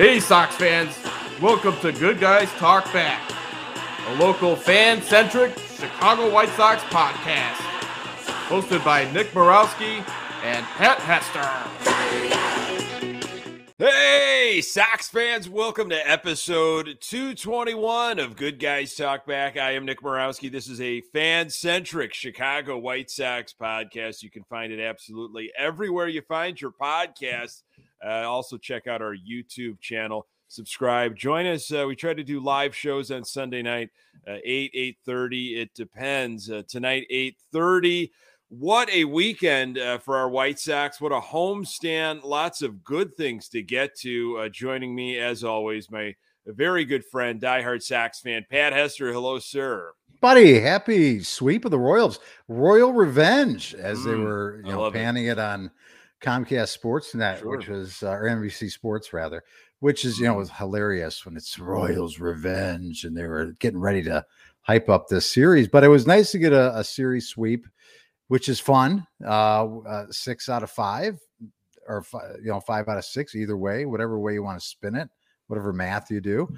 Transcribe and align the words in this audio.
Hey, 0.00 0.18
Sox 0.18 0.56
fans. 0.56 0.98
Welcome 1.42 1.76
to 1.80 1.92
Good 1.92 2.20
Guys 2.20 2.50
Talk 2.52 2.90
Back, 2.90 3.20
a 4.08 4.14
local 4.14 4.56
fan 4.56 5.02
centric 5.02 5.58
Chicago 5.58 6.32
White 6.32 6.48
Sox 6.56 6.82
podcast. 6.84 7.56
Hosted 8.48 8.82
by 8.82 9.04
Nick 9.12 9.26
Morawski 9.32 9.98
and 10.42 10.64
Pat 10.64 11.00
Hester. 11.00 11.44
Hey, 13.76 14.62
Sox 14.62 15.10
fans, 15.10 15.50
welcome 15.50 15.90
to 15.90 16.10
episode 16.10 16.96
221 17.02 18.18
of 18.18 18.36
Good 18.36 18.58
Guys 18.58 18.94
Talk 18.94 19.26
Back. 19.26 19.58
I 19.58 19.72
am 19.72 19.84
Nick 19.84 20.00
Morawski. 20.00 20.50
This 20.50 20.66
is 20.66 20.80
a 20.80 21.02
fan 21.12 21.50
centric 21.50 22.14
Chicago 22.14 22.78
White 22.78 23.10
Sox 23.10 23.52
podcast. 23.52 24.22
You 24.22 24.30
can 24.30 24.44
find 24.44 24.72
it 24.72 24.80
absolutely 24.80 25.52
everywhere 25.58 26.08
you 26.08 26.22
find 26.22 26.58
your 26.58 26.72
podcast. 26.72 27.64
Uh, 28.04 28.28
also, 28.28 28.56
check 28.56 28.86
out 28.86 29.02
our 29.02 29.14
YouTube 29.14 29.80
channel. 29.80 30.26
Subscribe. 30.48 31.16
Join 31.16 31.46
us. 31.46 31.72
Uh, 31.72 31.84
we 31.86 31.94
try 31.94 32.14
to 32.14 32.24
do 32.24 32.40
live 32.40 32.74
shows 32.74 33.10
on 33.10 33.24
Sunday 33.24 33.62
night, 33.62 33.90
uh, 34.26 34.38
8, 34.44 34.96
8.30. 35.06 35.58
It 35.58 35.74
depends. 35.74 36.50
Uh, 36.50 36.62
tonight, 36.68 37.06
8.30 37.10 38.10
what 38.50 38.90
a 38.90 39.04
weekend 39.04 39.78
uh, 39.78 39.98
for 39.98 40.16
our 40.16 40.28
White 40.28 40.58
Sox. 40.58 41.00
What 41.00 41.12
a 41.12 41.20
homestand. 41.20 42.24
Lots 42.24 42.62
of 42.62 42.82
good 42.82 43.16
things 43.16 43.48
to 43.50 43.62
get 43.62 43.96
to. 44.00 44.38
Uh, 44.38 44.48
joining 44.48 44.92
me, 44.92 45.18
as 45.20 45.44
always, 45.44 45.88
my 45.88 46.16
very 46.46 46.84
good 46.84 47.04
friend, 47.04 47.40
diehard 47.40 47.80
Sox 47.80 48.18
fan, 48.18 48.44
Pat 48.50 48.72
Hester. 48.72 49.12
Hello, 49.12 49.38
sir. 49.38 49.92
Buddy, 50.20 50.58
happy 50.58 51.22
sweep 51.22 51.64
of 51.64 51.70
the 51.70 51.78
Royals. 51.78 52.18
Royal 52.48 52.92
Revenge, 52.92 53.72
as 53.74 54.00
mm, 54.00 54.04
they 54.04 54.14
were 54.16 54.62
you 54.64 54.72
know, 54.72 54.90
panning 54.90 55.26
it. 55.26 55.32
it. 55.32 55.38
on 55.38 55.70
Comcast 56.20 56.78
Sportsnet, 56.78 57.40
sure. 57.40 57.56
which 57.56 57.68
was, 57.68 58.02
uh, 58.02 58.10
or 58.10 58.24
NBC 58.24 58.70
Sports, 58.70 59.12
rather, 59.12 59.42
which 59.80 60.04
is, 60.04 60.18
you 60.18 60.26
know, 60.26 60.34
mm. 60.34 60.38
was 60.38 60.50
hilarious 60.50 61.24
when 61.24 61.36
it's 61.36 61.58
Royals 61.58 62.18
Revenge 62.18 63.04
and 63.04 63.16
they 63.16 63.24
were 63.24 63.52
getting 63.58 63.80
ready 63.80 64.02
to 64.02 64.24
hype 64.62 64.88
up 64.88 65.08
this 65.08 65.26
series. 65.26 65.68
But 65.68 65.84
it 65.84 65.88
was 65.88 66.06
nice 66.06 66.30
to 66.32 66.38
get 66.38 66.52
a, 66.52 66.76
a 66.78 66.84
series 66.84 67.28
sweep 67.28 67.66
which 68.30 68.48
is 68.48 68.60
fun. 68.60 69.04
Uh, 69.26 69.78
uh, 69.80 70.06
six 70.12 70.48
out 70.48 70.62
of 70.62 70.70
five, 70.70 71.18
or 71.88 72.00
five, 72.00 72.36
you 72.40 72.48
know, 72.48 72.60
five 72.60 72.86
out 72.86 72.96
of 72.96 73.04
six, 73.04 73.34
either 73.34 73.56
way, 73.56 73.86
whatever 73.86 74.20
way 74.20 74.34
you 74.34 74.42
want 74.44 74.56
to 74.56 74.64
spin 74.64 74.94
it, 74.94 75.08
whatever 75.48 75.72
math 75.72 76.12
you 76.12 76.20
do. 76.20 76.48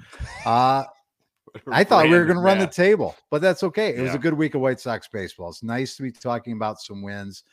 Uh, 0.45 0.83
I 1.71 1.83
thought 1.83 2.03
we 2.03 2.11
were 2.11 2.25
going 2.25 2.37
to 2.37 2.43
run 2.43 2.59
the 2.59 2.67
table, 2.67 3.15
but 3.31 3.41
that's 3.41 3.63
okay. 3.63 3.89
It 3.89 3.97
yeah. 3.97 4.03
was 4.03 4.13
a 4.13 4.19
good 4.19 4.35
week 4.35 4.53
of 4.53 4.61
White 4.61 4.79
Sox 4.79 5.07
baseball. 5.07 5.49
It's 5.49 5.63
nice 5.63 5.97
to 5.97 6.03
be 6.03 6.11
talking 6.11 6.53
about 6.53 6.79
some 6.79 7.01
wins. 7.01 7.43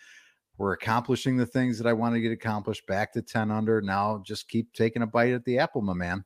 We're 0.60 0.74
accomplishing 0.74 1.38
the 1.38 1.46
things 1.46 1.78
that 1.78 1.86
I 1.86 1.94
wanted 1.94 2.16
to 2.16 2.20
get 2.20 2.32
accomplished. 2.32 2.86
Back 2.86 3.14
to 3.14 3.22
ten 3.22 3.50
under. 3.50 3.80
Now, 3.80 4.22
just 4.22 4.46
keep 4.46 4.70
taking 4.74 5.00
a 5.00 5.06
bite 5.06 5.32
at 5.32 5.42
the 5.46 5.58
apple, 5.58 5.80
my 5.80 5.94
man. 5.94 6.22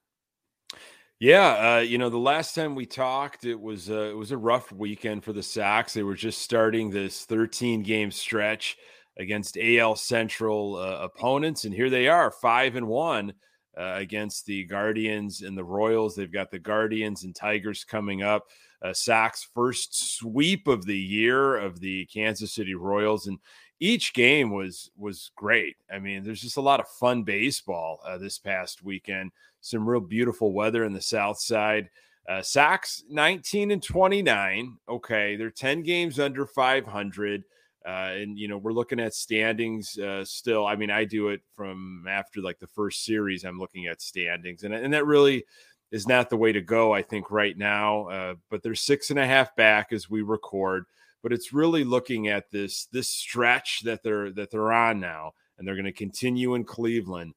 Yeah, 1.21 1.77
uh, 1.77 1.81
you 1.83 1.99
know, 1.99 2.11
the 2.11 2.19
last 2.19 2.53
time 2.53 2.75
we 2.75 2.85
talked, 2.85 3.45
it 3.45 3.59
was 3.59 3.89
uh, 3.89 4.11
it 4.11 4.17
was 4.17 4.33
a 4.33 4.37
rough 4.37 4.73
weekend 4.73 5.23
for 5.23 5.33
the 5.33 5.43
Sox. 5.43 5.95
They 5.95 6.03
were 6.03 6.17
just 6.17 6.43
starting 6.43 6.91
this 6.91 7.25
13 7.27 7.85
game 7.85 8.11
stretch 8.11 8.77
against 9.21 9.57
AL 9.57 9.95
Central 9.95 10.79
uh, 10.79 10.99
opponents, 11.03 11.65
and 11.65 11.73
here 11.73 11.89
they 11.89 12.09
are, 12.09 12.33
five 12.33 12.75
and 12.75 12.89
one 12.89 13.35
uh, 13.79 13.95
against 13.99 14.47
the 14.47 14.65
Guardians 14.65 15.43
and 15.43 15.57
the 15.57 15.63
Royals. 15.63 16.17
They've 16.17 16.33
got 16.33 16.51
the 16.51 16.59
Guardians 16.59 17.23
and 17.23 17.37
Tigers 17.37 17.85
coming 17.85 18.25
up. 18.25 18.49
Uh, 18.83 18.93
Sox 18.93 19.49
first 19.55 20.17
sweep 20.19 20.67
of 20.67 20.85
the 20.85 20.99
year 20.99 21.57
of 21.57 21.79
the 21.79 22.05
Kansas 22.07 22.53
City 22.53 22.75
Royals, 22.75 23.29
and 23.29 23.39
each 23.85 24.15
game 24.15 24.51
was 24.51 24.91
was 24.97 25.31
great. 25.37 25.77
I 25.93 25.99
mean, 25.99 26.25
there's 26.25 26.41
just 26.41 26.57
a 26.57 26.63
lot 26.63 26.81
of 26.81 26.89
fun 26.89 27.23
baseball 27.23 28.01
uh, 28.07 28.17
this 28.17 28.39
past 28.39 28.83
weekend 28.83 29.31
some 29.65 29.89
real 29.89 30.01
beautiful 30.01 30.53
weather 30.53 30.85
in 30.85 30.93
the 30.93 31.01
south 31.01 31.41
side. 31.41 31.89
Uh, 32.29 32.43
Sox 32.43 33.03
19 33.09 33.71
and 33.71 33.83
29. 33.83 34.77
Okay, 34.89 35.37
they're 35.37 35.51
10 35.51 35.83
games 35.83 36.21
under 36.21 36.47
500. 36.47 37.45
Uh, 37.87 38.13
and 38.15 38.39
you 38.39 38.49
know 38.49 38.57
we're 38.57 38.73
looking 38.73 38.99
at 39.01 39.13
standings 39.13 39.99
uh, 39.99 40.25
still. 40.25 40.67
I 40.67 40.75
mean, 40.75 40.91
I 40.91 41.05
do 41.05 41.29
it 41.29 41.43
from 41.55 42.07
after 42.09 42.41
like 42.41 42.59
the 42.59 42.67
first 42.67 43.05
series. 43.05 43.45
I'm 43.45 43.59
looking 43.59 43.89
at 43.89 44.01
standings, 44.01 44.65
and 44.65 44.73
and 44.73 44.95
that 44.95 45.05
really 45.05 45.45
is 45.93 46.09
not 46.09 46.31
the 46.31 46.37
way 46.39 46.51
to 46.51 46.63
go. 46.63 46.95
I 46.95 47.03
think 47.03 47.31
right 47.31 47.57
now, 47.59 48.09
uh, 48.09 48.35
but 48.49 48.63
they're 48.63 48.75
six 48.75 49.11
and 49.11 49.19
a 49.19 49.27
half 49.27 49.55
back 49.55 49.93
as 49.93 50.09
we 50.09 50.23
record. 50.23 50.87
But 51.25 51.33
it's 51.33 51.53
really 51.53 51.83
looking 51.83 52.29
at 52.29 52.53
this 52.53 52.87
this 52.93 53.09
stretch 53.09 53.81
that 53.81 54.05
they're 54.05 54.31
that 54.31 54.53
they're 54.53 54.73
on 54.73 55.01
now, 55.01 55.33
and 55.59 55.67
they're 55.67 55.75
going 55.75 55.85
to 55.87 55.93
continue 55.93 56.55
in 56.55 56.63
Cleveland 56.63 57.35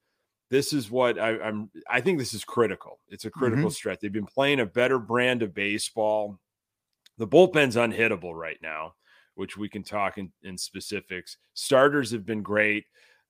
this 0.49 0.73
is 0.73 0.89
what 0.89 1.19
I, 1.19 1.37
am 1.37 1.69
I 1.89 2.01
think 2.01 2.19
this 2.19 2.33
is 2.33 2.45
critical. 2.45 2.99
It's 3.09 3.25
a 3.25 3.29
critical 3.29 3.65
mm-hmm. 3.65 3.73
stretch. 3.73 3.99
They've 3.99 4.11
been 4.11 4.25
playing 4.25 4.59
a 4.59 4.65
better 4.65 4.99
brand 4.99 5.43
of 5.43 5.53
baseball. 5.53 6.39
The 7.17 7.27
bullpen's 7.27 7.75
unhittable 7.75 8.33
right 8.33 8.57
now, 8.61 8.93
which 9.35 9.57
we 9.57 9.67
can 9.67 9.83
talk 9.83 10.17
in, 10.17 10.31
in 10.43 10.57
specifics. 10.57 11.37
Starters 11.53 12.11
have 12.11 12.25
been 12.25 12.43
great. 12.43 12.85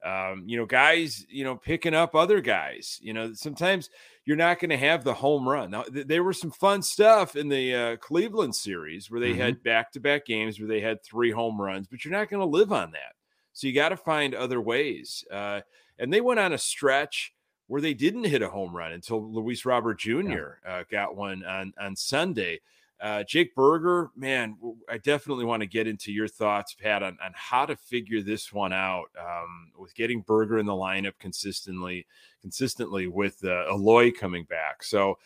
Um, 0.06 0.44
you 0.46 0.58
know, 0.58 0.66
guys, 0.66 1.26
you 1.28 1.44
know, 1.44 1.56
picking 1.56 1.96
up 1.96 2.14
other 2.14 2.40
guys. 2.40 3.00
You 3.02 3.14
know, 3.14 3.34
sometimes 3.34 3.90
you're 4.28 4.36
not 4.36 4.60
going 4.60 4.72
to 4.72 4.78
have 4.78 5.06
the 5.06 5.14
home 5.14 5.48
run. 5.48 5.72
Now, 5.72 5.84
th- 5.84 6.06
there 6.06 6.22
was 6.22 6.38
some 6.38 6.52
fun 6.52 6.82
stuff 6.82 7.38
in 7.38 7.48
the 7.48 7.74
uh, 7.74 7.96
Cleveland 7.96 8.54
series 8.54 9.10
where 9.10 9.22
they 9.22 9.32
mm-hmm. 9.32 9.40
had 9.40 9.64
back 9.64 9.94
to 9.94 10.02
back 10.02 10.26
games 10.26 10.60
where 10.60 10.68
they 10.68 10.82
had 10.82 11.02
three 11.02 11.32
home 11.32 11.60
runs, 11.62 11.88
but 11.88 12.04
you're 12.04 12.12
not 12.12 12.30
going 12.30 12.42
to 12.42 12.46
live 12.46 12.74
on 12.74 12.92
that. 12.92 13.14
So 13.54 13.68
you 13.68 13.74
got 13.74 13.90
to 13.90 13.98
find 13.98 14.36
other 14.36 14.60
ways. 14.60 15.24
Uh, 15.32 15.62
and 15.98 16.12
they 16.12 16.20
went 16.20 16.42
on 16.42 16.52
a 16.52 16.58
stretch 16.58 17.34
where 17.68 17.80
they 17.80 17.94
didn't 17.94 18.26
hit 18.26 18.42
a 18.42 18.50
home 18.50 18.76
run 18.76 18.92
until 18.92 19.32
Luis 19.32 19.64
Robert 19.64 19.98
Jr. 19.98 20.20
Yeah. 20.20 20.46
Uh, 20.68 20.84
got 20.92 21.16
one 21.16 21.46
on 21.46 21.72
on 21.80 21.96
Sunday. 21.96 22.60
Uh, 23.00 23.24
Jake 23.24 23.54
Burger, 23.54 24.10
man, 24.16 24.58
I 24.90 24.98
definitely 24.98 25.46
want 25.46 25.62
to 25.62 25.68
get 25.68 25.88
into 25.88 26.12
your 26.12 26.28
thoughts, 26.28 26.74
Pat, 26.74 27.04
on, 27.04 27.18
on 27.24 27.32
how 27.36 27.66
to 27.66 27.76
figure 27.76 28.22
this 28.22 28.52
one 28.52 28.74
out 28.74 29.06
um, 29.20 29.72
with 29.78 29.94
getting 29.94 30.22
Burger 30.22 30.58
in 30.58 30.66
the 30.66 30.74
lineup 30.74 31.14
consistently, 31.20 32.08
consistently 32.42 33.08
with 33.08 33.44
uh, 33.44 33.66
Eloy 33.70 34.12
coming 34.12 34.46
back. 34.46 34.84
So, 34.84 35.20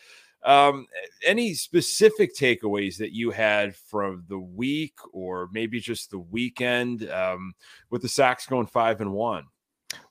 um, 0.43 0.87
any 1.25 1.53
specific 1.53 2.35
takeaways 2.35 2.97
that 2.97 3.13
you 3.13 3.31
had 3.31 3.75
from 3.75 4.25
the 4.27 4.39
week, 4.39 4.95
or 5.13 5.47
maybe 5.53 5.79
just 5.79 6.09
the 6.09 6.19
weekend, 6.19 7.09
um, 7.09 7.53
with 7.89 8.01
the 8.01 8.09
Sox 8.09 8.47
going 8.47 8.65
five 8.65 9.01
and 9.01 9.13
one? 9.13 9.45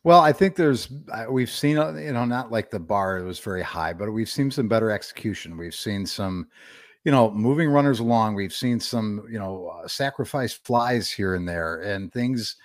Well, 0.04 0.20
I 0.20 0.32
think 0.32 0.56
there's 0.56 0.88
we've 1.28 1.50
seen 1.50 1.78
uh, 1.78 1.92
you 1.94 2.12
know 2.12 2.24
not 2.24 2.52
like 2.52 2.70
the 2.70 2.78
bar 2.78 3.22
was 3.22 3.40
very 3.40 3.62
high, 3.62 3.92
but 3.92 4.10
we've 4.12 4.28
seen 4.28 4.50
some 4.50 4.68
better 4.68 4.90
execution. 4.90 5.56
We've 5.56 5.74
seen 5.74 6.06
some 6.06 6.46
you 7.04 7.12
know 7.12 7.30
moving 7.30 7.68
runners 7.68 8.00
along. 8.00 8.34
We've 8.34 8.52
seen 8.52 8.80
some 8.80 9.24
you 9.30 9.38
know 9.38 9.68
uh, 9.68 9.88
sacrifice 9.88 10.52
flies 10.52 11.10
here 11.10 11.34
and 11.34 11.48
there 11.48 11.80
and 11.80 12.12
things 12.12 12.56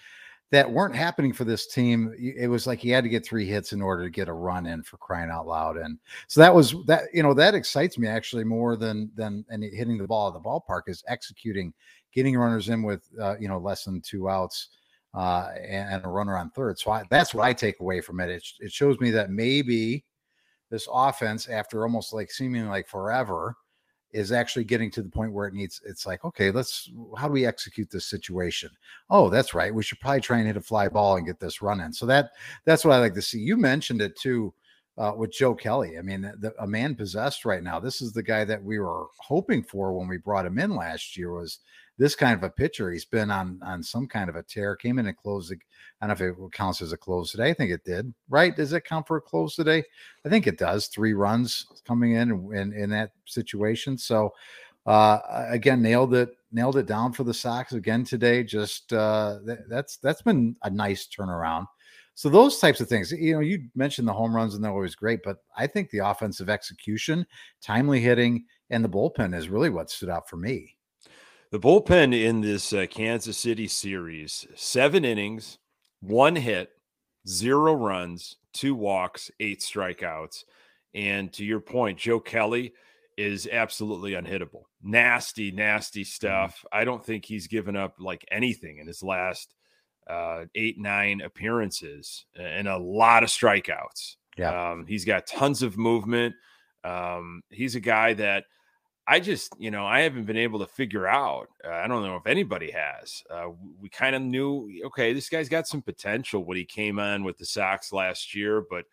that 0.52 0.72
weren't 0.72 0.96
happening 0.96 1.34
for 1.34 1.44
this 1.44 1.68
team. 1.68 2.14
It 2.18 2.48
was 2.48 2.68
like 2.68 2.80
he 2.80 2.90
had 2.90 3.04
to 3.04 3.10
get 3.10 3.26
three 3.26 3.46
hits 3.46 3.74
in 3.74 3.82
order 3.82 4.04
to 4.04 4.10
get 4.10 4.30
a 4.30 4.34
run 4.34 4.68
in 4.68 4.84
for 4.84 4.98
crying 4.98 5.30
out 5.32 5.48
loud. 5.48 5.78
And 5.78 5.98
so 6.28 6.40
that 6.40 6.54
was 6.54 6.76
that 6.86 7.04
you 7.14 7.24
know 7.24 7.34
that 7.34 7.56
excites 7.56 7.98
me 7.98 8.08
actually 8.08 8.44
more 8.44 8.76
than 8.76 9.12
than 9.16 9.46
and 9.50 9.64
hitting 9.64 9.98
the 9.98 10.08
ball 10.08 10.28
at 10.28 10.34
the 10.34 10.40
ballpark 10.40 10.84
is 10.88 11.04
executing, 11.08 11.74
getting 12.14 12.38
runners 12.38 12.70
in 12.70 12.84
with 12.84 13.08
uh, 13.22 13.36
you 13.40 13.48
know 13.48 13.58
less 13.58 13.84
than 13.86 14.02
two 14.02 14.30
outs 14.30 14.70
uh, 15.14 15.52
and, 15.68 16.04
a 16.04 16.10
runner 16.10 16.38
on 16.38 16.50
third. 16.52 16.78
So 16.78 16.92
I, 16.92 17.04
that's 17.10 17.34
what 17.34 17.46
I 17.46 17.54
take 17.54 17.80
away 17.80 18.02
from 18.02 18.20
it. 18.20 18.30
it. 18.30 18.44
It 18.60 18.72
shows 18.72 19.00
me 19.00 19.12
that 19.12 19.32
maybe 19.32 20.04
this 20.70 20.88
offense, 20.92 21.48
after 21.48 21.84
almost 21.84 22.12
like 22.12 22.32
seeming 22.32 22.68
like 22.68 22.88
forever, 22.88 23.56
is 24.16 24.32
actually 24.32 24.64
getting 24.64 24.90
to 24.92 25.02
the 25.02 25.10
point 25.10 25.34
where 25.34 25.48
it 25.48 25.54
needs. 25.54 25.82
It's 25.86 26.06
like, 26.06 26.24
okay, 26.24 26.50
let's. 26.50 26.90
How 27.18 27.28
do 27.28 27.34
we 27.34 27.46
execute 27.46 27.92
this 27.92 28.06
situation? 28.06 28.70
Oh, 29.10 29.30
that's 29.30 29.54
right. 29.54 29.76
We 29.76 29.84
should 29.84 30.00
probably 30.00 30.22
try 30.22 30.38
and 30.38 30.48
hit 30.48 30.58
a 30.58 30.62
fly 30.62 30.88
ball 30.88 31.18
and 31.18 31.26
get 31.28 31.40
this 31.40 31.62
run 31.62 31.82
in. 31.82 31.92
So 31.92 32.06
that 32.06 32.32
that's 32.64 32.86
what 32.86 32.94
I 32.94 33.00
like 33.00 33.14
to 33.16 33.22
see. 33.22 33.40
You 33.40 33.58
mentioned 33.58 34.02
it 34.02 34.16
too. 34.16 34.54
Uh, 34.98 35.12
with 35.18 35.30
Joe 35.30 35.54
Kelly. 35.54 35.98
I 35.98 36.02
mean, 36.02 36.22
the, 36.22 36.54
a 36.58 36.66
man 36.66 36.96
possessed 36.96 37.44
right 37.44 37.62
now. 37.62 37.82
This 37.82 38.02
is 38.02 38.14
the 38.14 38.24
guy 38.24 38.46
that 38.46 38.64
we 38.64 38.80
were 38.80 39.08
hoping 39.20 39.62
for 39.62 39.92
when 39.92 40.08
we 40.08 40.16
brought 40.16 40.46
him 40.46 40.58
in 40.58 40.74
last 40.74 41.18
year. 41.18 41.34
Was 41.34 41.60
this 41.98 42.16
kind 42.16 42.34
of 42.34 42.44
a 42.44 42.50
pitcher. 42.50 42.92
He's 42.92 43.06
been 43.06 43.32
on 43.32 43.60
on 43.64 43.82
some 43.82 44.08
kind 44.08 44.30
of 44.30 44.36
a 44.36 44.44
tear. 44.44 44.76
Came 44.76 45.00
in 45.00 45.08
and 45.08 45.18
closed. 45.18 45.54
I 46.02 46.08
don't 46.08 46.20
know 46.20 46.26
if 46.26 46.38
it 46.38 46.52
counts 46.52 46.82
as 46.82 46.92
a 46.92 46.98
close 46.98 47.32
today. 47.32 47.50
I 47.50 47.54
think 47.54 47.72
it 47.72 47.84
did. 47.86 48.14
Right? 48.30 48.56
Does 48.56 48.74
it 48.74 48.86
count 48.86 49.08
for 49.08 49.18
a 49.18 49.22
close 49.22 49.56
today? 49.56 49.84
I 50.26 50.30
think 50.30 50.48
it 50.48 50.58
does. 50.58 50.88
Three 50.88 51.14
runs 51.14 51.66
coming 51.86 52.14
in 52.14 52.52
in, 52.54 52.74
in 52.74 52.90
that 52.92 53.12
situation. 53.26 53.98
So 53.98 54.34
uh, 54.86 55.20
again, 55.50 55.82
nailed 55.82 56.14
it. 56.14 56.30
Nailed 56.52 56.78
it 56.78 56.86
down 56.86 57.12
for 57.12 57.24
the 57.24 57.34
Sox 57.34 57.74
again 57.74 58.04
today. 58.04 58.44
Just 58.44 58.94
uh, 58.94 59.40
that's 59.70 59.98
that's 59.98 60.22
been 60.22 60.56
a 60.64 60.70
nice 60.70 61.08
turnaround. 61.08 61.66
So 62.16 62.30
those 62.30 62.60
types 62.60 62.80
of 62.80 62.88
things, 62.88 63.12
you 63.12 63.34
know, 63.34 63.42
you 63.42 63.66
mentioned 63.76 64.08
the 64.08 64.14
home 64.14 64.34
runs 64.34 64.56
and 64.56 64.64
they're 64.64 64.72
always 64.72 64.96
great, 64.96 65.20
but 65.24 65.38
I 65.58 65.68
think 65.68 65.90
the 65.90 66.00
offensive 66.00 66.50
execution, 66.50 67.26
timely 67.62 68.00
hitting, 68.00 68.46
and 68.70 68.84
the 68.84 68.90
bullpen 68.90 69.36
is 69.36 69.50
really 69.50 69.70
what 69.70 69.90
stood 69.90 70.10
out 70.10 70.30
for 70.30 70.38
me. 70.38 70.78
The 71.52 71.60
bullpen 71.60 72.20
in 72.20 72.42
this 72.42 72.72
uh, 72.74 72.86
Kansas 72.90 73.38
City 73.38 73.68
series, 73.68 74.48
seven 74.56 75.04
innings, 75.06 75.58
one 76.00 76.36
hit, 76.38 76.70
zero 77.28 77.74
runs, 77.74 78.38
two 78.54 78.76
walks, 78.76 79.30
eight 79.42 79.60
strikeouts. 79.60 80.46
And 80.94 81.32
to 81.34 81.44
your 81.44 81.60
point, 81.60 82.00
Joe 82.00 82.22
Kelly 82.22 82.74
is 83.18 83.48
absolutely 83.52 84.14
unhittable. 84.14 84.64
Nasty, 84.82 85.52
nasty 85.52 86.02
Mm-hmm. 86.02 86.08
stuff. 86.08 86.66
I 86.72 86.86
don't 86.86 87.06
think 87.06 87.26
he's 87.26 87.48
given 87.48 87.76
up 87.76 87.96
like 88.00 88.26
anything 88.32 88.78
in 88.78 88.88
his 88.88 89.04
last 89.04 89.54
uh, 90.08 90.46
eight, 90.56 90.78
nine 90.78 91.22
appearances 91.22 92.26
and 92.36 92.68
a 92.68 92.78
lot 92.78 93.24
of 93.24 93.30
strikeouts. 93.30 94.16
Yeah. 94.38 94.72
Um, 94.72 94.86
he's 94.86 95.06
got 95.06 95.28
tons 95.28 95.64
of 95.64 95.78
movement. 95.78 96.36
Um, 96.84 97.42
he's 97.50 97.76
a 97.76 97.80
guy 97.80 98.14
that 98.14 98.46
I 99.08 99.20
just, 99.20 99.54
you 99.60 99.70
know, 99.72 99.86
I 99.86 100.02
haven't 100.02 100.26
been 100.26 100.38
able 100.38 100.60
to 100.60 100.68
figure 100.68 101.08
out. 101.08 101.48
Uh, 101.64 101.70
I 101.70 101.88
don't 101.88 102.04
know 102.04 102.16
if 102.16 102.26
anybody 102.26 102.72
has. 102.72 103.24
Uh, 103.30 103.50
we 103.80 103.88
kind 103.90 104.16
of 104.16 104.22
knew, 104.22 104.70
okay, 104.88 105.14
this 105.14 105.30
guy's 105.30 105.50
got 105.50 105.68
some 105.68 105.82
potential 105.82 106.44
when 106.44 106.58
he 106.58 106.66
came 106.66 107.00
on 107.00 107.24
with 107.24 107.38
the 107.38 107.46
Sox 107.46 107.94
last 107.94 108.34
year, 108.34 108.66
but 108.70 108.86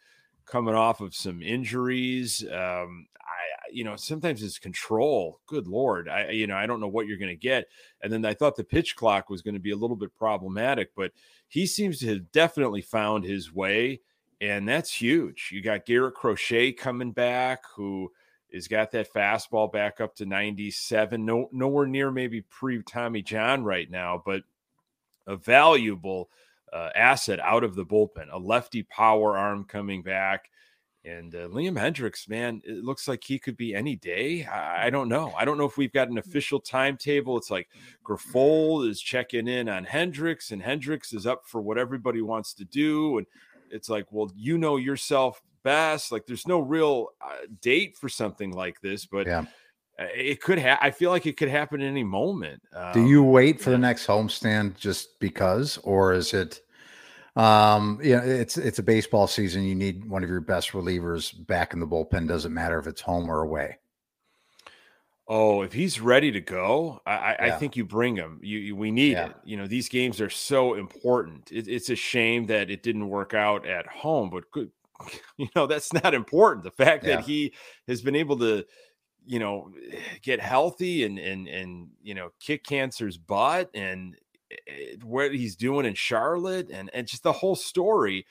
coming 0.44 0.74
off 0.74 1.00
of 1.00 1.14
some 1.14 1.42
injuries, 1.42 2.44
um, 2.52 3.06
I, 3.20 3.41
you 3.72 3.84
know, 3.84 3.96
sometimes 3.96 4.42
it's 4.42 4.58
control. 4.58 5.40
Good 5.46 5.66
lord, 5.66 6.08
I, 6.08 6.30
you 6.30 6.46
know, 6.46 6.56
I 6.56 6.66
don't 6.66 6.80
know 6.80 6.88
what 6.88 7.06
you're 7.06 7.18
going 7.18 7.28
to 7.28 7.36
get. 7.36 7.66
And 8.02 8.12
then 8.12 8.24
I 8.24 8.34
thought 8.34 8.56
the 8.56 8.64
pitch 8.64 8.96
clock 8.96 9.30
was 9.30 9.42
going 9.42 9.54
to 9.54 9.60
be 9.60 9.72
a 9.72 9.76
little 9.76 9.96
bit 9.96 10.14
problematic, 10.14 10.94
but 10.94 11.12
he 11.48 11.66
seems 11.66 11.98
to 12.00 12.08
have 12.08 12.32
definitely 12.32 12.82
found 12.82 13.24
his 13.24 13.52
way, 13.52 14.00
and 14.40 14.68
that's 14.68 14.92
huge. 14.92 15.50
You 15.52 15.62
got 15.62 15.86
Garrett 15.86 16.14
Crochet 16.14 16.72
coming 16.72 17.12
back, 17.12 17.62
who 17.76 18.10
has 18.52 18.68
got 18.68 18.90
that 18.92 19.12
fastball 19.12 19.72
back 19.72 20.00
up 20.00 20.14
to 20.16 20.26
97. 20.26 21.24
No, 21.24 21.48
nowhere 21.52 21.86
near 21.86 22.10
maybe 22.10 22.42
pre 22.42 22.82
Tommy 22.82 23.22
John 23.22 23.64
right 23.64 23.90
now, 23.90 24.22
but 24.24 24.42
a 25.26 25.36
valuable 25.36 26.28
uh, 26.72 26.90
asset 26.94 27.40
out 27.40 27.64
of 27.64 27.74
the 27.74 27.84
bullpen. 27.84 28.28
A 28.32 28.38
lefty 28.38 28.82
power 28.84 29.36
arm 29.36 29.64
coming 29.64 30.02
back. 30.02 30.50
And 31.04 31.34
uh, 31.34 31.48
Liam 31.48 31.76
Hendriks, 31.76 32.28
man, 32.28 32.62
it 32.64 32.84
looks 32.84 33.08
like 33.08 33.24
he 33.24 33.36
could 33.38 33.56
be 33.56 33.74
any 33.74 33.96
day. 33.96 34.44
I, 34.44 34.86
I 34.86 34.90
don't 34.90 35.08
know. 35.08 35.32
I 35.36 35.44
don't 35.44 35.58
know 35.58 35.64
if 35.64 35.76
we've 35.76 35.92
got 35.92 36.08
an 36.08 36.18
official 36.18 36.60
timetable. 36.60 37.36
It's 37.36 37.50
like 37.50 37.68
Grifol 38.04 38.88
is 38.88 39.00
checking 39.00 39.48
in 39.48 39.68
on 39.68 39.84
Hendriks, 39.84 40.52
and 40.52 40.62
Hendriks 40.62 41.12
is 41.12 41.26
up 41.26 41.42
for 41.44 41.60
what 41.60 41.76
everybody 41.76 42.22
wants 42.22 42.54
to 42.54 42.64
do. 42.64 43.18
And 43.18 43.26
it's 43.70 43.88
like, 43.88 44.06
well, 44.12 44.30
you 44.36 44.58
know 44.58 44.76
yourself 44.76 45.42
best. 45.64 46.12
Like, 46.12 46.26
there's 46.26 46.46
no 46.46 46.60
real 46.60 47.08
uh, 47.20 47.46
date 47.60 47.96
for 47.96 48.08
something 48.08 48.52
like 48.52 48.80
this, 48.80 49.04
but 49.04 49.26
Yeah. 49.26 49.44
uh, 49.98 50.06
it 50.14 50.40
could 50.40 50.58
have. 50.60 50.78
I 50.80 50.92
feel 50.92 51.10
like 51.10 51.26
it 51.26 51.36
could 51.36 51.48
happen 51.48 51.80
at 51.80 51.86
any 51.86 52.04
moment. 52.04 52.62
Do 52.92 53.00
Um, 53.00 53.06
you 53.06 53.24
wait 53.24 53.60
for 53.60 53.70
the 53.70 53.78
next 53.78 54.06
homestand 54.06 54.76
just 54.76 55.18
because, 55.18 55.78
or 55.78 56.12
is 56.12 56.32
it, 56.32 56.60
um, 57.36 57.98
you 58.02 58.16
know, 58.16 58.22
it's 58.22 58.56
it's 58.58 58.78
a 58.78 58.82
baseball 58.82 59.26
season. 59.26 59.62
You 59.64 59.74
need 59.74 60.04
one 60.08 60.22
of 60.22 60.28
your 60.30 60.40
best 60.40 60.72
relievers 60.72 61.34
back 61.46 61.72
in 61.72 61.80
the 61.80 61.86
bullpen. 61.86 62.28
Doesn't 62.28 62.52
matter 62.52 62.78
if 62.78 62.86
it's 62.86 63.00
home 63.00 63.30
or 63.30 63.42
away. 63.42 63.78
Oh, 65.28 65.62
if 65.62 65.72
he's 65.72 66.00
ready 66.00 66.32
to 66.32 66.40
go, 66.40 67.00
I, 67.06 67.12
I, 67.12 67.36
I 67.46 67.50
think 67.52 67.76
you 67.76 67.84
bring 67.84 68.16
him. 68.16 68.40
You, 68.42 68.58
you 68.58 68.76
we 68.76 68.90
need 68.90 69.12
Yeah. 69.12 69.26
it. 69.26 69.36
You 69.44 69.56
know, 69.56 69.66
these 69.66 69.88
games 69.88 70.20
are 70.20 70.28
so 70.28 70.74
important. 70.74 71.50
It, 71.52 71.68
it's 71.68 71.90
a 71.90 71.96
shame 71.96 72.46
that 72.46 72.70
it 72.70 72.82
didn't 72.82 73.08
work 73.08 73.32
out 73.32 73.66
at 73.66 73.86
home, 73.86 74.30
but 74.30 74.50
good. 74.50 74.70
You 75.38 75.48
know, 75.56 75.66
that's 75.66 75.92
not 75.92 76.14
important. 76.14 76.64
The 76.64 76.70
fact 76.70 77.04
Yeah. 77.04 77.16
that 77.16 77.24
he 77.24 77.54
has 77.88 78.02
been 78.02 78.14
able 78.16 78.38
to, 78.40 78.64
you 79.24 79.38
know, 79.38 79.72
get 80.22 80.38
healthy 80.40 81.04
and 81.04 81.18
and 81.18 81.48
and 81.48 81.88
you 82.02 82.14
know 82.14 82.30
kick 82.40 82.64
cancer's 82.64 83.16
butt 83.16 83.70
and 83.74 84.16
Eh, 84.68 84.96
what 85.02 85.34
he's 85.34 85.56
doing 85.56 85.86
in 85.86 85.94
Charlotte 85.94 86.68
and 86.70 86.90
and 86.94 87.06
just 87.06 87.22
the 87.22 87.32
whole 87.32 87.56
story. 87.56 88.26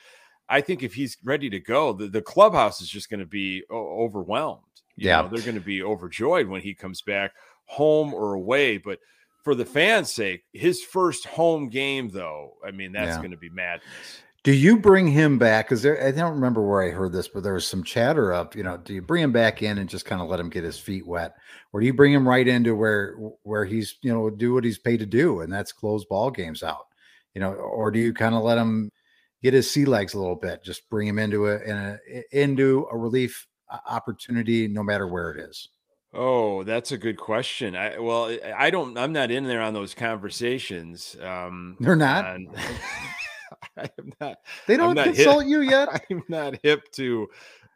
I 0.50 0.60
think 0.62 0.84
if 0.84 0.94
he's 0.94 1.18
ready 1.24 1.50
to 1.50 1.60
go, 1.62 1.94
the, 1.94 2.08
the 2.08 2.22
clubhouse 2.22 2.82
is 2.82 2.90
just 2.90 3.10
going 3.10 3.22
to 3.22 3.26
be 3.26 3.64
overwhelmed. 3.72 4.64
You 4.98 5.08
Yeah. 5.08 5.22
know, 5.22 5.30
they're 5.30 5.42
going 5.42 5.56
to 5.56 5.62
be 5.62 5.82
overjoyed 5.82 6.48
when 6.48 6.62
he 6.62 6.74
comes 6.74 7.02
back 7.02 7.32
home 7.66 8.14
or 8.14 8.34
away. 8.34 8.78
But 8.78 9.00
for 9.44 9.56
the 9.56 9.64
fans' 9.66 10.12
sake, 10.12 10.44
his 10.52 10.84
first 10.84 11.26
home 11.26 11.70
game, 11.70 12.10
though, 12.10 12.56
I 12.66 12.72
mean, 12.72 12.92
that's 12.92 13.16
Yeah. 13.16 13.22
going 13.22 13.32
to 13.32 13.38
be 13.38 13.50
madness. 13.50 14.24
Do 14.44 14.54
you 14.54 14.78
bring 14.80 15.08
him 15.08 15.38
back? 15.38 15.68
Because 15.68 15.84
there, 15.84 16.04
I 16.04 16.10
don't 16.12 16.34
remember 16.34 16.66
where 16.68 16.82
I 16.82 16.90
heard 16.90 17.12
this, 17.12 17.28
but 17.28 17.44
there 17.44 17.54
was 17.54 17.68
some 17.68 17.84
chatter 17.84 18.34
up. 18.34 18.56
You 18.56 18.64
know, 18.64 18.78
do 18.78 18.94
you 18.94 19.02
bring 19.02 19.22
him 19.24 19.32
back 19.32 19.62
in 19.62 19.78
and 19.78 19.88
just 19.88 20.06
kind 20.06 20.20
of 20.20 20.30
let 20.30 20.40
him 20.40 20.50
get 20.50 20.64
his 20.64 20.80
feet 20.80 21.06
wet, 21.06 21.36
or 21.74 21.80
do 21.80 21.86
you 21.86 21.94
bring 21.94 22.12
him 22.12 22.28
right 22.28 22.48
into 22.48 22.76
where 22.76 23.14
where 23.44 23.66
he's 23.66 23.96
you 24.02 24.12
know 24.12 24.32
do 24.32 24.54
what 24.56 24.64
he's 24.64 24.80
paid 24.80 24.98
to 24.98 25.06
do, 25.06 25.42
and 25.42 25.54
that's 25.54 25.72
close 25.72 26.06
ball 26.06 26.32
games 26.32 26.64
out? 26.64 26.88
You 27.36 27.42
know, 27.42 27.54
or 27.54 27.92
do 27.92 28.00
you 28.00 28.14
kind 28.16 28.34
of 28.34 28.42
let 28.42 28.58
him 28.58 28.90
get 29.44 29.54
his 29.54 29.70
sea 29.70 29.86
legs 29.86 30.16
a 30.16 30.20
little 30.20 30.36
bit, 30.36 30.64
just 30.64 30.90
bring 30.90 31.08
him 31.08 31.20
into 31.20 31.48
a, 31.48 31.60
in 31.60 31.78
a 31.78 32.00
into 32.32 32.88
a 32.92 32.98
relief 32.98 33.46
opportunity, 33.88 34.68
no 34.68 34.82
matter 34.82 35.08
where 35.08 35.32
it 35.32 35.40
is? 35.50 35.70
Oh, 36.14 36.64
that's 36.64 36.92
a 36.92 36.98
good 36.98 37.18
question. 37.18 37.76
I 37.76 38.00
well, 38.00 38.26
I- 38.26 38.54
I 38.58 38.70
don't. 38.72 38.98
I'm 38.98 39.14
not 39.14 39.30
in 39.30 39.44
there 39.44 39.62
on 39.62 39.74
those 39.76 39.94
conversations. 39.94 41.16
Um, 41.22 41.78
They're 41.80 41.96
not? 41.96 42.26
on- 42.26 42.48
I 43.78 43.90
am 44.00 44.12
not. 44.20 44.38
They 44.68 44.78
don't 44.78 44.96
not 44.96 45.06
consult 45.08 45.46
you 45.46 45.62
yet. 45.62 45.90
I'm 46.10 46.24
not 46.28 46.56
hip 46.64 46.92
to 46.94 47.28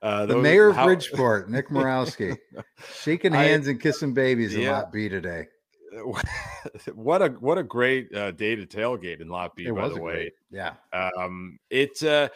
uh, 0.01 0.25
The 0.25 0.33
those- 0.35 0.43
mayor 0.43 0.67
of 0.69 0.75
how- 0.75 0.85
Bridgeport, 0.85 1.49
Nick 1.49 1.69
Morawski, 1.69 2.37
shaking 3.01 3.33
I- 3.33 3.43
hands 3.43 3.67
and 3.67 3.79
kissing 3.81 4.13
babies 4.13 4.53
in 4.55 4.61
Yeah. 4.61 4.77
Lot 4.79 4.91
B 4.91 5.07
today. 5.09 5.47
what 6.93 7.21
a 7.21 7.29
what 7.39 7.57
a 7.57 7.63
great 7.63 8.13
uh, 8.13 8.31
day 8.31 8.55
to 8.55 8.65
tailgate 8.65 9.21
in 9.21 9.29
Lot 9.29 9.55
B. 9.55 9.65
It 9.65 9.73
by 9.75 9.83
was 9.83 9.93
the 9.93 10.01
way, 10.01 10.13
great, 10.13 10.33
yeah, 10.51 10.73
um, 10.93 11.57
it's 11.69 12.03
uh, 12.03 12.27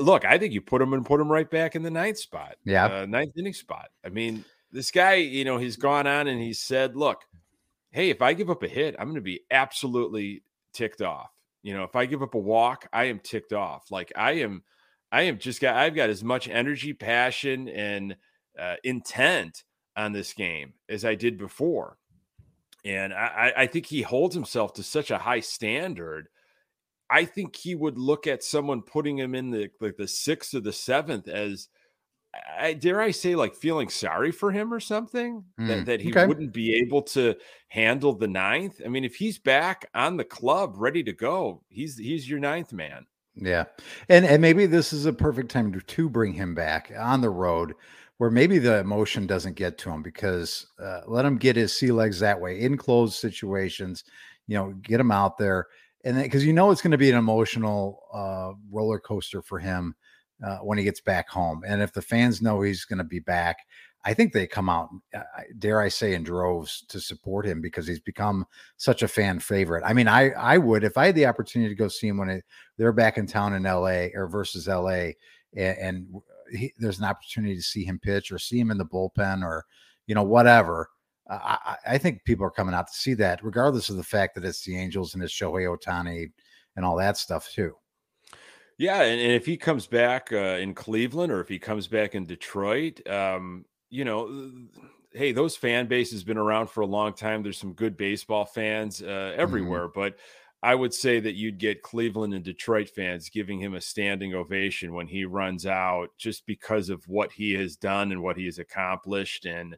look. 0.00 0.24
I 0.26 0.36
think 0.36 0.52
you 0.52 0.60
put 0.60 0.82
him 0.82 0.92
and 0.92 1.04
put 1.04 1.18
him 1.20 1.30
right 1.32 1.48
back 1.50 1.74
in 1.74 1.82
the 1.82 1.90
ninth 1.90 2.18
spot. 2.18 2.56
yeah. 2.64 2.84
uh, 2.86 3.06
ninth 3.06 3.32
inning 3.38 3.54
spot. 3.54 3.88
I 4.04 4.10
mean, 4.10 4.44
this 4.72 4.90
guy, 4.90 5.14
you 5.14 5.44
know, 5.44 5.56
he's 5.56 5.76
gone 5.76 6.06
on 6.06 6.26
and 6.28 6.38
he 6.40 6.52
said, 6.52 6.94
"Look, 6.94 7.22
hey, 7.92 8.10
if 8.10 8.20
I 8.20 8.34
give 8.34 8.50
up 8.50 8.62
a 8.62 8.68
hit, 8.68 8.94
I'm 8.98 9.06
going 9.06 9.14
to 9.14 9.20
be 9.22 9.40
absolutely 9.50 10.42
ticked 10.74 11.00
off. 11.00 11.30
You 11.62 11.74
know, 11.74 11.84
if 11.84 11.94
I 11.94 12.06
give 12.06 12.22
up 12.22 12.34
a 12.34 12.38
walk, 12.38 12.88
I 12.92 13.04
am 13.04 13.20
ticked 13.20 13.52
off. 13.52 13.90
Like 13.90 14.12
I 14.16 14.32
am, 14.32 14.62
I 15.10 15.22
am 15.22 15.38
just 15.38 15.60
got. 15.60 15.76
I've 15.76 15.94
got 15.94 16.10
as 16.10 16.24
much 16.24 16.48
energy, 16.48 16.92
passion, 16.92 17.68
and 17.68 18.16
uh, 18.58 18.76
intent 18.82 19.62
on 19.96 20.12
this 20.12 20.32
game 20.32 20.74
as 20.88 21.04
I 21.04 21.14
did 21.14 21.38
before." 21.38 21.98
And 22.84 23.14
I, 23.14 23.52
I 23.56 23.66
think 23.68 23.86
he 23.86 24.02
holds 24.02 24.34
himself 24.34 24.72
to 24.74 24.82
such 24.82 25.12
a 25.12 25.18
high 25.18 25.40
standard. 25.40 26.28
I 27.08 27.26
think 27.26 27.54
he 27.54 27.76
would 27.76 27.96
look 27.96 28.26
at 28.26 28.42
someone 28.42 28.82
putting 28.82 29.18
him 29.18 29.34
in 29.36 29.50
the 29.50 29.70
like 29.80 29.96
the 29.96 30.08
sixth 30.08 30.54
or 30.54 30.60
the 30.60 30.72
seventh 30.72 31.28
as 31.28 31.68
I 32.58 32.72
dare 32.72 33.00
I 33.00 33.10
say 33.10 33.34
like 33.34 33.54
feeling 33.54 33.88
sorry 33.88 34.30
for 34.30 34.50
him 34.50 34.72
or 34.72 34.80
something 34.80 35.44
Mm, 35.60 35.68
that, 35.68 35.86
that 35.86 36.00
he 36.00 36.10
okay. 36.10 36.26
wouldn't 36.26 36.52
be 36.52 36.74
able 36.76 37.02
to 37.02 37.34
handle 37.68 38.14
the 38.14 38.28
ninth. 38.28 38.80
I 38.84 38.88
mean, 38.88 39.04
if 39.04 39.16
he's 39.16 39.38
back 39.38 39.88
on 39.94 40.16
the 40.16 40.24
club 40.24 40.74
ready 40.76 41.02
to 41.04 41.12
go, 41.12 41.62
he's 41.68 41.98
he's 41.98 42.28
your 42.28 42.38
ninth 42.38 42.72
man. 42.72 43.06
Yeah. 43.34 43.64
And 44.08 44.24
and 44.24 44.40
maybe 44.40 44.66
this 44.66 44.92
is 44.92 45.06
a 45.06 45.12
perfect 45.12 45.50
time 45.50 45.72
to, 45.72 45.80
to 45.80 46.08
bring 46.08 46.32
him 46.32 46.54
back 46.54 46.92
on 46.98 47.20
the 47.20 47.30
road 47.30 47.74
where 48.18 48.30
maybe 48.30 48.58
the 48.58 48.78
emotion 48.78 49.26
doesn't 49.26 49.56
get 49.56 49.78
to 49.78 49.90
him 49.90 50.02
because 50.02 50.66
uh, 50.80 51.00
let 51.06 51.24
him 51.24 51.36
get 51.36 51.56
his 51.56 51.76
sea 51.76 51.90
legs 51.90 52.20
that 52.20 52.40
way 52.40 52.60
in 52.60 52.76
closed 52.76 53.14
situations, 53.14 54.04
you 54.46 54.56
know, 54.56 54.72
get 54.82 55.00
him 55.00 55.10
out 55.10 55.38
there. 55.38 55.66
And 56.04 56.16
then 56.16 56.24
because 56.24 56.44
you 56.44 56.52
know 56.52 56.70
it's 56.70 56.82
going 56.82 56.92
to 56.92 56.98
be 56.98 57.10
an 57.10 57.18
emotional 57.18 58.02
uh, 58.12 58.52
roller 58.70 58.98
coaster 58.98 59.42
for 59.42 59.58
him 59.58 59.94
uh, 60.44 60.58
when 60.58 60.78
he 60.78 60.84
gets 60.84 61.00
back 61.00 61.28
home. 61.28 61.62
And 61.66 61.82
if 61.82 61.92
the 61.92 62.02
fans 62.02 62.42
know 62.42 62.60
he's 62.62 62.84
going 62.84 62.98
to 62.98 63.04
be 63.04 63.20
back, 63.20 63.58
I 64.04 64.14
think 64.14 64.32
they 64.32 64.46
come 64.46 64.68
out, 64.68 64.88
uh, 65.14 65.22
dare 65.58 65.80
I 65.80 65.88
say, 65.88 66.14
in 66.14 66.24
droves 66.24 66.84
to 66.88 67.00
support 67.00 67.46
him 67.46 67.60
because 67.60 67.86
he's 67.86 68.00
become 68.00 68.46
such 68.76 69.02
a 69.02 69.08
fan 69.08 69.38
favorite. 69.38 69.84
I 69.84 69.92
mean, 69.92 70.08
I 70.08 70.30
I 70.30 70.58
would 70.58 70.82
if 70.82 70.98
I 70.98 71.06
had 71.06 71.14
the 71.14 71.26
opportunity 71.26 71.72
to 71.72 71.78
go 71.78 71.88
see 71.88 72.08
him 72.08 72.18
when 72.18 72.28
it, 72.28 72.44
they're 72.76 72.92
back 72.92 73.16
in 73.16 73.26
town 73.26 73.54
in 73.54 73.62
LA 73.62 74.08
or 74.14 74.26
versus 74.26 74.66
LA, 74.66 75.12
and, 75.54 75.78
and 75.78 76.06
he, 76.52 76.72
there's 76.78 76.98
an 76.98 77.04
opportunity 77.04 77.54
to 77.54 77.62
see 77.62 77.84
him 77.84 78.00
pitch 78.00 78.32
or 78.32 78.38
see 78.38 78.58
him 78.58 78.72
in 78.72 78.78
the 78.78 78.84
bullpen 78.84 79.44
or 79.44 79.64
you 80.06 80.14
know 80.16 80.24
whatever. 80.24 80.88
Uh, 81.30 81.56
I, 81.64 81.76
I 81.86 81.98
think 81.98 82.24
people 82.24 82.44
are 82.44 82.50
coming 82.50 82.74
out 82.74 82.88
to 82.88 82.94
see 82.94 83.14
that, 83.14 83.44
regardless 83.44 83.88
of 83.88 83.96
the 83.96 84.02
fact 84.02 84.34
that 84.34 84.44
it's 84.44 84.64
the 84.64 84.76
Angels 84.76 85.14
and 85.14 85.22
it's 85.22 85.32
Shohei 85.32 85.72
Ohtani 85.72 86.32
and 86.74 86.84
all 86.84 86.96
that 86.96 87.16
stuff 87.16 87.48
too. 87.52 87.76
Yeah, 88.82 89.02
and, 89.02 89.20
and 89.20 89.30
if 89.30 89.46
he 89.46 89.56
comes 89.56 89.86
back 89.86 90.32
uh, 90.32 90.58
in 90.58 90.74
Cleveland 90.74 91.30
or 91.30 91.40
if 91.40 91.48
he 91.48 91.60
comes 91.60 91.86
back 91.86 92.16
in 92.16 92.26
Detroit, 92.26 93.00
um, 93.08 93.64
you 93.90 94.04
know, 94.04 94.50
hey, 95.12 95.30
those 95.30 95.54
fan 95.54 95.86
base 95.86 96.10
has 96.10 96.24
been 96.24 96.36
around 96.36 96.68
for 96.68 96.80
a 96.80 96.86
long 96.86 97.12
time. 97.12 97.44
There's 97.44 97.58
some 97.58 97.74
good 97.74 97.96
baseball 97.96 98.44
fans 98.44 99.00
uh, 99.00 99.34
everywhere, 99.36 99.86
but 99.86 100.16
I 100.64 100.74
would 100.74 100.92
say 100.92 101.20
that 101.20 101.34
you'd 101.34 101.58
get 101.58 101.82
Cleveland 101.82 102.34
and 102.34 102.44
Detroit 102.44 102.88
fans 102.88 103.28
giving 103.28 103.60
him 103.60 103.74
a 103.74 103.80
standing 103.80 104.34
ovation 104.34 104.94
when 104.94 105.06
he 105.06 105.26
runs 105.26 105.64
out, 105.64 106.08
just 106.18 106.44
because 106.44 106.88
of 106.88 107.06
what 107.06 107.30
he 107.30 107.52
has 107.52 107.76
done 107.76 108.10
and 108.10 108.20
what 108.20 108.36
he 108.36 108.46
has 108.46 108.58
accomplished 108.58 109.44
and 109.46 109.76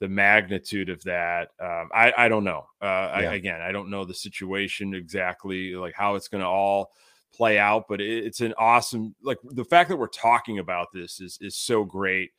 the 0.00 0.08
magnitude 0.08 0.88
of 0.88 1.04
that. 1.04 1.48
Um, 1.60 1.90
I, 1.92 2.10
I 2.16 2.28
don't 2.28 2.44
know. 2.44 2.64
Uh, 2.80 2.86
I, 2.86 3.20
again, 3.34 3.60
I 3.60 3.70
don't 3.70 3.90
know 3.90 4.06
the 4.06 4.14
situation 4.14 4.94
exactly, 4.94 5.74
like 5.74 5.92
how 5.94 6.14
it's 6.14 6.28
going 6.28 6.42
to 6.42 6.48
all 6.48 6.92
play 7.36 7.58
out, 7.58 7.86
but 7.88 8.00
it's 8.00 8.40
an 8.40 8.54
awesome 8.58 9.14
like 9.22 9.38
the 9.44 9.64
fact 9.64 9.88
that 9.90 9.96
we're 9.96 10.06
talking 10.06 10.58
about 10.58 10.88
this 10.92 11.20
is 11.20 11.38
is 11.40 11.54
so 11.54 11.84
great 11.84 12.30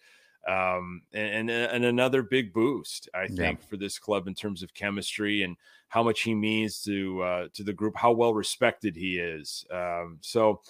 Um, 0.48 1.02
and, 1.14 1.52
and 1.52 1.84
another 1.84 2.24
big 2.24 2.54
boost, 2.54 3.10
I 3.14 3.28
think, 3.28 3.60
yeah. 3.60 3.68
for 3.70 3.78
this 3.78 4.00
club 4.00 4.28
in 4.28 4.34
terms 4.34 4.64
of 4.64 4.74
chemistry 4.74 5.44
and 5.44 5.58
how 5.90 6.04
much 6.04 6.22
he 6.22 6.34
means 6.34 6.82
to 6.84 7.22
uh, 7.22 7.48
to 7.54 7.64
the 7.64 7.74
group, 7.74 7.96
how 7.98 8.14
well 8.14 8.34
respected 8.34 8.96
he 8.96 9.20
is. 9.20 9.66
Um, 9.72 10.20
so 10.22 10.62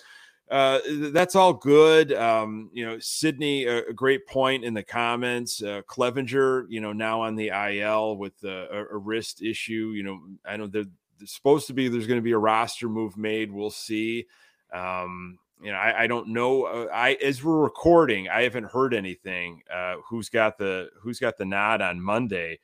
uh, 0.50 0.80
that's 1.12 1.36
all 1.36 1.54
good. 1.54 2.14
Um, 2.14 2.70
you 2.74 2.86
know, 2.86 2.98
Sydney, 3.00 3.66
a, 3.66 3.86
a, 3.88 3.94
great 3.94 4.26
point 4.28 4.64
in 4.64 4.74
the 4.74 4.84
comments. 4.84 5.62
Uh, 5.62 5.82
Clevinger, 5.88 6.66
you 6.70 6.80
know, 6.80 6.94
now 6.94 7.22
on 7.22 7.36
the 7.36 7.50
IL 7.50 8.18
with 8.18 8.42
a, 8.46 8.86
a 8.92 8.98
wrist 8.98 9.42
issue. 9.42 9.92
You 9.94 10.04
know, 10.04 10.20
I 10.46 10.56
know 10.56 10.68
there's 10.68 10.88
supposed 11.26 11.68
to 11.68 11.74
be 11.74 11.88
there's 11.88 12.08
going 12.08 12.20
to 12.20 12.24
be 12.24 12.32
a 12.32 12.38
roster 12.38 12.90
move 12.90 13.18
made. 13.18 13.52
We'll 13.52 13.70
see. 13.70 14.28
Um, 14.74 15.40
you 15.62 15.72
know, 15.72 15.78
I, 15.78 16.04
I 16.04 16.08
don't 16.08 16.30
know. 16.30 16.64
Uh, 16.64 16.88
I 16.94 17.14
as 17.24 17.44
we're 17.44 17.60
recording, 17.60 18.30
I 18.30 18.44
haven't 18.44 18.72
heard 18.72 18.94
anything. 18.94 19.64
Uh, 19.74 19.96
who's 20.08 20.30
got 20.30 20.58
the 20.58 20.90
who's 21.02 21.20
got 21.20 21.38
the 21.38 21.46
nod 21.46 21.82
on 21.82 22.00
Monday 22.02 22.60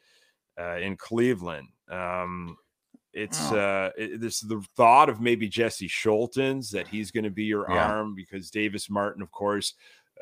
uh, 0.59 0.77
in 0.77 0.95
Cleveland? 0.97 1.69
Um, 1.89 2.57
it's 3.13 3.51
oh. 3.51 3.57
uh, 3.57 3.89
it, 3.97 4.19
this 4.19 4.41
the 4.41 4.63
thought 4.75 5.09
of 5.09 5.21
maybe 5.21 5.47
Jesse 5.47 5.87
Scholtens 5.87 6.71
that 6.71 6.87
he's 6.87 7.11
going 7.11 7.23
to 7.23 7.29
be 7.29 7.43
your 7.43 7.65
yeah. 7.69 7.87
arm 7.87 8.15
because 8.15 8.51
Davis 8.51 8.89
Martin, 8.89 9.21
of 9.21 9.31
course, 9.31 9.73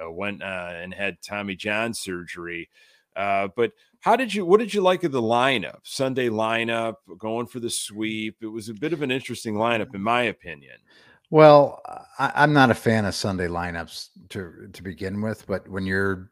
uh, 0.01 0.11
went 0.11 0.41
uh, 0.43 0.71
and 0.73 0.93
had 0.93 1.21
Tommy 1.21 1.55
John 1.55 1.93
surgery. 1.93 2.69
Uh, 3.15 3.49
but 3.55 3.71
how 4.01 4.15
did 4.15 4.33
you? 4.33 4.45
What 4.45 4.59
did 4.59 4.73
you 4.73 4.81
like 4.81 5.03
of 5.03 5.11
the 5.11 5.21
lineup? 5.21 5.79
Sunday 5.83 6.29
lineup, 6.29 6.95
going 7.17 7.47
for 7.47 7.59
the 7.59 7.67
mm-hmm. 7.67 7.95
sweep. 7.95 8.37
It 8.41 8.47
was 8.47 8.69
a 8.69 8.73
bit 8.73 8.93
of 8.93 9.01
an 9.01 9.11
interesting 9.11 9.55
lineup, 9.55 9.95
in 9.95 10.01
my 10.01 10.23
opinion. 10.23 10.77
Well, 11.29 11.81
I, 12.19 12.43
am 12.43 12.51
not 12.51 12.71
a 12.71 12.75
fan 12.75 13.05
of 13.05 13.15
Sunday 13.15 13.47
lineups 13.47 14.09
to 14.29 14.69
to 14.73 14.83
begin 14.83 15.21
with, 15.21 15.47
but 15.47 15.67
when 15.69 15.85
you're 15.85 16.31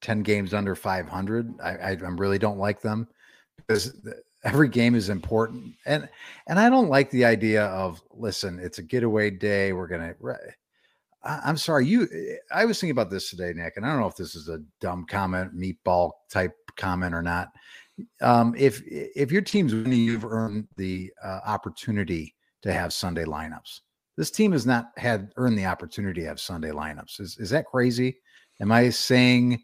ten 0.00 0.22
games 0.22 0.52
under 0.52 0.74
500, 0.74 1.60
I, 1.62 1.70
I 1.70 1.90
really 1.92 2.38
don't 2.38 2.58
like 2.58 2.80
them 2.80 3.06
because 3.56 3.94
every 4.44 4.68
game 4.68 4.94
is 4.94 5.08
important 5.08 5.74
and 5.86 6.08
and 6.46 6.58
i 6.58 6.70
don't 6.70 6.88
like 6.88 7.10
the 7.10 7.24
idea 7.24 7.66
of 7.66 8.02
listen 8.12 8.58
it's 8.58 8.78
a 8.78 8.82
getaway 8.82 9.30
day 9.30 9.72
we're 9.72 9.86
gonna 9.86 10.14
i'm 11.24 11.56
sorry 11.56 11.86
you 11.86 12.08
i 12.50 12.64
was 12.64 12.80
thinking 12.80 12.92
about 12.92 13.10
this 13.10 13.28
today 13.28 13.52
nick 13.54 13.74
and 13.76 13.84
i 13.84 13.90
don't 13.90 14.00
know 14.00 14.06
if 14.06 14.16
this 14.16 14.34
is 14.34 14.48
a 14.48 14.62
dumb 14.80 15.04
comment 15.04 15.54
meatball 15.56 16.12
type 16.30 16.56
comment 16.76 17.14
or 17.14 17.22
not 17.22 17.48
um, 18.22 18.54
if 18.56 18.82
if 18.86 19.30
your 19.30 19.42
team's 19.42 19.74
winning 19.74 20.00
you've 20.00 20.24
earned 20.24 20.66
the 20.76 21.10
uh, 21.22 21.40
opportunity 21.46 22.34
to 22.62 22.72
have 22.72 22.92
sunday 22.92 23.24
lineups 23.24 23.80
this 24.16 24.30
team 24.30 24.52
has 24.52 24.66
not 24.66 24.90
had 24.96 25.30
earned 25.36 25.58
the 25.58 25.66
opportunity 25.66 26.20
to 26.22 26.26
have 26.26 26.40
sunday 26.40 26.70
lineups 26.70 27.20
is, 27.20 27.36
is 27.38 27.50
that 27.50 27.66
crazy 27.66 28.18
am 28.60 28.72
i 28.72 28.88
saying 28.88 29.60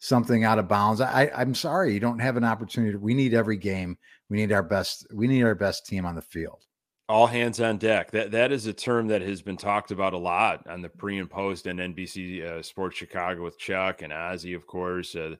something 0.00 0.44
out 0.44 0.58
of 0.58 0.66
bounds. 0.66 1.00
I, 1.00 1.30
I'm 1.34 1.54
sorry, 1.54 1.94
you 1.94 2.00
don't 2.00 2.18
have 2.18 2.36
an 2.36 2.44
opportunity. 2.44 2.96
We 2.96 3.14
need 3.14 3.34
every 3.34 3.56
game. 3.56 3.96
We 4.28 4.38
need 4.38 4.52
our 4.52 4.62
best. 4.62 5.06
We 5.14 5.28
need 5.28 5.44
our 5.44 5.54
best 5.54 5.86
team 5.86 6.04
on 6.04 6.16
the 6.16 6.22
field. 6.22 6.64
All 7.08 7.26
hands 7.26 7.60
on 7.60 7.78
deck. 7.78 8.10
That 8.10 8.30
that 8.32 8.50
is 8.50 8.66
a 8.66 8.72
term 8.72 9.06
that 9.08 9.22
has 9.22 9.42
been 9.42 9.56
talked 9.56 9.90
about 9.90 10.14
a 10.14 10.18
lot 10.18 10.66
on 10.66 10.80
the 10.82 10.88
pre 10.88 11.18
and 11.18 11.30
post 11.30 11.66
and 11.66 11.78
NBC 11.78 12.44
uh, 12.44 12.62
Sports 12.62 12.96
Chicago 12.96 13.44
with 13.44 13.58
Chuck 13.58 14.02
and 14.02 14.12
Ozzie, 14.12 14.54
of 14.54 14.66
course. 14.66 15.14
Uh, 15.14 15.36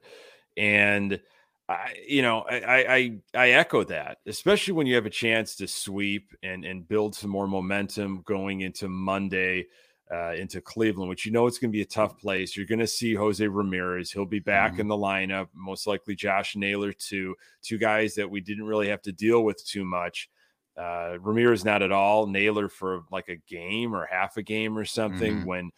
and 0.61 1.21
I, 1.69 1.95
you 2.07 2.21
know, 2.21 2.41
I, 2.43 2.85
I 2.89 3.19
I 3.35 3.51
echo 3.51 3.85
that, 3.85 4.19
especially 4.27 4.75
when 4.75 4.87
you 4.87 4.95
have 4.97 5.07
a 5.07 5.11
chance 5.11 5.57
to 5.57 5.67
sweep 5.67 6.35
and 6.43 6.65
and 6.65 6.87
build 6.87 7.15
some 7.15 7.31
more 7.31 7.49
momentum 7.49 8.23
going 8.27 8.61
into 8.61 8.89
Monday 8.89 9.67
uh, 10.13 10.33
into 10.35 10.61
Cleveland, 10.61 11.09
which 11.09 11.25
you 11.25 11.33
know 11.33 11.47
it's 11.47 11.59
going 11.59 11.71
to 11.71 11.77
be 11.77 11.83
a 11.83 11.87
tough 11.87 12.19
place. 12.19 12.57
You're 12.57 12.67
going 12.67 12.81
to 12.81 12.87
see 12.87 13.15
Jose 13.15 13.47
Ramirez. 13.47 14.11
He'll 14.11 14.27
be 14.27 14.41
back 14.41 14.73
mm-hmm. 14.73 14.83
in 14.83 14.89
the 14.89 14.97
lineup, 14.97 15.49
most 15.55 15.87
likely 15.87 16.17
Josh 16.17 16.57
Naylor, 16.57 16.93
too. 16.93 17.37
Two 17.63 17.79
guys 17.79 18.17
that 18.17 18.29
we 18.29 18.41
didn't 18.41 18.67
really 18.67 18.89
have 18.89 19.03
to 19.03 19.13
deal 19.13 19.45
with 19.45 19.65
too 19.65 19.85
much. 19.85 20.29
Uh, 20.77 21.17
Ramirez, 21.21 21.65
not 21.65 21.83
at 21.83 21.93
all. 21.93 22.27
Naylor 22.27 22.69
for 22.69 23.03
like 23.13 23.29
a 23.29 23.37
game 23.37 23.95
or 23.95 24.07
half 24.11 24.37
a 24.37 24.43
game 24.43 24.77
or 24.77 24.85
something 24.85 25.39
mm-hmm. 25.39 25.49
when 25.49 25.71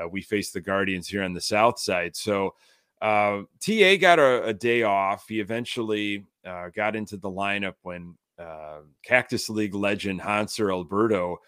uh, 0.00 0.08
we 0.08 0.22
face 0.22 0.52
the 0.52 0.60
Guardians 0.60 1.08
here 1.08 1.22
on 1.22 1.32
the 1.32 1.40
South 1.40 1.80
Side. 1.80 2.14
So 2.14 2.54
uh, 3.00 3.42
TA 3.60 3.96
got 3.96 4.18
a, 4.18 4.44
a, 4.44 4.52
day 4.52 4.82
off. 4.82 5.26
He 5.28 5.40
eventually 5.40 6.26
uh, 6.44 6.68
got 6.74 6.94
into 6.94 7.16
the 7.16 7.30
lineup 7.30 7.74
when 7.82 8.16
uh, 8.38 8.80
Cactus 9.04 9.48
League 9.48 9.74
legend 9.74 10.20
Hanser 10.20 10.70
Alberto 10.70 11.38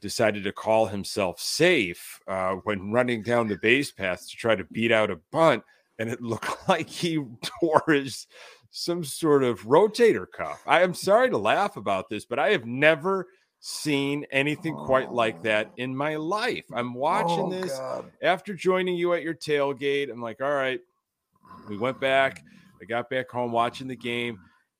decided 0.00 0.44
to 0.44 0.52
call 0.52 0.86
himself 0.86 1.40
safe 1.40 2.20
uh, 2.26 2.54
when 2.64 2.92
running 2.92 3.22
down 3.22 3.48
the 3.48 3.56
base 3.56 3.90
path 3.92 4.28
to 4.28 4.36
try 4.36 4.54
to 4.54 4.64
beat 4.64 4.92
out 4.92 5.10
a 5.10 5.20
bunt, 5.30 5.62
and 5.98 6.10
it 6.10 6.20
looked 6.22 6.68
like 6.68 6.88
he 6.88 7.22
tore 7.60 7.84
his 7.88 8.26
some 8.70 9.04
sort 9.04 9.42
of 9.42 9.62
rotator 9.62 10.26
cuff. 10.30 10.62
I 10.66 10.82
am 10.82 10.92
sorry 10.92 11.30
to 11.30 11.38
laugh 11.38 11.76
about 11.76 12.08
this, 12.10 12.26
but 12.26 12.38
I 12.38 12.50
have 12.50 12.66
never 12.66 13.26
seen 13.60 14.26
anything 14.30 14.74
quite 14.74 15.10
like 15.10 15.42
that 15.42 15.70
in 15.76 15.96
my 15.96 16.16
life. 16.16 16.64
I'm 16.74 16.92
watching 16.92 17.46
oh, 17.46 17.50
this 17.50 17.72
God. 17.78 18.12
after 18.22 18.54
joining 18.54 18.96
you 18.96 19.14
at 19.14 19.22
your 19.22 19.34
tailgate. 19.34 20.10
I'm 20.10 20.20
like, 20.20 20.42
all 20.42 20.52
right, 20.52 20.80
we 21.68 21.76
went 21.76 22.00
back. 22.00 22.44
I 22.80 22.84
got 22.84 23.08
back 23.08 23.30
home 23.30 23.52
watching 23.52 23.88
the 23.88 23.96
game, 23.96 24.38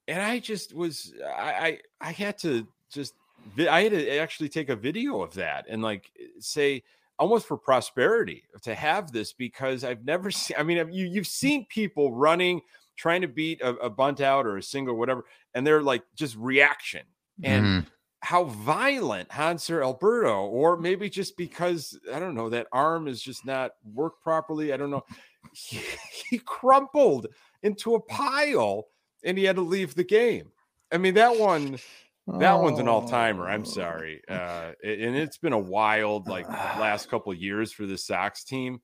and 0.09 0.23
I 0.23 0.38
just 0.38 0.75
was 0.75 1.14
I 1.25 1.78
I, 2.00 2.09
I 2.09 2.12
had 2.12 2.38
to 2.38 2.66
just 2.90 3.14
I 3.59 3.83
had 3.83 3.93
to 3.93 4.19
actually 4.19 4.49
take 4.49 4.69
a 4.69 4.76
video 4.76 5.23
of 5.23 5.35
that 5.35 5.66
and 5.69 5.83
like 5.83 6.11
say 6.38 6.83
almost 7.19 7.47
for 7.47 7.57
prosperity 7.57 8.45
to 8.62 8.75
have 8.75 9.12
this 9.12 9.33
because 9.33 9.85
I've 9.85 10.05
never 10.05 10.31
seen. 10.33 10.57
I 10.59 10.62
mean, 10.62 10.93
you 10.93 11.07
you've 11.07 11.26
seen 11.26 11.66
people 11.66 12.12
running 12.12 12.61
trying 12.97 13.21
to 13.21 13.28
beat 13.28 13.61
a, 13.61 13.71
a 13.76 13.90
bunt 13.90 14.21
out 14.21 14.47
or 14.47 14.57
a 14.57 14.62
single, 14.62 14.95
or 14.95 14.99
whatever, 14.99 15.25
and 15.55 15.66
they're 15.66 15.83
like 15.83 16.02
just 16.14 16.37
reaction 16.37 17.02
and. 17.43 17.64
Mm-hmm. 17.64 17.88
How 18.23 18.45
violent 18.45 19.28
Hanser 19.28 19.83
Alberto, 19.83 20.47
or 20.47 20.76
maybe 20.78 21.09
just 21.09 21.37
because 21.37 21.97
I 22.12 22.19
don't 22.19 22.35
know 22.35 22.49
that 22.49 22.66
arm 22.73 23.07
is 23.07 23.23
just 23.23 23.45
not 23.45 23.73
worked 23.95 24.21
properly. 24.21 24.73
I 24.73 24.76
don't 24.76 24.90
know. 24.90 25.05
He, 25.52 25.80
he 26.30 26.38
crumpled 26.38 27.26
into 27.62 27.94
a 27.94 28.00
pile 28.00 28.88
and 29.24 29.36
he 29.36 29.44
had 29.44 29.56
to 29.56 29.62
leave 29.62 29.94
the 29.94 30.04
game. 30.04 30.52
I 30.92 30.98
mean, 30.98 31.14
that 31.14 31.38
one 31.38 31.78
that 32.26 32.52
oh. 32.52 32.62
one's 32.62 32.80
an 32.80 32.88
all 32.88 33.08
timer. 33.08 33.48
I'm 33.48 33.62
oh. 33.62 33.64
sorry, 33.64 34.22
uh, 34.28 34.72
and 34.82 35.16
it's 35.16 35.38
been 35.38 35.52
a 35.52 35.58
wild 35.58 36.28
like 36.28 36.48
last 36.48 37.08
couple 37.10 37.32
years 37.34 37.72
for 37.72 37.86
the 37.86 37.98
Sox 37.98 38.44
team. 38.44 38.80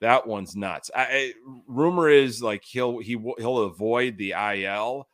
That 0.00 0.26
one's 0.26 0.56
nuts. 0.56 0.90
I, 0.94 1.02
I, 1.02 1.32
rumor 1.66 2.08
is 2.08 2.42
like 2.42 2.64
he'll 2.64 2.98
he 2.98 3.16
will 3.16 3.36
he'll 3.38 3.58
avoid 3.64 4.16
the 4.16 4.32
IL, 4.32 5.08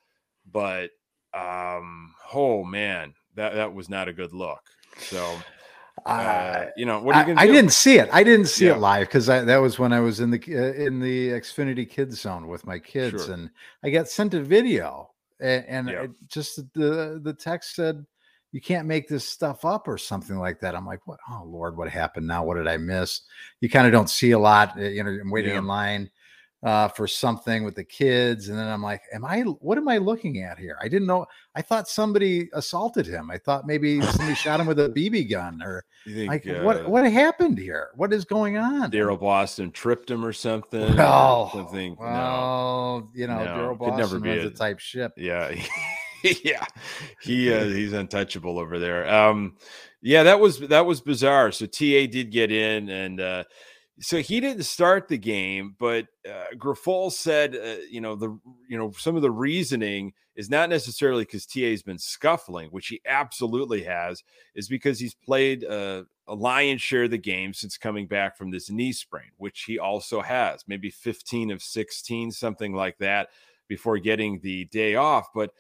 but 0.50 0.90
um, 1.34 2.14
oh 2.32 2.64
man, 2.64 3.14
that 3.34 3.54
that 3.54 3.74
was 3.74 3.88
not 3.88 4.08
a 4.08 4.12
good 4.12 4.32
look. 4.32 4.62
So. 4.98 5.36
Uh, 6.04 6.66
you 6.76 6.84
know 6.84 7.00
what 7.00 7.14
are 7.14 7.20
you 7.20 7.26
gonna 7.28 7.40
I, 7.40 7.44
I 7.44 7.46
didn't 7.46 7.72
see 7.72 7.98
it. 7.98 8.08
I 8.12 8.24
didn't 8.24 8.46
see 8.46 8.66
yeah. 8.66 8.72
it 8.72 8.78
live 8.78 9.06
because 9.06 9.26
that 9.26 9.56
was 9.56 9.78
when 9.78 9.92
I 9.92 10.00
was 10.00 10.20
in 10.20 10.30
the 10.30 10.38
uh, 10.38 10.72
in 10.74 11.00
the 11.00 11.30
Xfinity 11.30 11.88
Kids 11.88 12.20
Zone 12.20 12.48
with 12.48 12.66
my 12.66 12.78
kids, 12.78 13.26
sure. 13.26 13.34
and 13.34 13.50
I 13.84 13.90
got 13.90 14.08
sent 14.08 14.34
a 14.34 14.42
video 14.42 15.10
and, 15.40 15.64
and 15.66 15.88
yep. 15.88 16.10
just 16.26 16.56
the 16.74 17.20
the 17.22 17.34
text 17.34 17.74
said 17.76 18.04
you 18.52 18.60
can't 18.60 18.86
make 18.86 19.08
this 19.08 19.26
stuff 19.26 19.64
up 19.64 19.88
or 19.88 19.96
something 19.96 20.38
like 20.38 20.60
that. 20.60 20.74
I'm 20.74 20.86
like, 20.86 21.06
what? 21.06 21.18
Oh 21.30 21.44
Lord, 21.46 21.76
what 21.76 21.88
happened 21.88 22.26
now? 22.26 22.44
What 22.44 22.56
did 22.56 22.68
I 22.68 22.76
miss? 22.76 23.22
You 23.60 23.70
kind 23.70 23.86
of 23.86 23.92
don't 23.92 24.10
see 24.10 24.32
a 24.32 24.38
lot. 24.38 24.78
Eh, 24.78 24.90
you 24.90 25.04
know, 25.04 25.10
I'm 25.10 25.30
waiting 25.30 25.52
yeah. 25.52 25.58
in 25.58 25.66
line 25.66 26.10
uh, 26.62 26.88
for 26.88 27.08
something 27.08 27.64
with 27.64 27.74
the 27.74 27.84
kids, 27.84 28.48
and 28.48 28.58
then 28.58 28.68
I'm 28.68 28.82
like, 28.82 29.02
am 29.12 29.24
I? 29.24 29.40
What 29.40 29.78
am 29.78 29.88
I 29.88 29.98
looking 29.98 30.42
at 30.42 30.58
here? 30.58 30.78
I 30.80 30.88
didn't 30.88 31.06
know. 31.06 31.26
I 31.56 31.62
thought 31.62 31.88
somebody 31.88 32.48
assaulted 32.52 33.06
him. 33.06 33.30
I 33.30 33.38
thought 33.38 33.66
maybe 33.66 34.00
somebody 34.12 34.34
shot 34.34 34.60
him 34.60 34.66
with 34.66 34.78
a 34.78 34.88
BB 34.88 35.30
gun, 35.30 35.60
or 35.62 35.84
think, 36.06 36.28
like 36.28 36.46
uh, 36.46 36.62
what? 36.62 36.88
What 36.88 37.10
happened 37.10 37.58
here? 37.58 37.90
What 37.96 38.12
is 38.12 38.24
going 38.24 38.58
on? 38.58 38.92
Daryl 38.92 39.18
Boston 39.18 39.72
tripped 39.72 40.10
him 40.10 40.24
or 40.24 40.32
something. 40.32 40.96
Well, 40.96 41.50
something. 41.52 41.96
Well, 41.98 43.00
no. 43.00 43.10
you 43.14 43.26
know, 43.26 43.44
no, 43.44 43.50
Daryl 43.50 43.78
Boston 43.78 43.96
never 43.98 44.20
be 44.20 44.30
a, 44.30 44.50
type 44.50 44.78
ship. 44.78 45.12
Yeah. 45.16 45.54
yeah, 46.44 46.64
he 47.20 47.52
uh, 47.52 47.64
he's 47.64 47.92
untouchable 47.92 48.58
over 48.58 48.78
there. 48.78 49.12
Um, 49.12 49.56
yeah, 50.00 50.22
that 50.22 50.38
was 50.38 50.60
that 50.60 50.86
was 50.86 51.00
bizarre. 51.00 51.50
So 51.52 51.66
TA 51.66 52.06
did 52.06 52.30
get 52.30 52.52
in, 52.52 52.88
and 52.88 53.20
uh, 53.20 53.44
so 54.00 54.18
he 54.18 54.40
didn't 54.40 54.64
start 54.64 55.08
the 55.08 55.18
game, 55.18 55.76
but 55.78 56.06
uh, 56.28 56.46
Grifol 56.56 57.12
said, 57.12 57.54
uh, 57.54 57.82
you 57.90 58.00
know, 58.00 58.16
the 58.16 58.38
you 58.68 58.78
know 58.78 58.92
some 58.96 59.16
of 59.16 59.22
the 59.22 59.30
reasoning 59.30 60.12
is 60.34 60.48
not 60.48 60.70
necessarily 60.70 61.24
because 61.24 61.44
TA's 61.44 61.82
been 61.82 61.98
scuffling, 61.98 62.68
which 62.70 62.88
he 62.88 63.00
absolutely 63.06 63.82
has, 63.82 64.22
is 64.54 64.68
because 64.68 64.98
he's 64.98 65.14
played 65.14 65.64
uh, 65.64 66.04
a 66.26 66.34
lion's 66.34 66.80
share 66.80 67.04
of 67.04 67.10
the 67.10 67.18
game 67.18 67.52
since 67.52 67.76
coming 67.76 68.06
back 68.06 68.36
from 68.36 68.50
this 68.50 68.70
knee 68.70 68.92
sprain, 68.92 69.30
which 69.36 69.64
he 69.64 69.78
also 69.78 70.22
has, 70.22 70.64
maybe 70.66 70.90
15 70.90 71.50
of 71.50 71.62
16, 71.62 72.30
something 72.30 72.72
like 72.72 72.96
that, 72.98 73.28
before 73.68 73.98
getting 73.98 74.40
the 74.40 74.64
day 74.66 74.94
off. 74.94 75.28
But 75.34 75.52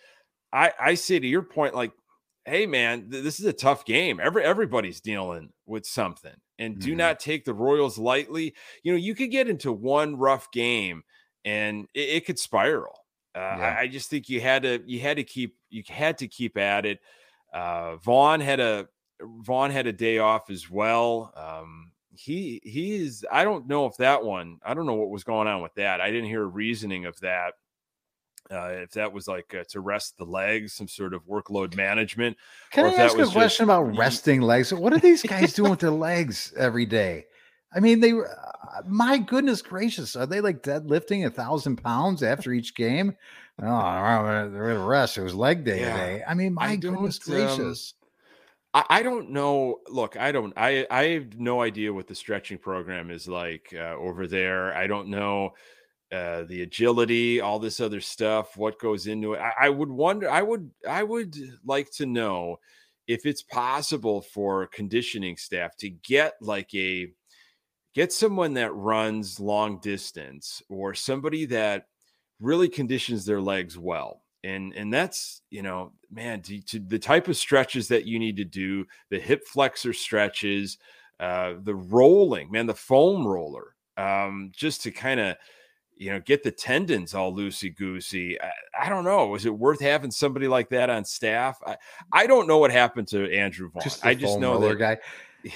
I, 0.52 0.72
I 0.80 0.94
say 0.94 1.18
to 1.18 1.26
your 1.26 1.42
point, 1.42 1.74
like, 1.74 1.92
hey 2.44 2.66
man, 2.66 3.10
th- 3.10 3.24
this 3.24 3.40
is 3.40 3.46
a 3.46 3.52
tough 3.52 3.84
game. 3.84 4.20
Every 4.22 4.44
everybody's 4.44 5.00
dealing 5.00 5.50
with 5.66 5.86
something 5.86 6.34
and 6.58 6.78
do 6.78 6.90
mm-hmm. 6.90 6.98
not 6.98 7.20
take 7.20 7.44
the 7.44 7.54
Royals 7.54 7.98
lightly. 7.98 8.54
You 8.82 8.92
know, 8.92 8.98
you 8.98 9.14
could 9.14 9.30
get 9.30 9.48
into 9.48 9.72
one 9.72 10.16
rough 10.16 10.50
game 10.52 11.02
and 11.44 11.86
it, 11.94 12.08
it 12.08 12.26
could 12.26 12.38
spiral. 12.38 12.98
Uh, 13.34 13.56
Yeah. 13.58 13.76
I, 13.78 13.80
I 13.80 13.88
just 13.88 14.10
think 14.10 14.28
you 14.28 14.40
had 14.40 14.62
to 14.62 14.82
you 14.86 15.00
had 15.00 15.16
to 15.16 15.24
keep 15.24 15.56
you 15.70 15.82
had 15.88 16.18
to 16.18 16.28
keep 16.28 16.56
at 16.56 16.86
it. 16.86 17.00
Uh, 17.52 17.96
Vaughn 17.96 18.40
had 18.40 18.60
a 18.60 18.88
Vaughn 19.20 19.70
had 19.70 19.86
a 19.86 19.92
day 19.92 20.18
off 20.18 20.50
as 20.50 20.70
well. 20.70 21.32
Um, 21.36 21.92
he 22.14 22.60
he 22.64 22.96
is. 22.96 23.24
I 23.30 23.44
don't 23.44 23.66
know 23.66 23.86
if 23.86 23.96
that 23.96 24.24
one. 24.24 24.58
I 24.64 24.74
don't 24.74 24.86
know 24.86 24.94
what 24.94 25.10
was 25.10 25.24
going 25.24 25.48
on 25.48 25.62
with 25.62 25.74
that. 25.74 26.00
I 26.00 26.10
didn't 26.10 26.28
hear 26.28 26.42
a 26.42 26.46
reasoning 26.46 27.06
of 27.06 27.18
that. 27.20 27.54
Uh, 28.52 28.68
if 28.82 28.90
that 28.92 29.12
was 29.12 29.26
like 29.26 29.54
uh, 29.58 29.64
to 29.70 29.80
rest 29.80 30.18
the 30.18 30.24
legs, 30.24 30.74
some 30.74 30.88
sort 30.88 31.14
of 31.14 31.24
workload 31.26 31.74
management. 31.74 32.36
Can 32.70 32.84
or 32.84 32.88
I 32.88 32.90
if 32.90 32.96
that 32.96 33.04
ask 33.06 33.14
a 33.14 33.18
was 33.18 33.28
just- 33.28 33.34
question 33.36 33.64
about 33.64 33.96
resting 33.96 34.42
legs? 34.42 34.74
What 34.74 34.92
are 34.92 34.98
these 34.98 35.22
guys 35.22 35.52
doing 35.54 35.70
with 35.70 35.80
their 35.80 35.90
legs 35.90 36.52
every 36.56 36.84
day? 36.86 37.24
I 37.74 37.80
mean, 37.80 38.00
they 38.00 38.12
were, 38.12 38.28
uh, 38.28 38.82
my 38.86 39.16
goodness 39.16 39.62
gracious, 39.62 40.14
are 40.14 40.26
they 40.26 40.42
like 40.42 40.62
deadlifting 40.62 41.24
a 41.24 41.30
thousand 41.30 41.76
pounds 41.82 42.22
after 42.22 42.52
each 42.52 42.74
game? 42.74 43.16
Oh, 43.62 43.66
they're 43.66 44.50
going 44.50 44.76
to 44.76 44.80
rest. 44.82 45.16
It 45.16 45.22
was 45.22 45.34
leg 45.34 45.64
day 45.64 45.80
Yeah. 45.80 45.92
today. 45.96 46.22
I 46.28 46.34
mean, 46.34 46.52
my 46.54 46.66
I 46.72 46.76
goodness 46.76 47.18
um, 47.26 47.34
gracious. 47.34 47.94
I, 48.74 48.84
I 48.90 49.02
don't 49.02 49.30
know. 49.30 49.80
Look, 49.88 50.16
I 50.18 50.32
don't. 50.32 50.52
I 50.56 50.86
I 50.90 51.04
have 51.10 51.38
no 51.38 51.60
idea 51.62 51.92
what 51.92 52.06
the 52.08 52.14
stretching 52.14 52.58
program 52.58 53.10
is 53.10 53.28
like 53.28 53.74
uh, 53.74 53.94
over 53.96 54.26
there. 54.26 54.74
I 54.74 54.86
don't 54.86 55.08
know 55.08 55.52
uh, 56.12 56.44
the 56.44 56.62
agility, 56.62 57.40
all 57.40 57.58
this 57.58 57.80
other 57.80 58.00
stuff, 58.00 58.56
what 58.56 58.78
goes 58.78 59.06
into 59.06 59.32
it. 59.32 59.40
I, 59.40 59.66
I 59.66 59.68
would 59.70 59.90
wonder. 59.90 60.30
I 60.30 60.42
would. 60.42 60.70
I 60.88 61.02
would 61.02 61.36
like 61.64 61.90
to 61.92 62.06
know 62.06 62.58
if 63.06 63.26
it's 63.26 63.42
possible 63.42 64.20
for 64.20 64.66
conditioning 64.68 65.36
staff 65.36 65.76
to 65.78 65.88
get 65.90 66.34
like 66.40 66.74
a 66.74 67.08
get 67.94 68.12
someone 68.12 68.54
that 68.54 68.74
runs 68.74 69.40
long 69.40 69.80
distance 69.80 70.62
or 70.68 70.94
somebody 70.94 71.46
that 71.46 71.86
really 72.40 72.68
conditions 72.68 73.24
their 73.24 73.40
legs 73.40 73.78
well 73.78 74.22
and 74.44 74.72
and 74.74 74.92
that's 74.92 75.42
you 75.50 75.62
know 75.62 75.92
man 76.10 76.40
to, 76.42 76.60
to 76.62 76.78
the 76.78 76.98
type 76.98 77.28
of 77.28 77.36
stretches 77.36 77.88
that 77.88 78.06
you 78.06 78.18
need 78.18 78.36
to 78.36 78.44
do 78.44 78.84
the 79.10 79.18
hip 79.18 79.46
flexor 79.46 79.92
stretches 79.92 80.78
uh 81.20 81.54
the 81.62 81.74
rolling 81.74 82.50
man 82.50 82.66
the 82.66 82.74
foam 82.74 83.26
roller 83.26 83.74
um 83.96 84.50
just 84.54 84.82
to 84.82 84.90
kind 84.90 85.20
of 85.20 85.36
you 85.96 86.10
know 86.10 86.20
get 86.20 86.42
the 86.42 86.50
tendons 86.50 87.14
all 87.14 87.32
loosey 87.34 87.74
goosey 87.76 88.40
I, 88.40 88.50
I 88.84 88.88
don't 88.88 89.04
know 89.04 89.34
is 89.34 89.46
it 89.46 89.56
worth 89.56 89.80
having 89.80 90.10
somebody 90.10 90.48
like 90.48 90.68
that 90.70 90.90
on 90.90 91.04
staff 91.04 91.58
i 91.66 91.76
i 92.12 92.26
don't 92.26 92.46
know 92.46 92.58
what 92.58 92.70
happened 92.72 93.08
to 93.08 93.30
andrew 93.32 93.70
Vaughn. 93.70 93.82
Just 93.82 94.04
i 94.04 94.14
just 94.14 94.38
know 94.38 94.58
that 94.60 94.78
guy. 94.78 94.98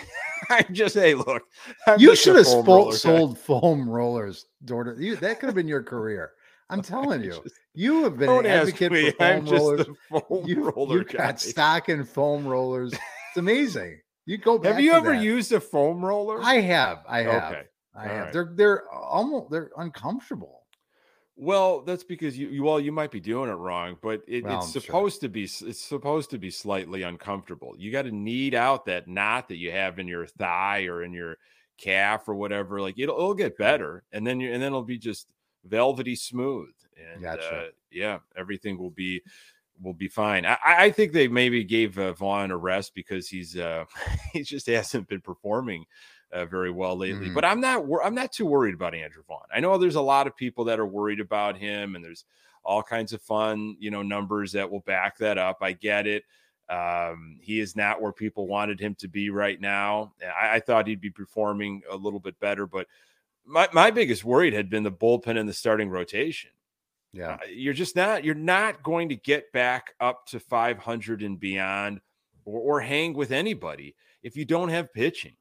i 0.51 0.63
just 0.71 0.95
hey 0.95 1.15
look 1.15 1.43
I'm 1.87 1.99
You 2.01 2.15
should 2.17 2.37
have 2.37 2.47
spo- 2.47 2.93
sold 2.93 3.39
foam 3.39 3.89
rollers, 3.89 4.47
to 4.67 4.95
you. 4.99 5.17
That 5.17 5.41
could 5.41 5.47
have 5.47 5.55
been 5.55 5.69
your 5.69 5.83
career. 5.83 6.33
I'm 6.69 6.83
telling 6.95 7.23
you, 7.23 7.41
Just- 7.43 7.55
you 7.75 8.03
have 8.05 8.19
been 8.19 8.31
an 8.31 8.47
advocate 8.47 8.93
me 8.93 9.11
for 9.11 9.17
foam 9.17 9.27
i'm 9.27 9.47
rollers. 9.47 9.87
foam 10.11 10.45
You, 10.47 10.71
roller 10.71 10.99
you 10.99 11.05
guy 11.05 11.19
got 11.19 11.41
stock 11.41 11.89
in 11.89 12.05
foam 12.05 12.47
rollers. 12.47 12.93
It's 12.93 13.37
amazing. 13.37 14.01
You 14.25 14.39
go 14.39 14.59
back. 14.59 14.73
Have 14.73 14.81
you 14.81 14.93
ever 14.93 15.13
that. 15.13 15.23
used 15.23 15.53
a 15.53 15.61
foam 15.61 16.05
roller? 16.05 16.41
I 16.43 16.55
have. 16.61 17.05
I 17.09 17.23
have. 17.23 17.53
Okay. 17.53 17.63
I 17.97 18.09
All 18.09 18.15
have. 18.15 18.25
right. 18.27 18.33
They're 18.33 18.53
they're 18.55 18.91
almost 18.93 19.51
they're 19.51 19.71
uncomfortable. 19.77 20.63
Well, 21.39 21.83
that's 21.83 22.05
because 22.05 22.39
you, 22.39 22.49
you 22.49 22.63
well, 22.63 22.81
you 22.81 22.93
might 22.93 23.11
be 23.11 23.21
doing 23.21 23.51
it 23.51 23.55
wrong, 23.55 23.99
but 24.01 24.23
it, 24.27 24.45
Well, 24.45 24.55
it's 24.55 24.65
I'm 24.65 24.71
sure. 24.71 24.81
supposed 24.85 25.21
to 25.21 25.29
be 25.29 25.45
it's 25.45 25.81
supposed 25.81 26.31
to 26.31 26.39
be 26.39 26.51
slightly 26.51 27.03
uncomfortable. 27.03 27.75
You 27.79 27.93
got 27.93 28.03
to 28.03 28.11
knead 28.11 28.55
out 28.55 28.87
that 28.87 29.07
knot 29.07 29.49
that 29.49 29.57
you 29.57 29.71
have 29.71 29.99
in 29.99 30.09
your 30.09 30.27
thigh 30.27 30.85
or 30.85 31.03
in 31.03 31.13
your 31.13 31.37
calf 31.77 32.27
or 32.27 32.35
whatever. 32.35 32.81
Like 32.81 32.99
it'll 32.99 33.17
it'll 33.17 33.35
get 33.35 33.59
better, 33.59 34.03
and 34.13 34.27
then 34.27 34.41
you 34.41 34.51
and 34.53 34.63
then 34.63 34.69
it'll 34.69 34.83
be 34.83 34.99
just 34.99 35.29
velvety 35.65 36.17
smooth, 36.17 36.73
and 37.15 37.23
Gotcha. 37.23 37.67
uh, 37.67 37.69
yeah, 37.91 38.19
everything 38.35 38.79
will 38.79 38.91
be 38.91 39.21
will 39.83 39.93
be 39.93 40.09
fine. 40.09 40.47
I, 40.47 40.57
I 40.65 40.85
I 40.85 40.91
think 40.91 41.13
they 41.13 41.29
maybe 41.29 41.65
gave 41.65 41.99
uh, 41.99 42.15
Vaughn 42.15 42.51
a 42.51 42.57
rest 42.57 42.95
because 42.95 43.29
he's 43.29 43.59
uh 43.59 43.85
he 44.33 44.43
just 44.43 44.67
hasn't 44.69 45.07
been 45.07 45.21
performing 45.21 45.85
uh, 46.33 46.45
very 46.45 46.71
well 46.71 46.97
lately. 46.97 47.29
Mhm. 47.29 47.35
But 47.35 47.45
I'm 47.45 47.61
not 47.61 47.85
I'm 48.05 48.15
not 48.15 48.33
too 48.33 48.47
worried 48.47 48.75
about 48.75 48.95
Andrew 48.95 49.23
Vaughn. 49.27 49.47
I 49.55 49.61
know 49.61 49.79
there's 49.79 49.95
a 49.95 50.01
lot 50.01 50.27
of 50.27 50.37
people 50.37 50.65
that 50.65 50.79
are 50.79 50.87
worried 50.87 51.21
about 51.21 51.57
him, 51.57 51.95
and 51.95 52.05
there's 52.05 52.25
all 52.65 52.83
kinds 52.83 53.13
of 53.13 53.23
fun 53.23 53.77
you 53.79 53.91
know 53.91 54.03
numbers 54.03 54.53
that 54.53 54.71
will 54.71 54.81
back 54.81 55.19
that 55.19 55.39
up. 55.39 55.59
I 55.61 55.73
get 55.73 56.07
it. 56.07 56.25
Um, 56.69 57.39
he 57.41 57.61
is 57.61 57.77
not 57.77 58.03
where 58.03 58.13
people 58.13 58.49
wanted 58.49 58.81
him 58.81 58.97
to 58.97 59.07
be 59.09 59.31
right 59.31 59.61
now. 59.61 60.15
I, 60.41 60.57
I 60.57 60.61
thought 60.61 60.89
he'd 60.89 61.01
be 61.01 61.11
performing 61.11 61.83
a 61.89 61.97
little 61.97 62.19
bit 62.19 62.39
better, 62.41 62.67
but 62.67 62.89
my, 63.45 63.69
my 63.73 63.93
biggest 63.93 64.25
worry 64.25 64.53
had 64.53 64.69
been 64.69 64.83
the 64.83 64.91
bullpen 64.91 65.39
and 65.39 65.49
the 65.49 65.53
starting 65.53 65.89
rotation. 65.89 66.51
Yeah. 67.13 67.35
Uh, 67.35 67.39
you're 67.49 67.73
just 67.73 67.97
not 67.97 68.25
you're 68.25 68.35
not 68.35 68.83
going 68.83 69.09
to 69.09 69.17
get 69.17 69.51
back 69.53 69.95
up 70.01 70.27
to 70.27 70.41
500 70.41 71.23
and 71.23 71.39
beyond 71.39 72.01
or, 72.45 72.61
or 72.61 72.81
hang 72.81 73.15
with 73.15 73.31
anybody 73.31 73.95
if 74.23 74.37
you 74.37 74.45
don't 74.45 74.69
have 74.69 74.93
pitching 74.93 75.37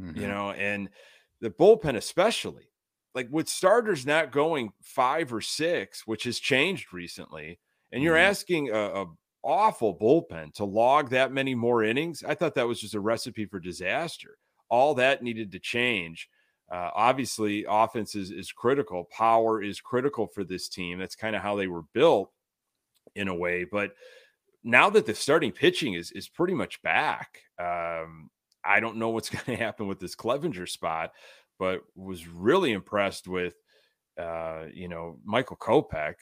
Mhm. 0.00 0.14
you 0.14 0.28
know 0.28 0.50
and 0.52 0.90
the 1.40 1.50
bullpen 1.50 1.96
especially 1.96 2.72
like 3.14 3.28
with 3.30 3.48
starters 3.48 4.06
not 4.06 4.32
going 4.32 4.72
five 4.82 5.32
or 5.32 5.40
six 5.40 6.06
which 6.06 6.24
has 6.24 6.38
changed 6.38 6.92
recently 6.92 7.60
and 7.92 8.02
you're 8.02 8.16
Mhm. 8.16 8.16
asking 8.16 8.70
a, 8.70 9.02
a 9.02 9.06
awful 9.42 9.98
bullpen 9.98 10.52
to 10.54 10.64
log 10.64 11.10
that 11.10 11.32
many 11.32 11.54
more 11.54 11.82
innings 11.82 12.22
i 12.24 12.34
thought 12.34 12.54
that 12.54 12.68
was 12.68 12.80
just 12.80 12.94
a 12.94 13.00
recipe 13.00 13.46
for 13.46 13.58
disaster 13.60 14.36
all 14.68 14.94
that 14.94 15.22
needed 15.22 15.50
to 15.52 15.58
change 15.58 16.28
uh, 16.72 16.90
obviously 16.94 17.64
offense 17.68 18.14
is, 18.14 18.30
is 18.30 18.52
critical 18.52 19.04
power 19.10 19.60
is 19.62 19.80
critical 19.80 20.26
for 20.28 20.44
this 20.44 20.68
team 20.68 20.98
that's 20.98 21.16
kind 21.16 21.34
of 21.34 21.42
how 21.42 21.56
they 21.56 21.66
were 21.66 21.82
built 21.94 22.32
in 23.14 23.28
a 23.28 23.34
way 23.34 23.64
but 23.64 23.94
now 24.64 24.90
that 24.90 25.06
the 25.06 25.14
starting 25.14 25.52
pitching 25.52 25.94
is 25.94 26.12
is 26.12 26.28
pretty 26.28 26.54
much 26.54 26.82
back 26.82 27.42
um 27.58 28.30
i 28.64 28.80
don't 28.80 28.96
know 28.96 29.10
what's 29.10 29.30
going 29.36 29.44
to 29.44 29.56
happen 29.56 29.86
with 29.86 30.00
this 30.00 30.14
clevinger 30.16 30.68
spot 30.68 31.12
but 31.58 31.80
was 31.94 32.26
really 32.26 32.72
impressed 32.72 33.28
with 33.28 33.54
uh 34.18 34.64
you 34.72 34.88
know 34.88 35.18
michael 35.24 35.56
kopech. 35.56 36.14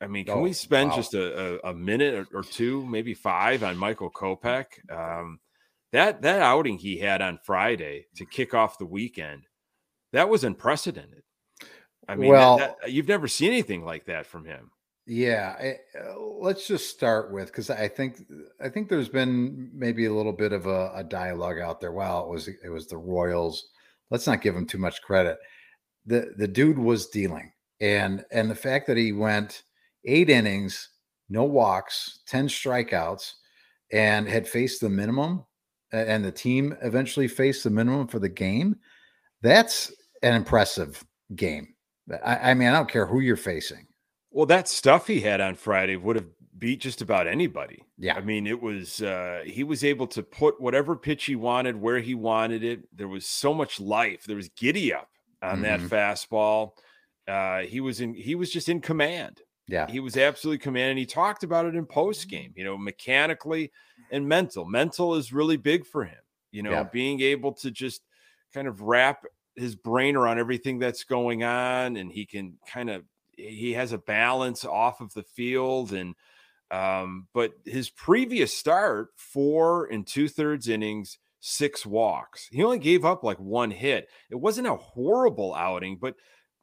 I 0.00 0.06
mean 0.06 0.24
can 0.24 0.38
Oh, 0.38 0.40
we 0.40 0.52
spend 0.52 0.90
wow. 0.90 0.96
just 0.96 1.14
a, 1.14 1.58
a, 1.66 1.70
a 1.70 1.74
minute 1.74 2.14
or, 2.14 2.38
or 2.38 2.42
two 2.42 2.84
maybe 2.86 3.14
five 3.14 3.62
on 3.62 3.76
michael 3.76 4.10
kopech? 4.10 4.66
Um 4.90 5.40
that 5.92 6.22
that 6.22 6.40
outing 6.42 6.78
he 6.78 6.98
had 6.98 7.20
on 7.22 7.38
friday 7.44 8.06
to 8.16 8.24
kick 8.24 8.54
off 8.54 8.78
the 8.78 8.86
weekend 8.86 9.42
that 10.12 10.28
was 10.28 10.42
unprecedented. 10.44 11.22
I 12.08 12.16
mean 12.16 12.32
that- 12.58 12.76
that- 12.82 12.92
you've 12.92 13.08
never 13.08 13.28
seen 13.28 13.50
anything 13.52 13.84
like 13.84 14.06
that 14.06 14.26
from 14.26 14.44
him 14.44 14.70
Yeah, 15.06 15.56
I, 15.58 15.98
uh, 15.98 16.20
let's 16.40 16.66
just 16.66 16.88
start 16.90 17.32
with 17.32 17.46
because 17.46 17.70
I 17.70 17.88
think 17.88 18.22
I 18.60 18.68
think 18.68 18.88
there's 18.88 19.08
been 19.08 19.70
maybe 19.74 20.06
a 20.06 20.14
little 20.14 20.32
bit 20.32 20.52
of 20.52 20.66
a, 20.66 20.92
a 20.94 21.04
dialogue 21.04 21.58
out 21.58 21.80
there. 21.80 21.92
Well, 21.92 22.24
it 22.24 22.30
was 22.30 22.48
it 22.48 22.68
was 22.70 22.86
the 22.86 22.98
Royals. 22.98 23.68
Let's 24.10 24.26
not 24.26 24.42
give 24.42 24.54
him 24.54 24.66
too 24.66 24.78
much 24.78 25.02
credit. 25.02 25.38
the 26.06 26.34
The 26.38 26.48
dude 26.48 26.78
was 26.78 27.08
dealing, 27.08 27.52
and 27.80 28.24
and 28.32 28.50
the 28.50 28.54
fact 28.56 28.86
that 28.88 28.96
he 28.98 29.12
went 29.12 29.64
eight 30.06 30.30
innings, 30.30 30.90
no 31.28 31.44
walks, 31.44 32.20
ten 32.26 32.48
strikeouts, 32.48 33.32
and 33.92 34.28
had 34.28 34.48
faced 34.48 34.80
the 34.80 34.90
minimum, 34.90 35.44
and 35.92 36.24
the 36.24 36.32
team 36.32 36.76
eventually 36.82 37.28
faced 37.28 37.64
the 37.64 37.70
minimum 37.70 38.06
for 38.08 38.18
the 38.20 38.28
game. 38.28 38.76
That's 39.42 39.92
an 40.22 40.34
impressive 40.34 41.04
game. 41.36 41.74
I, 42.24 42.52
I 42.52 42.54
mean, 42.54 42.68
I 42.68 42.72
don't 42.74 42.90
care 42.90 43.06
who 43.06 43.20
you're 43.20 43.36
facing. 43.36 43.86
Well, 44.30 44.46
that 44.46 44.68
stuff 44.68 45.06
he 45.06 45.20
had 45.20 45.40
on 45.40 45.54
Friday 45.56 45.96
would 45.96 46.16
have 46.16 46.26
beat 46.58 46.80
just 46.80 47.00
about 47.02 47.26
anybody. 47.26 47.82
Yeah. 47.98 48.14
I 48.16 48.20
mean, 48.20 48.46
it 48.46 48.60
was 48.60 49.00
uh 49.02 49.42
he 49.46 49.64
was 49.64 49.82
able 49.82 50.06
to 50.08 50.22
put 50.22 50.60
whatever 50.60 50.94
pitch 50.94 51.24
he 51.24 51.34
wanted 51.36 51.76
where 51.76 51.98
he 52.00 52.14
wanted 52.14 52.62
it. 52.62 52.80
There 52.96 53.08
was 53.08 53.26
so 53.26 53.54
much 53.54 53.80
life. 53.80 54.24
There 54.24 54.36
was 54.36 54.50
giddy 54.50 54.92
up 54.92 55.08
on 55.42 55.62
that 55.62 55.80
Mhm. 55.80 55.88
fastball. 55.88 56.72
Uh 57.26 57.60
he 57.66 57.80
was 57.80 58.00
in 58.00 58.14
he 58.14 58.34
was 58.34 58.50
just 58.50 58.68
in 58.68 58.80
command. 58.80 59.40
Yeah. 59.68 59.86
He 59.90 60.00
was 60.00 60.16
absolutely 60.16 60.58
command 60.58 60.90
and 60.90 60.98
he 60.98 61.06
talked 61.06 61.44
about 61.44 61.64
it 61.66 61.74
in 61.76 61.86
post 61.86 62.28
game, 62.28 62.52
you 62.56 62.64
know, 62.64 62.76
mechanically 62.76 63.70
and 64.10 64.28
mental. 64.28 64.64
Mental 64.66 65.14
is 65.14 65.32
really 65.32 65.56
big 65.56 65.86
for 65.86 66.04
him. 66.04 66.18
You 66.52 66.62
know, 66.62 66.72
Yeah. 66.72 66.82
being 66.84 67.20
able 67.22 67.52
to 67.54 67.70
just 67.70 68.02
kind 68.52 68.68
of 68.68 68.82
wrap 68.82 69.24
his 69.56 69.76
brain 69.76 70.14
around 70.16 70.38
everything 70.38 70.78
that's 70.78 71.04
going 71.04 71.42
on 71.44 71.96
and 71.96 72.12
he 72.12 72.26
can 72.26 72.58
kind 72.66 72.90
of 72.90 73.04
he 73.48 73.72
has 73.74 73.92
a 73.92 73.98
balance 73.98 74.64
off 74.64 75.00
of 75.00 75.14
the 75.14 75.22
field 75.22 75.92
and 75.92 76.14
um 76.70 77.26
but 77.34 77.52
his 77.64 77.90
previous 77.90 78.56
start 78.56 79.08
four 79.16 79.86
and 79.86 80.06
two 80.06 80.28
thirds 80.28 80.68
innings 80.68 81.18
six 81.42 81.86
walks. 81.86 82.48
He 82.52 82.62
only 82.62 82.78
gave 82.78 83.02
up 83.04 83.24
like 83.24 83.38
one 83.40 83.70
hit. 83.70 84.08
It 84.30 84.36
wasn't 84.36 84.66
a 84.66 84.76
horrible 84.76 85.54
outing 85.54 85.96
but 86.00 86.14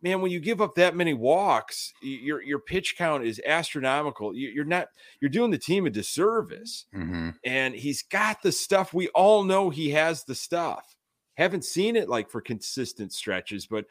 man 0.04 0.22
when 0.22 0.30
you 0.32 0.40
give 0.40 0.62
up 0.62 0.76
that 0.76 0.96
many 0.96 1.13
walks 1.16 1.92
your 2.04 2.42
your 2.44 2.60
pitch 2.60 2.96
count 2.98 3.26
is 3.26 3.42
astronomical. 3.46 4.36
You- 4.36 4.50
you're 4.50 4.66
not 4.66 4.90
you're 5.20 5.30
doing 5.30 5.50
the 5.52 5.58
team 5.58 5.86
a 5.88 5.90
disservice. 5.90 6.86
Hmm 6.94 7.32
and 7.44 7.74
he's 7.76 8.02
got 8.04 8.42
the 8.44 8.52
stuff. 8.52 8.94
We 8.94 9.08
all 9.10 9.44
know 9.44 9.70
he 9.72 9.90
has 9.92 10.24
the 10.24 10.36
stuff. 10.36 10.96
Haven't 11.36 11.66
seen 11.66 11.96
it 11.96 12.08
like 12.08 12.30
for 12.30 12.40
consistent 12.40 13.12
stretches 13.13 13.66
but 13.68 13.86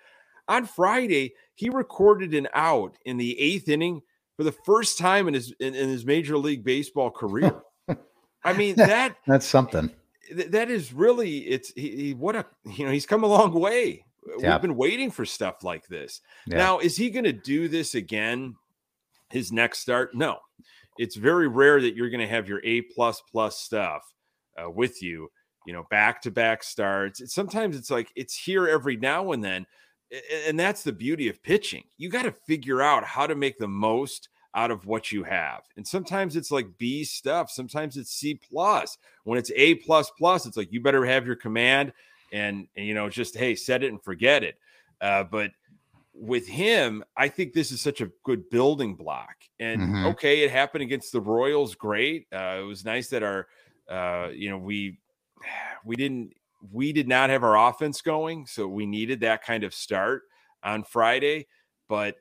on 0.49 0.67
Friday, 0.67 1.35
he 1.55 1.69
recorded 1.69 2.35
an 2.35 2.49
out 2.55 2.97
in 3.05 3.17
the 3.17 3.39
eighth 3.41 3.69
inning 3.69 4.03
for 4.37 4.45
the 4.45 4.53
first 4.53 4.99
time 4.99 5.29
in 5.29 5.35
his 5.35 5.53
in, 5.61 5.75
in 5.75 5.89
his 5.89 6.05
major 6.05 6.37
league 6.37 6.65
baseball 6.65 7.11
career. 7.11 7.63
I 8.45 8.53
mean 8.53 8.75
that 8.77 9.17
that's 9.27 9.47
something. 9.47 9.91
That 10.33 10.71
is 10.71 10.93
really 10.93 11.39
it's 11.39 11.73
he, 11.75 11.97
he, 11.97 12.15
what 12.15 12.37
a 12.37 12.47
you 12.65 12.85
know 12.85 12.93
he's 12.93 13.07
come 13.07 13.25
a 13.25 13.29
long 13.29 13.53
way. 13.53 14.05
We've 14.27 14.61
been 14.61 14.77
waiting 14.77 15.11
for 15.11 15.25
stuff 15.25 15.63
like 15.63 15.87
this. 15.87 16.21
Now, 16.49 16.81
is 16.81 16.97
he 16.97 17.11
going 17.11 17.25
to 17.25 17.33
do 17.33 17.69
this 17.69 17.95
again? 17.95 18.57
His 19.31 19.53
next 19.53 19.81
start? 19.81 20.15
No. 20.15 20.39
It's 20.99 21.15
very 21.17 21.47
rare 21.49 21.81
that 21.81 21.95
you're 21.95 22.11
going 22.11 22.21
to 22.21 22.27
have 22.27 22.49
your 22.49 22.61
A 22.65 22.83
plus 22.83 23.23
plus 23.31 23.59
stuff 23.59 24.03
uh, 24.61 24.71
with 24.71 25.03
you. 25.03 25.31
You 25.67 25.73
know, 25.73 25.87
back 25.91 26.23
to 26.23 26.31
back 26.31 26.63
starts. 26.63 27.33
sometimes 27.33 27.77
it's 27.77 27.91
like 27.91 28.11
it's 28.15 28.37
here 28.37 28.69
every 28.69 28.97
now 28.97 29.33
and 29.33 29.43
then 29.45 29.67
and 30.47 30.59
that's 30.59 30.83
the 30.83 30.93
beauty 30.93 31.29
of 31.29 31.43
pitching. 31.43 31.85
You 31.97 32.09
got 32.09 32.23
to 32.23 32.33
figure 32.33 32.83
out 32.83 33.05
how 33.05 33.27
to 33.27 33.35
make 33.35 33.59
the 33.59 33.69
most 33.69 34.29
out 34.55 34.71
of 34.71 34.87
what 34.87 35.13
you 35.13 35.23
have. 35.23 35.63
And 35.77 35.87
sometimes 35.87 36.35
it's 36.35 36.51
like 36.51 36.67
B 36.79 37.05
stuff, 37.05 37.51
sometimes 37.51 37.97
it's 37.97 38.11
C 38.11 38.35
plus. 38.35 38.97
When 39.25 39.39
it's 39.39 39.53
A 39.55 39.75
plus 39.77 40.11
plus, 40.17 40.47
it's 40.47 40.57
like 40.57 40.73
you 40.73 40.81
better 40.81 41.05
have 41.05 41.27
your 41.27 41.37
command 41.37 41.93
and, 42.33 42.67
and 42.77 42.87
you 42.87 42.95
know 42.95 43.09
just 43.09 43.37
hey, 43.37 43.55
set 43.55 43.83
it 43.83 43.89
and 43.89 44.03
forget 44.03 44.43
it. 44.43 44.59
Uh, 45.01 45.25
but 45.25 45.51
with 46.15 46.49
him, 46.49 47.05
I 47.17 47.29
think 47.29 47.53
this 47.53 47.71
is 47.71 47.81
such 47.83 48.01
a 48.01 48.11
good 48.25 48.49
building 48.49 48.95
block. 48.95 49.37
And 49.61 49.81
mm-hmm. 49.81 50.07
okay, 50.07 50.43
it 50.43 50.51
happened 50.51 50.83
against 50.83 51.13
the 51.13 51.21
Royals, 51.21 51.75
great. 51.75 52.27
Uh, 52.33 52.59
it 52.61 52.67
was 52.67 52.85
nice 52.85 53.09
that 53.09 53.23
our 53.23 53.49
uh, 53.91 54.29
you 54.33 54.49
know 54.49 54.59
we 54.59 54.99
we 55.85 55.97
didn't 55.97 56.33
we 56.73 56.93
did 56.93 57.09
not 57.09 57.31
have 57.31 57.45
our 57.45 57.69
offense 57.69 58.01
going, 58.01 58.47
so 58.47 58.67
we 58.67 58.87
needed 58.87 59.21
that 59.21 59.43
kind 59.43 59.65
of 59.65 59.75
start 59.75 60.23
on 60.63 60.85
Friday. 60.85 61.47
But 61.89 62.17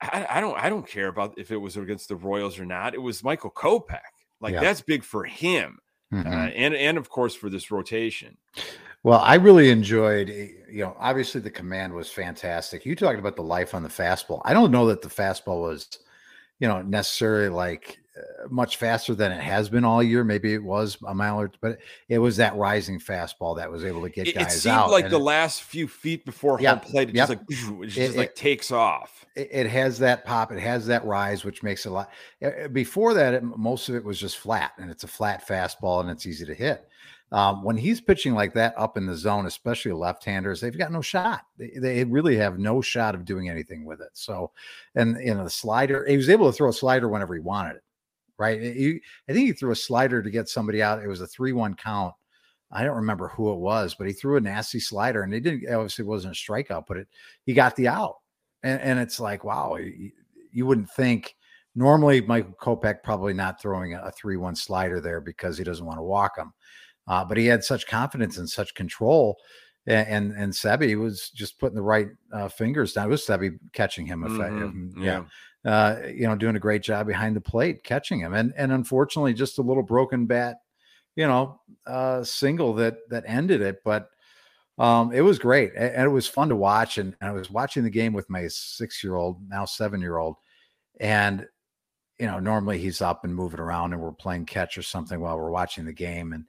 I, 0.00 0.26
I 0.30 0.40
don't 0.40 0.58
I 0.58 0.68
don't 0.68 0.86
care 0.86 1.08
about 1.08 1.34
if 1.38 1.50
it 1.50 1.56
was 1.56 1.76
against 1.76 2.08
the 2.08 2.16
Royals 2.16 2.58
or 2.58 2.64
not. 2.64 2.94
It 2.94 3.02
was 3.02 3.24
Michael 3.24 3.50
Kopech. 3.50 4.00
Like 4.40 4.54
yeah. 4.54 4.60
that's 4.60 4.80
big 4.80 5.04
for 5.04 5.24
him, 5.24 5.78
uh, 6.12 6.16
mm-hmm. 6.16 6.32
uh, 6.32 6.46
and 6.48 6.74
and 6.74 6.98
of 6.98 7.08
course 7.08 7.34
for 7.34 7.48
this 7.48 7.70
rotation. 7.70 8.36
Well, 9.04 9.20
I 9.20 9.34
really 9.34 9.68
enjoyed, 9.68 10.30
eh, 10.30 10.48
you 10.70 10.82
know, 10.82 10.96
obviously 10.98 11.42
the 11.42 11.50
command 11.50 11.92
was 11.92 12.10
fantastic. 12.10 12.86
You 12.86 12.96
talked 12.96 13.18
about 13.18 13.36
the 13.36 13.42
life 13.42 13.74
on 13.74 13.82
the 13.82 13.88
fastball. 13.88 14.40
I 14.44 14.54
don't 14.54 14.70
know 14.70 14.86
that 14.86 15.02
the 15.02 15.08
fastball 15.08 15.60
was, 15.60 15.98
you 16.58 16.66
know, 16.66 16.80
necessarily 16.80 17.50
like 17.50 17.98
much 18.48 18.76
faster 18.76 19.14
than 19.14 19.32
it 19.32 19.40
has 19.40 19.68
been 19.68 19.84
all 19.84 20.02
year. 20.02 20.24
Maybe 20.24 20.54
it 20.54 20.62
was 20.62 20.96
a 21.06 21.14
mile 21.14 21.40
or, 21.40 21.50
but 21.60 21.78
it 22.08 22.18
was 22.18 22.36
that 22.36 22.54
rising 22.56 23.00
fastball 23.00 23.56
that 23.56 23.70
was 23.70 23.84
able 23.84 24.02
to 24.02 24.10
get 24.10 24.28
it, 24.28 24.34
guys 24.34 24.54
it 24.54 24.60
seemed 24.60 24.74
out. 24.74 24.90
Like 24.90 25.10
the 25.10 25.16
it, 25.16 25.22
last 25.22 25.62
few 25.62 25.88
feet 25.88 26.24
before 26.24 26.58
home 26.58 26.80
plate, 26.80 27.10
it 27.10 27.14
yep. 27.14 27.28
just 27.28 27.38
like 27.38 27.40
it 27.84 27.88
just 27.88 28.16
like 28.16 28.34
takes 28.34 28.70
off. 28.70 29.26
It, 29.36 29.66
has 29.66 29.98
that 29.98 30.24
pop. 30.24 30.52
It 30.52 30.60
has 30.60 30.86
that 30.86 31.04
rise, 31.04 31.44
which 31.44 31.64
makes 31.64 31.86
it 31.86 31.88
a 31.88 31.92
lot. 31.92 32.10
Eh, 32.40 32.50
eh, 32.56 32.66
before 32.68 33.14
that, 33.14 33.42
most 33.42 33.88
of 33.88 33.96
it 33.96 34.04
was 34.04 34.20
just 34.20 34.38
flat, 34.38 34.72
and 34.78 34.90
it's 34.90 35.02
a 35.02 35.08
flat 35.08 35.46
fastball, 35.46 36.00
and 36.00 36.10
it's 36.10 36.24
easy 36.24 36.46
to 36.46 36.54
hit. 36.54 36.86
Um, 37.32 37.64
when 37.64 37.76
he's 37.76 38.00
pitching 38.00 38.34
like 38.34 38.54
that 38.54 38.74
up 38.78 38.96
in 38.96 39.06
the 39.06 39.16
zone, 39.16 39.46
especially 39.46 39.90
left-handers, 39.90 40.60
they've 40.60 40.78
got 40.78 40.92
no 40.92 41.00
shot. 41.00 41.46
They, 41.58 41.72
they, 41.76 42.04
really 42.04 42.36
have 42.36 42.60
no 42.60 42.80
shot 42.80 43.16
of 43.16 43.24
doing 43.24 43.48
anything 43.48 43.84
with 43.84 44.00
it. 44.00 44.10
So, 44.12 44.52
and 44.94 45.16
you 45.18 45.34
know, 45.34 45.42
the 45.42 45.50
slider, 45.50 46.06
he 46.06 46.16
was 46.16 46.28
able 46.28 46.46
to 46.46 46.56
throw 46.56 46.68
a 46.68 46.72
slider 46.72 47.08
whenever 47.08 47.34
he 47.34 47.40
wanted 47.40 47.76
it 47.76 47.83
right? 48.38 48.60
He, 48.60 49.00
I 49.28 49.32
think 49.32 49.46
he 49.46 49.52
threw 49.52 49.72
a 49.72 49.76
slider 49.76 50.22
to 50.22 50.30
get 50.30 50.48
somebody 50.48 50.82
out. 50.82 51.02
It 51.02 51.08
was 51.08 51.20
a 51.20 51.26
3 51.26 51.52
1 51.52 51.74
count. 51.74 52.14
I 52.70 52.82
don't 52.82 52.96
remember 52.96 53.28
who 53.28 53.52
it 53.52 53.58
was, 53.58 53.94
but 53.94 54.06
he 54.06 54.12
threw 54.12 54.36
a 54.36 54.40
nasty 54.40 54.80
slider 54.80 55.22
and 55.22 55.32
he 55.32 55.40
didn't, 55.40 55.72
obviously, 55.72 56.04
wasn't 56.04 56.34
a 56.34 56.36
strikeout, 56.36 56.84
but 56.88 56.96
it, 56.96 57.08
he 57.44 57.54
got 57.54 57.76
the 57.76 57.88
out. 57.88 58.16
And, 58.62 58.80
and 58.80 58.98
it's 58.98 59.20
like, 59.20 59.44
wow, 59.44 59.76
you, 59.76 60.10
you 60.50 60.66
wouldn't 60.66 60.90
think 60.90 61.36
normally 61.76 62.20
Michael 62.20 62.56
Kopech 62.60 63.02
probably 63.02 63.34
not 63.34 63.60
throwing 63.60 63.94
a 63.94 64.10
3 64.10 64.36
1 64.36 64.56
slider 64.56 65.00
there 65.00 65.20
because 65.20 65.56
he 65.56 65.64
doesn't 65.64 65.86
want 65.86 65.98
to 65.98 66.02
walk 66.02 66.36
him. 66.36 66.52
Uh, 67.06 67.24
but 67.24 67.36
he 67.36 67.46
had 67.46 67.62
such 67.62 67.86
confidence 67.86 68.38
and 68.38 68.48
such 68.48 68.74
control. 68.74 69.36
And 69.86 70.08
and, 70.08 70.32
and 70.32 70.52
Seby 70.52 70.98
was 70.98 71.28
just 71.28 71.58
putting 71.60 71.76
the 71.76 71.82
right 71.82 72.08
uh, 72.32 72.48
fingers 72.48 72.94
down. 72.94 73.06
It 73.06 73.10
was 73.10 73.26
Seby 73.26 73.58
catching 73.74 74.06
him. 74.06 74.22
Mm-hmm. 74.22 75.02
Yeah. 75.02 75.04
yeah 75.04 75.24
uh, 75.64 75.96
you 76.06 76.26
know, 76.26 76.36
doing 76.36 76.56
a 76.56 76.60
great 76.60 76.82
job 76.82 77.06
behind 77.06 77.36
the 77.36 77.40
plate, 77.40 77.84
catching 77.84 78.20
him, 78.20 78.34
and 78.34 78.52
and 78.56 78.72
unfortunately, 78.72 79.34
just 79.34 79.58
a 79.58 79.62
little 79.62 79.82
broken 79.82 80.26
bat, 80.26 80.58
you 81.16 81.26
know, 81.26 81.60
uh, 81.86 82.22
single 82.22 82.74
that 82.74 82.98
that 83.10 83.24
ended 83.26 83.62
it. 83.62 83.82
But 83.84 84.10
um, 84.78 85.12
it 85.12 85.22
was 85.22 85.38
great, 85.38 85.72
and 85.76 86.04
it 86.04 86.08
was 86.08 86.26
fun 86.26 86.48
to 86.48 86.56
watch. 86.56 86.98
And, 86.98 87.16
and 87.20 87.30
I 87.30 87.32
was 87.32 87.50
watching 87.50 87.82
the 87.82 87.90
game 87.90 88.12
with 88.12 88.28
my 88.28 88.46
six 88.48 89.02
year 89.02 89.16
old, 89.16 89.38
now 89.48 89.64
seven 89.64 90.00
year 90.00 90.18
old, 90.18 90.36
and 91.00 91.46
you 92.18 92.26
know, 92.26 92.38
normally 92.38 92.78
he's 92.78 93.00
up 93.00 93.24
and 93.24 93.34
moving 93.34 93.60
around, 93.60 93.92
and 93.92 94.02
we're 94.02 94.12
playing 94.12 94.46
catch 94.46 94.78
or 94.78 94.82
something 94.82 95.20
while 95.20 95.38
we're 95.38 95.50
watching 95.50 95.84
the 95.84 95.92
game, 95.92 96.32
and 96.32 96.44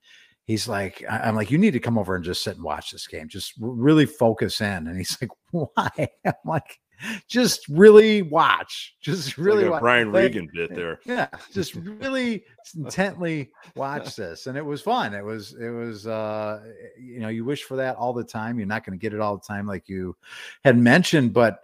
he's 0.45 0.67
like, 0.67 1.04
I'm 1.10 1.36
like, 1.36 1.51
you 1.51 1.58
need 1.58 1.71
to 1.71 1.80
come 1.80 1.97
over 1.97 2.15
and 2.15 2.23
just 2.23 2.43
sit 2.43 2.56
and 2.56 2.63
watch 2.63 2.91
this 2.91 3.08
game. 3.08 3.28
Just 3.28 3.54
really 3.60 4.06
focus 4.06 4.62
in. 4.62 4.88
And 4.88 4.97
he's 4.97 5.17
like, 5.21 5.32
why? 5.51 6.08
I'm 6.25 6.34
like, 6.45 6.80
just 7.27 7.67
really 7.67 8.21
watch. 8.21 8.95
Just 9.01 9.38
really 9.38 9.63
like 9.63 9.73
watch. 9.73 9.81
Brian 9.81 10.12
Regan 10.12 10.49
bit 10.53 10.73
there. 10.73 10.99
Yeah, 11.05 11.27
just 11.53 11.75
really 12.01 12.43
intently 12.75 13.51
watch 13.75 14.15
this, 14.15 14.47
and 14.47 14.58
it 14.58 14.65
was 14.65 14.81
fun. 14.81 15.13
It 15.13 15.23
was 15.23 15.55
it 15.60 15.69
was 15.69 16.08
uh, 16.08 16.62
you 16.99 17.19
know 17.19 17.29
you 17.29 17.45
wish 17.45 17.63
for 17.63 17.77
that 17.77 17.95
all 17.95 18.13
the 18.13 18.23
time. 18.23 18.58
You're 18.58 18.67
not 18.67 18.86
going 18.86 18.97
to 18.97 19.01
get 19.01 19.13
it 19.13 19.19
all 19.19 19.38
the 19.38 19.45
time, 19.45 19.67
like 19.67 19.88
you 19.89 20.15
had 20.63 20.77
mentioned, 20.77 21.34
but. 21.34 21.60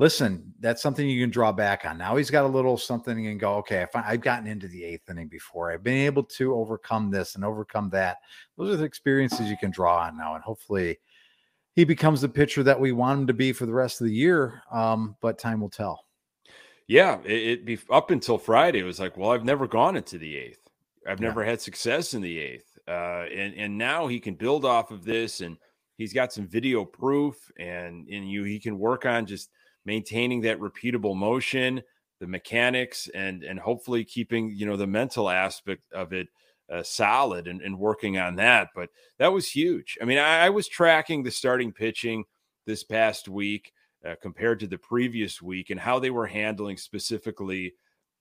Listen, 0.00 0.54
that's 0.60 0.80
something 0.80 1.08
you 1.08 1.20
can 1.20 1.28
draw 1.28 1.50
back 1.50 1.84
on. 1.84 1.98
Now 1.98 2.14
he's 2.14 2.30
got 2.30 2.44
a 2.44 2.46
little 2.48 2.78
something 2.78 3.26
and 3.26 3.40
go, 3.40 3.54
okay, 3.56 3.84
I 3.92 4.12
I've 4.12 4.20
gotten 4.20 4.46
into 4.46 4.68
the 4.68 4.84
eighth 4.84 5.10
inning 5.10 5.26
before. 5.26 5.72
I've 5.72 5.82
been 5.82 6.06
able 6.06 6.22
to 6.22 6.54
overcome 6.54 7.10
this 7.10 7.34
and 7.34 7.44
overcome 7.44 7.90
that. 7.90 8.18
Those 8.56 8.72
are 8.72 8.76
the 8.76 8.84
experiences 8.84 9.50
you 9.50 9.56
can 9.56 9.72
draw 9.72 10.04
on 10.04 10.16
now. 10.16 10.36
And 10.36 10.44
hopefully, 10.44 11.00
he 11.78 11.84
becomes 11.84 12.20
the 12.20 12.28
pitcher 12.28 12.64
that 12.64 12.80
we 12.80 12.90
want 12.90 13.20
him 13.20 13.26
to 13.28 13.32
be 13.32 13.52
for 13.52 13.64
the 13.64 13.72
rest 13.72 14.00
of 14.00 14.08
the 14.08 14.12
year. 14.12 14.64
Um, 14.72 15.14
but 15.20 15.38
time 15.38 15.60
will 15.60 15.70
tell. 15.70 16.06
Yeah, 16.88 17.20
it, 17.24 17.30
it 17.30 17.64
be 17.64 17.78
up 17.88 18.10
until 18.10 18.36
Friday. 18.36 18.80
It 18.80 18.84
was 18.84 18.98
like, 18.98 19.16
well, 19.16 19.30
I've 19.30 19.44
never 19.44 19.68
gone 19.68 19.96
into 19.96 20.18
the 20.18 20.36
eighth. 20.36 20.58
I've 21.06 21.20
never 21.20 21.44
yeah. 21.44 21.50
had 21.50 21.60
success 21.60 22.14
in 22.14 22.20
the 22.20 22.36
eighth, 22.36 22.66
uh, 22.88 23.26
and 23.32 23.54
and 23.54 23.78
now 23.78 24.08
he 24.08 24.18
can 24.18 24.34
build 24.34 24.64
off 24.64 24.90
of 24.90 25.04
this, 25.04 25.40
and 25.40 25.56
he's 25.98 26.12
got 26.12 26.32
some 26.32 26.48
video 26.48 26.84
proof, 26.84 27.36
and 27.60 28.08
and 28.08 28.28
you 28.28 28.42
he 28.42 28.58
can 28.58 28.76
work 28.76 29.06
on 29.06 29.24
just 29.24 29.48
maintaining 29.84 30.40
that 30.40 30.58
repeatable 30.58 31.14
motion, 31.14 31.80
the 32.18 32.26
mechanics, 32.26 33.08
and 33.14 33.44
and 33.44 33.60
hopefully 33.60 34.04
keeping 34.04 34.50
you 34.50 34.66
know 34.66 34.76
the 34.76 34.84
mental 34.84 35.30
aspect 35.30 35.84
of 35.92 36.12
it 36.12 36.26
uh, 36.72 36.82
solid 36.82 37.48
and, 37.48 37.62
and, 37.62 37.78
working 37.78 38.18
on 38.18 38.36
that. 38.36 38.68
But 38.74 38.90
that 39.18 39.32
was 39.32 39.50
huge. 39.50 39.96
I 40.02 40.04
mean, 40.04 40.18
I, 40.18 40.46
I 40.46 40.50
was 40.50 40.68
tracking 40.68 41.22
the 41.22 41.30
starting 41.30 41.72
pitching 41.72 42.24
this 42.66 42.84
past 42.84 43.28
week 43.28 43.72
uh, 44.06 44.16
compared 44.20 44.60
to 44.60 44.66
the 44.66 44.78
previous 44.78 45.40
week 45.40 45.70
and 45.70 45.80
how 45.80 45.98
they 45.98 46.10
were 46.10 46.26
handling 46.26 46.76
specifically 46.76 47.72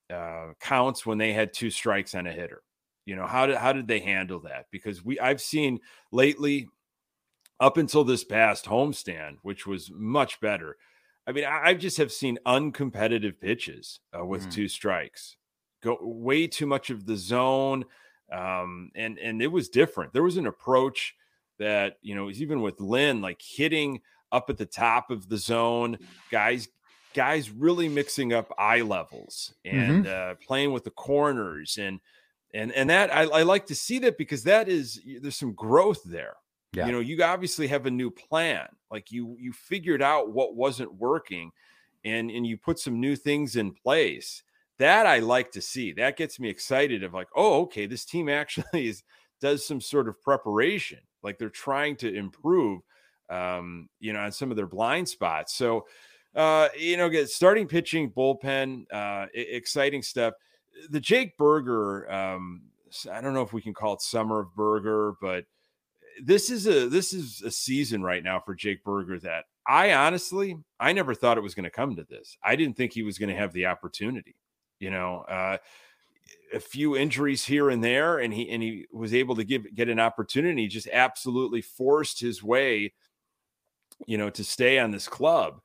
uh, 0.10 0.54
counts 0.62 1.06
when 1.06 1.18
they 1.18 1.34
had 1.34 1.54
two 1.54 1.70
strikes 1.70 2.16
on 2.16 2.28
a 2.28 2.32
hitter. 2.32 2.64
You 3.06 3.16
know, 3.16 3.26
how 3.26 3.46
did 3.46 3.58
how 3.58 3.74
did 3.74 3.88
they 3.88 4.00
handle 4.00 4.40
that? 4.42 4.66
Because 4.72 5.04
we 5.04 5.20
I've 5.20 5.42
seen 5.42 5.80
lately, 6.12 6.68
up 7.60 7.78
until 7.78 8.04
this 8.04 8.24
past 8.24 8.66
homestand, 8.66 9.38
which 9.42 9.66
was 9.66 9.92
much 9.92 10.40
better. 10.40 10.78
I 11.26 11.32
mean, 11.32 11.46
I, 11.46 11.70
I 11.70 11.74
just 11.74 11.98
have 11.98 12.12
seen 12.12 12.38
uncompetitive 12.46 13.40
pitches 13.40 14.00
uh, 14.18 14.26
with 14.26 14.48
mm. 14.48 14.52
two 14.52 14.68
strikes. 14.68 15.38
Go 15.84 15.98
way 16.02 16.48
too 16.48 16.66
much 16.66 16.90
of 16.90 17.06
the 17.06 17.18
zone 17.18 17.86
um, 18.32 18.92
and 18.96 19.18
and 19.18 19.42
it 19.42 19.52
was 19.52 19.70
different. 19.70 20.14
There 20.14 20.24
was 20.24 20.38
an 20.38 20.48
approach 20.48 21.16
that 21.60 21.98
you 22.02 22.16
know, 22.16 22.30
even 22.30 22.62
with 22.62 22.80
Lynn, 22.80 23.22
like 23.22 23.42
hitting 23.42 24.02
up 24.32 24.50
at 24.50 24.58
the 24.58 24.66
top 24.66 25.12
of 25.12 25.30
the 25.30 25.38
zone, 25.38 25.98
guys 26.32 26.68
guys 27.14 27.50
really 27.50 27.90
mixing 27.90 28.32
up 28.32 28.54
eye 28.60 28.82
levels 28.82 29.54
and 29.66 30.06
mm-hmm. 30.06 30.32
uh, 30.32 30.36
playing 30.46 30.72
with 30.72 30.84
the 30.84 30.92
corners 30.92 31.78
and 31.80 32.00
and 32.54 32.72
and 32.74 32.90
that 32.90 33.14
I, 33.14 33.24
I 33.24 33.44
like 33.44 33.66
to 33.68 33.76
see 33.76 34.00
that 34.00 34.18
because 34.18 34.44
that 34.44 34.70
is 34.70 35.02
there's 35.22 35.36
some 35.36 35.54
growth 35.54 36.04
there. 36.06 36.36
Yeah. 36.74 36.86
You 36.86 36.92
know, 36.92 37.00
you 37.00 37.22
obviously 37.24 37.68
have 37.68 37.86
a 37.86 37.92
new 37.92 38.12
plan. 38.12 38.68
Like 38.92 39.12
you 39.12 39.36
you 39.40 39.52
figured 39.52 40.02
out 40.02 40.32
what 40.32 40.56
wasn't 40.56 40.94
working 40.94 41.52
and 42.06 42.30
and 42.30 42.46
you 42.46 42.58
put 42.58 42.80
some 42.80 43.00
new 43.00 43.16
things 43.16 43.56
in 43.56 43.72
place 43.72 44.44
that 44.80 45.06
I 45.06 45.20
like 45.20 45.52
to 45.52 45.62
see. 45.62 45.94
That 45.94 46.18
gets 46.18 46.40
me 46.40 46.50
excited 46.50 47.04
of 47.04 47.14
like, 47.14 47.28
oh, 47.36 47.62
okay, 47.62 47.86
this 47.86 48.06
team 48.06 48.30
actually 48.30 48.88
is 48.88 49.04
does 49.40 49.66
some 49.66 49.82
sort 49.82 50.08
of 50.08 50.22
preparation. 50.22 51.00
Like 51.24 51.38
they're 51.38 51.50
trying 51.50 51.96
to 51.98 52.14
improve 52.14 52.82
um, 53.30 53.90
you 54.00 54.14
know, 54.14 54.20
on 54.20 54.32
some 54.32 54.52
of 54.52 54.58
their 54.58 54.68
blind 54.68 55.10
spots. 55.10 55.54
So 55.56 55.86
uh, 56.36 56.70
you 56.78 56.98
know, 56.98 57.10
get 57.10 57.30
starting 57.30 57.68
pitching, 57.68 58.12
bullpen, 58.12 58.86
uh, 58.92 59.26
exciting 59.34 60.04
stuff. 60.04 60.36
The 60.90 61.00
Jake 61.00 61.36
Burger, 61.38 62.10
um, 62.12 62.62
I 63.12 63.22
don't 63.22 63.34
know 63.34 63.42
if 63.42 63.54
we 63.54 63.62
can 63.62 63.74
call 63.74 63.94
it 63.94 64.02
summer 64.02 64.42
of 64.42 64.56
Burger, 64.56 65.14
but 65.20 65.46
this 66.24 66.50
is 66.50 66.68
a 66.68 66.88
this 66.90 67.12
is 67.14 67.42
a 67.42 67.52
season 67.52 68.04
right 68.04 68.24
now 68.24 68.40
for 68.40 68.54
Jake 68.54 68.84
Burger 68.84 69.20
that 69.20 69.46
I 69.68 69.94
honestly, 69.94 70.58
I 70.80 70.94
never 70.94 71.16
thought 71.16 71.38
it 71.38 71.44
was 71.44 71.56
going 71.56 71.64
to 71.64 71.70
come 71.70 71.96
to 71.96 72.04
this. 72.04 72.38
I 72.44 72.56
didn't 72.56 72.78
think 72.78 72.94
he 72.94 73.04
was 73.04 73.18
going 73.18 73.30
to 73.30 73.36
have 73.36 73.54
the 73.54 73.66
opportunity. 73.66 74.36
You 74.80 74.92
know, 74.92 75.26
uh, 75.28 75.58
a 76.54 76.60
few 76.60 76.96
injuries 76.96 77.46
here 77.46 77.70
and 77.70 77.84
there, 77.84 78.20
and 78.20 78.34
he 78.34 78.50
and 78.50 78.62
he 78.62 78.86
was 78.92 79.14
able 79.14 79.36
to 79.36 79.44
give 79.44 79.74
get 79.76 79.90
an 79.90 80.00
opportunity. 80.00 80.64
He 80.64 80.68
just 80.68 80.88
absolutely 80.92 81.62
forced 81.62 82.20
his 82.20 82.44
way, 82.44 82.94
you 84.06 84.18
know, 84.18 84.30
to 84.30 84.44
stay 84.44 84.80
on 84.80 84.92
this 84.92 85.08
club. 85.08 85.62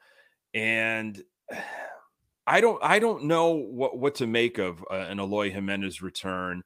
And 0.54 1.22
I 2.46 2.60
don't 2.60 2.82
I 2.82 2.98
don't 2.98 3.24
know 3.24 3.52
what 3.52 3.98
what 3.98 4.16
to 4.16 4.26
make 4.26 4.58
of 4.58 4.84
uh, 4.90 4.94
an 4.94 5.20
Eloy 5.20 5.50
Jimenez 5.50 6.02
return. 6.02 6.62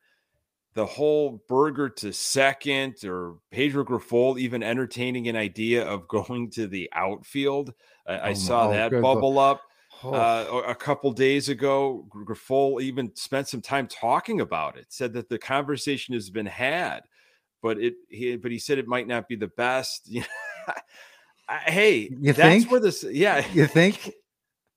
The 0.72 0.86
whole 0.86 1.42
Burger 1.48 1.88
to 1.88 2.12
second 2.12 2.96
or 3.04 3.36
Pedro 3.50 3.84
Grifol 3.84 4.38
even 4.38 4.62
entertaining 4.62 5.28
an 5.28 5.36
idea 5.36 5.86
of 5.86 6.08
going 6.08 6.50
to 6.52 6.66
the 6.66 6.88
outfield. 6.92 7.74
I, 8.06 8.14
I 8.14 8.30
oh, 8.30 8.34
saw 8.34 8.68
oh, 8.68 8.72
that 8.72 8.90
bubble 8.90 9.38
up. 9.38 9.62
Oh. 10.06 10.14
Uh, 10.14 10.62
a 10.68 10.74
couple 10.74 11.10
days 11.12 11.48
ago, 11.48 12.06
Grifol 12.10 12.82
even 12.82 13.14
spent 13.16 13.48
some 13.48 13.62
time 13.62 13.86
talking 13.86 14.40
about 14.40 14.76
it. 14.76 14.86
Said 14.88 15.12
that 15.14 15.28
the 15.28 15.38
conversation 15.38 16.14
has 16.14 16.30
been 16.30 16.46
had, 16.46 17.02
but 17.62 17.78
it 17.78 17.94
he 18.08 18.36
but 18.36 18.50
he 18.50 18.58
said 18.58 18.78
it 18.78 18.86
might 18.86 19.06
not 19.06 19.28
be 19.28 19.36
the 19.36 19.48
best. 19.48 20.10
hey, 21.66 22.10
you 22.20 22.32
that's 22.32 22.38
think? 22.38 22.70
where 22.70 22.80
this 22.80 23.04
yeah 23.04 23.46
you 23.52 23.66
think 23.66 24.12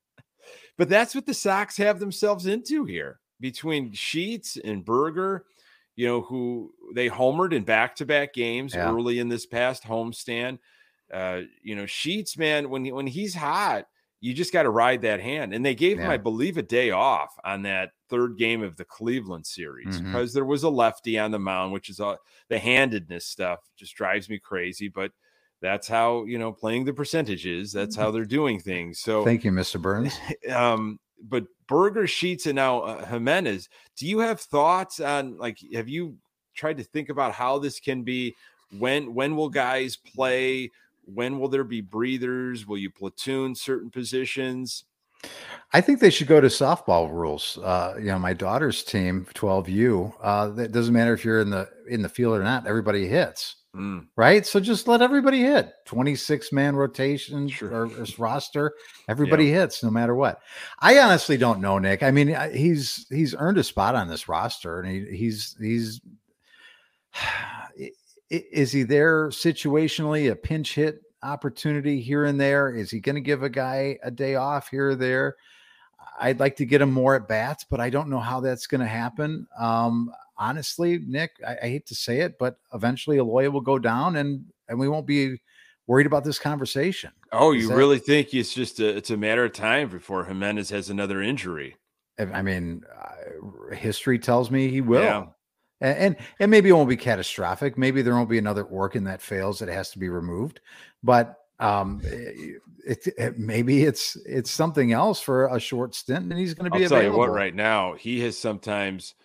but 0.77 0.89
that's 0.89 1.13
what 1.13 1.25
the 1.25 1.33
Sox 1.33 1.77
have 1.77 1.99
themselves 1.99 2.45
into 2.45 2.85
here 2.85 3.19
between 3.39 3.93
Sheets 3.93 4.57
and 4.57 4.83
Burger, 4.83 5.45
you 5.95 6.07
know, 6.07 6.21
who 6.21 6.73
they 6.93 7.09
homered 7.09 7.53
in 7.53 7.63
back 7.63 7.95
to 7.97 8.05
back 8.05 8.33
games 8.33 8.73
yeah. 8.73 8.91
early 8.91 9.19
in 9.19 9.29
this 9.29 9.45
past 9.45 9.83
homestand. 9.83 10.59
Uh, 11.11 11.41
you 11.63 11.75
know, 11.75 11.85
Sheets, 11.85 12.37
man, 12.37 12.69
when 12.69 12.85
he, 12.85 12.91
when 12.91 13.07
he's 13.07 13.33
hot, 13.33 13.87
you 14.21 14.33
just 14.33 14.53
got 14.53 14.63
to 14.63 14.69
ride 14.69 15.01
that 15.01 15.21
hand. 15.21 15.53
And 15.53 15.65
they 15.65 15.75
gave 15.75 15.97
yeah. 15.97 16.05
him, 16.05 16.11
I 16.11 16.17
believe, 16.17 16.57
a 16.57 16.61
day 16.61 16.91
off 16.91 17.33
on 17.43 17.63
that 17.63 17.91
third 18.09 18.37
game 18.37 18.61
of 18.61 18.75
the 18.75 18.85
Cleveland 18.85 19.45
series 19.45 19.97
mm-hmm. 19.97 20.07
because 20.07 20.33
there 20.33 20.45
was 20.45 20.63
a 20.63 20.69
lefty 20.69 21.17
on 21.17 21.31
the 21.31 21.39
mound, 21.39 21.71
which 21.71 21.89
is 21.89 21.99
uh, 21.99 22.15
the 22.49 22.59
handedness 22.59 23.25
stuff 23.25 23.59
just 23.77 23.95
drives 23.95 24.29
me 24.29 24.39
crazy. 24.39 24.89
But 24.89 25.11
that's 25.61 25.87
how 25.87 26.23
you 26.25 26.37
know 26.37 26.51
playing 26.51 26.85
the 26.85 26.93
percentages 26.93 27.71
that's 27.71 27.95
how 27.95 28.11
they're 28.11 28.25
doing 28.25 28.59
things 28.59 28.99
so 28.99 29.23
thank 29.25 29.43
you 29.43 29.51
mr 29.51 29.81
burns 29.81 30.17
um 30.53 30.99
but 31.21 31.43
burger 31.67 32.07
sheets 32.07 32.45
and 32.45 32.55
now 32.55 32.79
uh, 32.81 33.05
jimenez 33.05 33.67
do 33.97 34.07
you 34.07 34.19
have 34.19 34.39
thoughts 34.39 34.99
on 34.99 35.37
like 35.37 35.57
have 35.73 35.89
you 35.89 36.15
tried 36.55 36.77
to 36.77 36.83
think 36.83 37.09
about 37.09 37.33
how 37.33 37.59
this 37.59 37.79
can 37.79 38.03
be 38.03 38.33
when 38.77 39.13
when 39.13 39.35
will 39.35 39.49
guys 39.49 39.97
play 39.97 40.69
when 41.13 41.39
will 41.39 41.49
there 41.49 41.63
be 41.63 41.81
breathers 41.81 42.65
will 42.65 42.77
you 42.77 42.89
platoon 42.89 43.55
certain 43.55 43.89
positions 43.89 44.85
I 45.73 45.81
think 45.81 45.99
they 45.99 46.09
should 46.09 46.27
go 46.27 46.39
to 46.39 46.47
softball 46.47 47.11
rules. 47.11 47.57
Uh, 47.61 47.95
you 47.99 48.05
know, 48.05 48.19
my 48.19 48.33
daughter's 48.33 48.83
team, 48.83 49.27
12U, 49.35 50.13
uh, 50.21 50.51
it 50.57 50.71
doesn't 50.71 50.93
matter 50.93 51.13
if 51.13 51.25
you're 51.25 51.41
in 51.41 51.49
the 51.49 51.69
in 51.89 52.01
the 52.01 52.09
field 52.09 52.37
or 52.37 52.43
not, 52.43 52.65
everybody 52.65 53.07
hits. 53.07 53.57
Mm. 53.75 54.07
Right. 54.15 54.47
So 54.47 54.59
just 54.59 54.87
let 54.87 55.03
everybody 55.03 55.41
hit 55.41 55.71
26 55.85 56.51
man 56.51 56.75
rotation 56.75 57.47
sure. 57.47 57.69
or, 57.69 57.85
or, 57.85 58.05
roster. 58.17 58.73
Everybody 59.07 59.45
yeah. 59.45 59.59
hits 59.59 59.83
no 59.83 59.91
matter 59.91 60.15
what. 60.15 60.41
I 60.79 60.97
honestly 60.97 61.37
don't 61.37 61.61
know, 61.61 61.77
Nick. 61.77 62.01
I 62.01 62.09
mean, 62.09 62.35
he's 62.51 63.05
he's 63.09 63.35
earned 63.37 63.59
a 63.59 63.63
spot 63.63 63.93
on 63.93 64.07
this 64.07 64.27
roster 64.27 64.79
and 64.79 64.89
he, 64.89 65.15
he's 65.15 65.55
he's 65.59 66.01
is 68.29 68.71
he 68.71 68.83
there 68.83 69.29
situationally 69.29 70.31
a 70.31 70.35
pinch 70.35 70.75
hit 70.75 71.01
opportunity 71.23 72.01
here 72.01 72.25
and 72.25 72.39
there? 72.39 72.69
Is 72.69 72.91
he 72.91 72.99
going 72.99 73.15
to 73.15 73.21
give 73.21 73.43
a 73.43 73.49
guy 73.49 73.97
a 74.03 74.11
day 74.11 74.35
off 74.35 74.69
here 74.69 74.89
or 74.89 74.95
there? 74.95 75.35
I'd 76.19 76.39
like 76.39 76.57
to 76.57 76.65
get 76.65 76.81
him 76.81 76.91
more 76.91 77.15
at 77.15 77.27
bats, 77.27 77.65
but 77.69 77.79
I 77.79 77.89
don't 77.89 78.09
know 78.09 78.19
how 78.19 78.39
that's 78.41 78.67
going 78.67 78.81
to 78.81 78.87
happen. 78.87 79.47
Um, 79.57 80.11
honestly, 80.37 80.99
Nick, 81.05 81.31
I, 81.45 81.57
I, 81.63 81.69
hate 81.69 81.85
to 81.87 81.95
say 81.95 82.19
it, 82.19 82.37
but 82.37 82.57
eventually 82.73 83.17
Eloy 83.17 83.49
will 83.49 83.61
go 83.61 83.79
down, 83.79 84.17
and 84.17 84.45
and 84.67 84.77
we 84.77 84.89
won't 84.89 85.07
be 85.07 85.37
worried 85.87 86.05
about 86.05 86.23
this 86.23 86.37
conversation. 86.37 87.11
Oh, 87.31 87.51
you 87.51 87.69
that, 87.69 87.75
really 87.75 87.99
think 87.99 88.33
it's 88.33 88.53
just 88.53 88.79
a, 88.79 88.95
it's 88.95 89.09
a 89.09 89.17
matter 89.17 89.45
of 89.45 89.53
time 89.53 89.89
before 89.89 90.25
Jimenez 90.25 90.69
has 90.69 90.89
another 90.89 91.21
injury? 91.21 91.75
I 92.19 92.41
mean, 92.41 92.83
uh, 93.01 93.75
history 93.75 94.19
tells 94.19 94.51
me 94.51 94.69
he 94.69 94.81
will. 94.81 95.01
Yeah. 95.01 95.25
And, 95.81 96.17
and, 96.39 96.51
maybe 96.51 96.69
it 96.69 96.73
won't 96.73 96.89
be 96.89 96.97
catastrophic. 96.97 97.77
Maybe 97.77 98.01
there 98.01 98.13
won't 98.13 98.29
be 98.29 98.37
another 98.37 98.63
organ 98.63 99.05
that 99.05 99.21
fails 99.21 99.59
that 99.59 99.69
has 99.69 99.91
to 99.91 99.99
be 99.99 100.09
removed. 100.09 100.59
But 101.03 101.37
um, 101.59 102.01
it, 102.03 102.61
it, 102.85 103.07
it, 103.17 103.39
maybe 103.39 103.83
it's 103.83 104.17
it's 104.25 104.51
something 104.51 104.91
else 104.91 105.21
for 105.21 105.47
a 105.47 105.59
short 105.59 105.95
stint, 105.95 106.31
and 106.31 106.39
he's 106.39 106.53
going 106.53 106.69
to 106.69 106.77
be. 106.77 106.83
I'll 106.83 106.91
available. 106.91 107.17
tell 107.17 107.25
you 107.25 107.31
what, 107.31 107.37
right 107.37 107.55
now 107.55 107.93
he 107.93 108.19
has 108.21 108.37
sometimes 108.37 109.15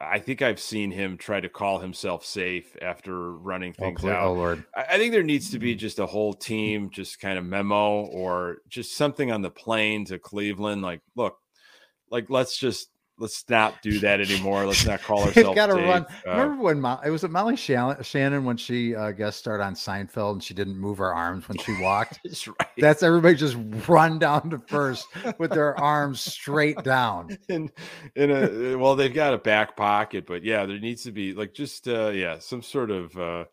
I 0.00 0.18
think 0.18 0.42
I've 0.42 0.60
seen 0.60 0.90
him 0.90 1.16
try 1.16 1.40
to 1.40 1.48
call 1.48 1.78
himself 1.78 2.24
safe 2.24 2.76
after 2.82 3.32
running 3.32 3.74
oh, 3.78 3.84
things 3.84 4.04
oh, 4.04 4.10
out. 4.10 4.22
Oh 4.24 4.32
Lord! 4.34 4.64
I 4.76 4.98
think 4.98 5.12
there 5.12 5.22
needs 5.22 5.50
to 5.50 5.58
be 5.58 5.74
just 5.74 5.98
a 5.98 6.06
whole 6.06 6.34
team, 6.34 6.90
just 6.90 7.20
kind 7.20 7.38
of 7.38 7.44
memo 7.44 8.02
or 8.06 8.58
just 8.68 8.96
something 8.96 9.30
on 9.30 9.42
the 9.42 9.50
plane 9.50 10.04
to 10.06 10.18
Cleveland. 10.18 10.82
Like, 10.82 11.00
look, 11.16 11.38
like 12.10 12.28
let's 12.28 12.58
just 12.58 12.88
let's 13.18 13.44
not 13.48 13.80
do 13.82 13.98
that 14.00 14.20
anymore. 14.20 14.66
Let's 14.66 14.84
not 14.84 15.02
call 15.02 15.22
ourselves. 15.24 15.54
Got 15.54 15.66
to 15.66 15.74
run. 15.74 16.06
Uh, 16.26 16.30
Remember 16.30 16.62
when 16.62 16.80
Mo- 16.80 17.00
it 17.04 17.10
was 17.10 17.22
Molly 17.28 17.56
Shannon 17.56 18.44
when 18.44 18.56
she 18.56 18.94
uh, 18.94 19.12
guest 19.12 19.38
starred 19.38 19.60
on 19.60 19.74
Seinfeld 19.74 20.32
and 20.32 20.42
she 20.42 20.54
didn't 20.54 20.76
move 20.76 20.98
her 20.98 21.14
arms 21.14 21.48
when 21.48 21.58
she 21.58 21.80
walked. 21.80 22.20
That's 22.24 22.46
right. 22.48 22.68
That's 22.78 23.02
everybody 23.02 23.34
just 23.36 23.56
run 23.88 24.18
down 24.18 24.50
to 24.50 24.58
first 24.58 25.06
with 25.38 25.50
their 25.50 25.78
arms 25.78 26.20
straight 26.20 26.82
down. 26.82 27.38
In 27.48 27.70
in 28.16 28.30
a 28.30 28.76
well, 28.76 28.96
they've 28.96 29.12
got 29.12 29.34
a 29.34 29.38
back 29.38 29.76
pocket, 29.76 30.26
but 30.26 30.42
yeah, 30.42 30.66
there 30.66 30.78
needs 30.78 31.02
to 31.04 31.12
be 31.12 31.34
like 31.34 31.54
just 31.54 31.86
uh 31.88 32.08
yeah 32.08 32.38
some 32.38 32.62
sort 32.62 32.90
of 32.90 33.16
uh 33.18 33.44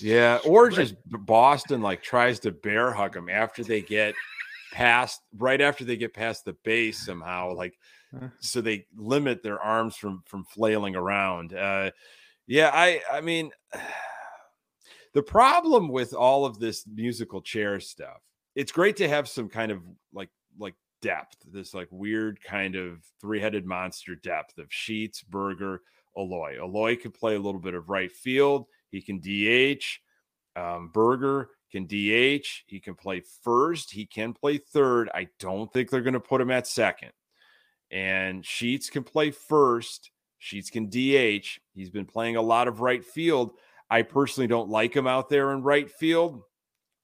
yeah, 0.00 0.38
or 0.44 0.70
just 0.70 0.94
Boston 1.06 1.82
like 1.82 2.02
tries 2.02 2.40
to 2.40 2.52
bear 2.52 2.92
hug 2.92 3.14
them 3.14 3.28
after 3.28 3.64
they 3.64 3.82
get 3.82 4.14
past 4.72 5.20
right 5.38 5.60
after 5.60 5.84
they 5.84 5.96
get 5.96 6.12
past 6.12 6.44
the 6.44 6.52
base 6.64 7.06
somehow 7.06 7.54
like 7.54 7.78
so 8.40 8.60
they 8.60 8.86
limit 8.96 9.42
their 9.42 9.60
arms 9.60 9.96
from 9.96 10.22
from 10.26 10.44
flailing 10.44 10.96
around. 10.96 11.54
Uh, 11.54 11.90
yeah, 12.46 12.70
I 12.72 13.00
I 13.10 13.20
mean, 13.20 13.50
the 15.14 15.22
problem 15.22 15.88
with 15.88 16.14
all 16.14 16.44
of 16.44 16.58
this 16.58 16.86
musical 16.86 17.40
chair 17.40 17.80
stuff, 17.80 18.20
it's 18.54 18.72
great 18.72 18.96
to 18.96 19.08
have 19.08 19.28
some 19.28 19.48
kind 19.48 19.72
of 19.72 19.82
like 20.12 20.30
like 20.58 20.74
depth, 21.02 21.36
this 21.50 21.74
like 21.74 21.88
weird 21.90 22.42
kind 22.42 22.76
of 22.76 23.02
three 23.20 23.40
headed 23.40 23.66
monster 23.66 24.14
depth 24.14 24.58
of 24.58 24.66
Sheets, 24.70 25.22
Burger, 25.22 25.82
Eloy. 26.16 26.58
Eloy 26.58 26.96
could 26.96 27.14
play 27.14 27.34
a 27.34 27.40
little 27.40 27.60
bit 27.60 27.74
of 27.74 27.88
right 27.88 28.12
field. 28.12 28.66
He 28.90 29.02
can 29.02 29.20
DH. 29.20 29.84
Um, 30.56 30.90
Burger 30.92 31.50
can 31.72 31.86
DH. 31.86 32.46
He 32.66 32.78
can 32.80 32.94
play 32.94 33.22
first. 33.42 33.90
He 33.90 34.06
can 34.06 34.32
play 34.32 34.58
third. 34.58 35.10
I 35.12 35.28
don't 35.40 35.72
think 35.72 35.90
they're 35.90 36.00
going 36.00 36.14
to 36.14 36.20
put 36.20 36.40
him 36.40 36.52
at 36.52 36.68
second 36.68 37.10
and 37.94 38.44
Sheets 38.44 38.90
can 38.90 39.04
play 39.04 39.30
first. 39.30 40.10
Sheets 40.38 40.68
can 40.68 40.86
DH. 40.88 41.46
He's 41.72 41.90
been 41.90 42.04
playing 42.04 42.36
a 42.36 42.42
lot 42.42 42.68
of 42.68 42.80
right 42.80 43.04
field. 43.04 43.52
I 43.88 44.02
personally 44.02 44.48
don't 44.48 44.68
like 44.68 44.94
him 44.94 45.06
out 45.06 45.28
there 45.28 45.52
in 45.52 45.62
right 45.62 45.88
field, 45.88 46.42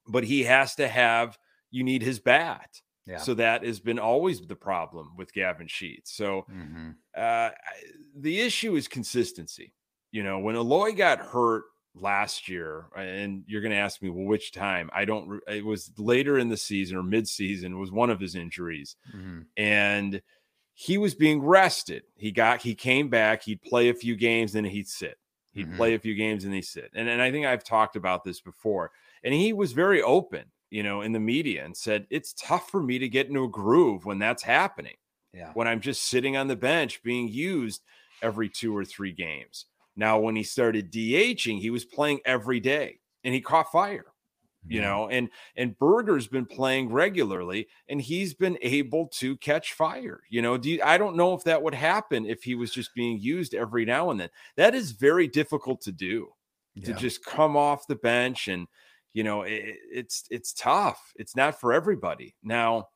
but 0.09 0.25
he 0.25 0.43
has 0.43 0.75
to 0.75 0.89
have, 0.89 1.39
you 1.71 1.85
need 1.85 2.03
his 2.03 2.19
bat. 2.19 2.69
Yeah. 3.07 3.19
So 3.19 3.35
that 3.35 3.65
has 3.65 3.79
been 3.79 4.01
always 4.01 4.41
the 4.41 4.57
problem 4.57 5.13
with 5.17 5.33
Gavin 5.33 5.69
Sheets. 5.69 6.13
So 6.13 6.45
mm-hmm. 6.53 6.91
uh, 7.17 7.51
the 8.17 8.41
issue 8.41 8.75
is 8.75 8.89
consistency. 8.89 9.73
You 10.11 10.25
know, 10.25 10.41
when 10.41 10.57
Eloy 10.57 10.93
got 10.93 11.21
hurt 11.21 11.65
last 11.95 12.49
year, 12.49 12.87
and 12.97 13.45
you're 13.47 13.63
going 13.63 13.73
to 13.73 13.79
ask 13.79 14.03
me, 14.03 14.11
well, 14.11 14.27
which 14.27 14.51
time? 14.51 14.91
I 14.93 15.05
don't, 15.05 15.41
it 15.47 15.65
was 15.65 15.93
later 15.99 16.37
in 16.37 16.49
the 16.49 16.57
season 16.57 16.97
or 16.97 17.05
mid 17.05 17.29
season, 17.29 17.79
was 17.79 17.93
one 17.93 18.11
of 18.11 18.19
his 18.19 18.35
injuries. 18.35 18.97
Mm-hmm. 19.15 19.41
And, 19.57 20.21
he 20.75 20.99
was 20.99 21.15
being 21.15 21.43
rested. 21.43 22.05
He 22.17 22.33
got 22.33 22.63
he 22.63 22.75
came 22.75 23.09
back, 23.09 23.43
he'd 23.43 23.63
play 23.63 23.89
a 23.89 23.95
few 23.95 24.17
games, 24.17 24.55
and 24.55 24.67
he'd 24.67 24.89
sit. 24.89 25.19
He'd 25.53 25.67
mm-hmm. 25.67 25.77
play 25.77 25.95
a 25.95 25.99
few 25.99 26.15
games 26.15 26.45
and 26.45 26.55
he'd 26.55 26.65
sit. 26.65 26.91
And, 26.95 27.09
and 27.09 27.21
I 27.21 27.31
think 27.31 27.47
I've 27.47 27.65
talked 27.65 27.97
about 27.97 28.25
this 28.25 28.41
before. 28.41 28.93
And 29.25 29.35
he 29.35 29.53
was 29.53 29.73
very 29.73 30.01
open, 30.01 30.45
you 30.71 30.83
know, 30.83 31.03
in 31.03 31.13
the 31.13 31.21
media 31.21 31.65
and 31.65 31.77
said, 31.77 32.07
It's 32.11 32.33
tough 32.35 32.71
for 32.71 32.83
me 32.83 32.99
to 32.99 33.09
get 33.09 33.27
into 33.27 33.45
a 33.45 33.49
groove 33.49 34.05
when 34.05 34.19
that's 34.19 34.43
happening. 34.43 34.95
Yeah. 35.35 35.51
When 35.55 35.69
I'm 35.69 35.81
just 35.81 36.05
sitting 36.05 36.37
on 36.37 36.49
the 36.49 36.57
bench 36.57 37.03
being 37.03 37.29
used 37.29 37.83
every 38.23 38.49
two 38.49 38.77
or 38.77 38.85
three 38.85 39.13
games. 39.13 39.67
Now, 39.97 40.19
when 40.19 40.37
he 40.37 40.43
started 40.43 40.93
DHing, 40.93 41.61
he 41.61 41.71
was 41.71 41.85
playing 41.85 42.21
every 42.25 42.61
day 42.61 43.01
and 43.25 43.35
he 43.35 43.41
caught 43.41 43.73
fire 43.73 44.07
you 44.67 44.81
know 44.81 45.09
and 45.09 45.31
and 45.57 45.79
burger's 45.79 46.29
been 46.29 46.45
playing 46.45 46.93
regularly 46.93 47.67
and 47.89 48.01
he's 48.03 48.35
been 48.35 48.59
able 48.61 49.07
to 49.07 49.37
catch 49.39 49.73
fire 49.73 50.21
you 50.29 50.43
know 50.43 50.59
do 50.59 50.69
you, 50.69 50.83
I 50.85 50.99
don't 50.99 51.17
know 51.17 51.33
if 51.33 51.45
that 51.45 51.63
would 51.63 51.75
happen 51.75 52.27
if 52.27 52.43
he 52.43 52.55
was 52.55 52.71
just 52.71 52.95
being 52.95 53.19
used 53.19 53.55
every 53.55 53.87
now 53.87 54.11
and 54.11 54.21
then 54.21 54.29
that 54.57 54.75
is 54.75 54.93
very 54.93 55.27
difficult 55.27 55.81
to 55.83 55.93
do 55.93 56.29
yeah. 56.75 56.87
to 56.87 56.95
just 56.95 57.25
come 57.25 57.57
off 57.57 57.87
the 57.87 57.97
bench 57.97 58.49
and 58.49 58.67
you 59.13 59.25
know, 59.25 59.43
it, 59.43 59.77
it's 59.91 60.25
it's 60.31 60.53
tough. 60.53 61.13
It's 61.17 61.35
not 61.35 61.61
for 61.61 61.73
everybody. 61.73 62.35
Now, 62.43 62.89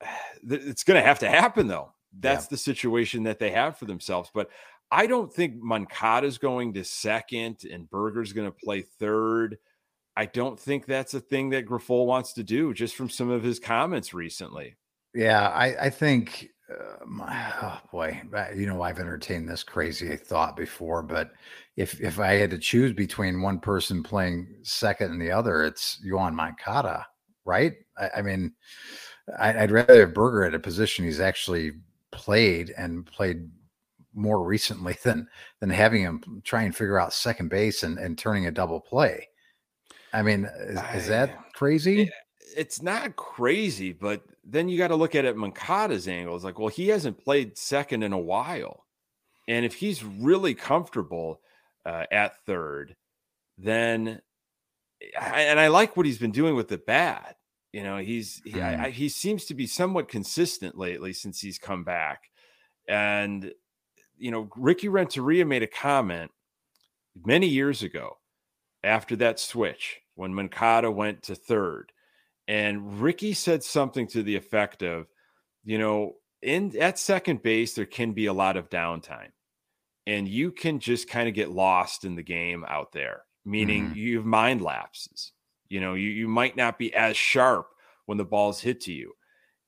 it's 0.48 0.84
going 0.84 1.00
to 1.00 1.06
have 1.06 1.18
to 1.20 1.28
happen 1.28 1.66
though. 1.66 1.92
That's 2.18 2.44
yeah. 2.44 2.50
the 2.50 2.56
situation 2.56 3.24
that 3.24 3.38
they 3.38 3.50
have 3.50 3.76
for 3.76 3.86
themselves. 3.86 4.30
But 4.32 4.50
I 4.90 5.06
don't 5.06 5.32
think 5.32 5.56
moncada 5.56 6.26
is 6.26 6.38
going 6.38 6.74
to 6.74 6.84
second 6.84 7.64
and 7.70 7.90
berger's 7.90 8.32
going 8.32 8.46
to 8.46 8.56
play 8.64 8.82
third. 8.82 9.58
I 10.16 10.26
don't 10.26 10.58
think 10.58 10.86
that's 10.86 11.14
a 11.14 11.20
thing 11.20 11.50
that 11.50 11.66
Grifol 11.66 12.06
wants 12.06 12.32
to 12.34 12.44
do, 12.44 12.72
just 12.72 12.94
from 12.94 13.10
some 13.10 13.30
of 13.30 13.42
his 13.42 13.58
comments 13.58 14.14
recently. 14.14 14.76
Yeah, 15.14 15.48
I, 15.48 15.86
I 15.86 15.90
think, 15.90 16.48
uh, 16.70 17.04
my, 17.04 17.52
oh 17.62 17.80
boy, 17.90 18.22
you 18.54 18.66
know, 18.66 18.82
I've 18.82 18.98
entertained 18.98 19.48
this 19.48 19.62
crazy 19.62 20.16
thought 20.16 20.56
before, 20.56 21.02
but 21.02 21.32
if 21.76 22.00
if 22.00 22.20
I 22.20 22.34
had 22.34 22.50
to 22.50 22.58
choose 22.58 22.92
between 22.92 23.42
one 23.42 23.58
person 23.58 24.02
playing 24.02 24.46
second 24.62 25.10
and 25.10 25.20
the 25.20 25.32
other, 25.32 25.64
it's 25.64 26.00
Yoan 26.04 26.34
Moncada, 26.34 27.06
right? 27.44 27.74
I, 27.98 28.10
I 28.18 28.22
mean, 28.22 28.54
I, 29.38 29.60
would 29.60 29.70
rather 29.70 30.00
have 30.00 30.14
Burger 30.14 30.44
at 30.44 30.54
a 30.54 30.60
position 30.60 31.04
he's 31.04 31.20
actually 31.20 31.72
played 32.12 32.72
and 32.76 33.04
played 33.06 33.50
more 34.14 34.44
recently 34.44 34.96
than 35.02 35.28
than 35.60 35.70
having 35.70 36.02
him 36.02 36.42
try 36.44 36.62
and 36.62 36.74
figure 36.74 37.00
out 37.00 37.12
second 37.12 37.48
base 37.48 37.82
and, 37.82 37.98
and 37.98 38.16
turning 38.16 38.46
a 38.46 38.52
double 38.52 38.80
play. 38.80 39.28
I 40.14 40.22
mean, 40.22 40.48
is, 40.60 40.80
is 40.94 41.08
that 41.08 41.52
crazy? 41.54 42.02
It, 42.02 42.12
it's 42.56 42.80
not 42.80 43.16
crazy, 43.16 43.92
but 43.92 44.22
then 44.44 44.68
you 44.68 44.78
got 44.78 44.88
to 44.88 44.96
look 44.96 45.16
at 45.16 45.24
it 45.24 45.36
Moncada's 45.36 46.06
angle. 46.06 46.36
It's 46.36 46.44
like, 46.44 46.58
well, 46.58 46.68
he 46.68 46.88
hasn't 46.88 47.22
played 47.22 47.58
second 47.58 48.04
in 48.04 48.12
a 48.12 48.18
while. 48.18 48.84
And 49.48 49.64
if 49.66 49.74
he's 49.74 50.04
really 50.04 50.54
comfortable 50.54 51.40
uh, 51.84 52.04
at 52.12 52.44
third, 52.46 52.94
then 53.58 54.20
and 55.20 55.60
I 55.60 55.68
like 55.68 55.96
what 55.96 56.06
he's 56.06 56.18
been 56.18 56.30
doing 56.30 56.54
with 56.54 56.68
the 56.68 56.78
bat. 56.78 57.36
You 57.72 57.82
know, 57.82 57.98
he's 57.98 58.40
he, 58.44 58.52
mm. 58.52 58.80
I, 58.80 58.90
he 58.90 59.08
seems 59.08 59.46
to 59.46 59.54
be 59.54 59.66
somewhat 59.66 60.08
consistent 60.08 60.78
lately 60.78 61.12
since 61.12 61.40
he's 61.40 61.58
come 61.58 61.82
back. 61.82 62.30
And 62.88 63.52
you 64.16 64.30
know, 64.30 64.48
Ricky 64.56 64.88
Renteria 64.88 65.44
made 65.44 65.64
a 65.64 65.66
comment 65.66 66.30
many 67.26 67.48
years 67.48 67.82
ago 67.82 68.18
after 68.84 69.16
that 69.16 69.40
switch 69.40 70.00
when 70.14 70.34
Moncada 70.34 70.90
went 70.90 71.24
to 71.24 71.34
third. 71.34 71.92
And 72.46 73.00
Ricky 73.00 73.32
said 73.32 73.62
something 73.62 74.06
to 74.08 74.22
the 74.22 74.36
effect 74.36 74.82
of, 74.82 75.06
you 75.64 75.78
know, 75.78 76.14
in 76.42 76.76
at 76.78 76.98
second 76.98 77.42
base, 77.42 77.74
there 77.74 77.86
can 77.86 78.12
be 78.12 78.26
a 78.26 78.32
lot 78.32 78.56
of 78.56 78.68
downtime. 78.68 79.30
And 80.06 80.28
you 80.28 80.52
can 80.52 80.80
just 80.80 81.08
kind 81.08 81.28
of 81.28 81.34
get 81.34 81.50
lost 81.50 82.04
in 82.04 82.14
the 82.14 82.22
game 82.22 82.64
out 82.68 82.92
there, 82.92 83.22
meaning 83.44 83.86
mm-hmm. 83.86 83.98
you 83.98 84.16
have 84.18 84.26
mind 84.26 84.60
lapses. 84.60 85.32
You 85.68 85.80
know, 85.80 85.94
you, 85.94 86.10
you 86.10 86.28
might 86.28 86.56
not 86.56 86.78
be 86.78 86.94
as 86.94 87.16
sharp 87.16 87.68
when 88.04 88.18
the 88.18 88.24
ball's 88.24 88.60
hit 88.60 88.82
to 88.82 88.92
you. 88.92 89.14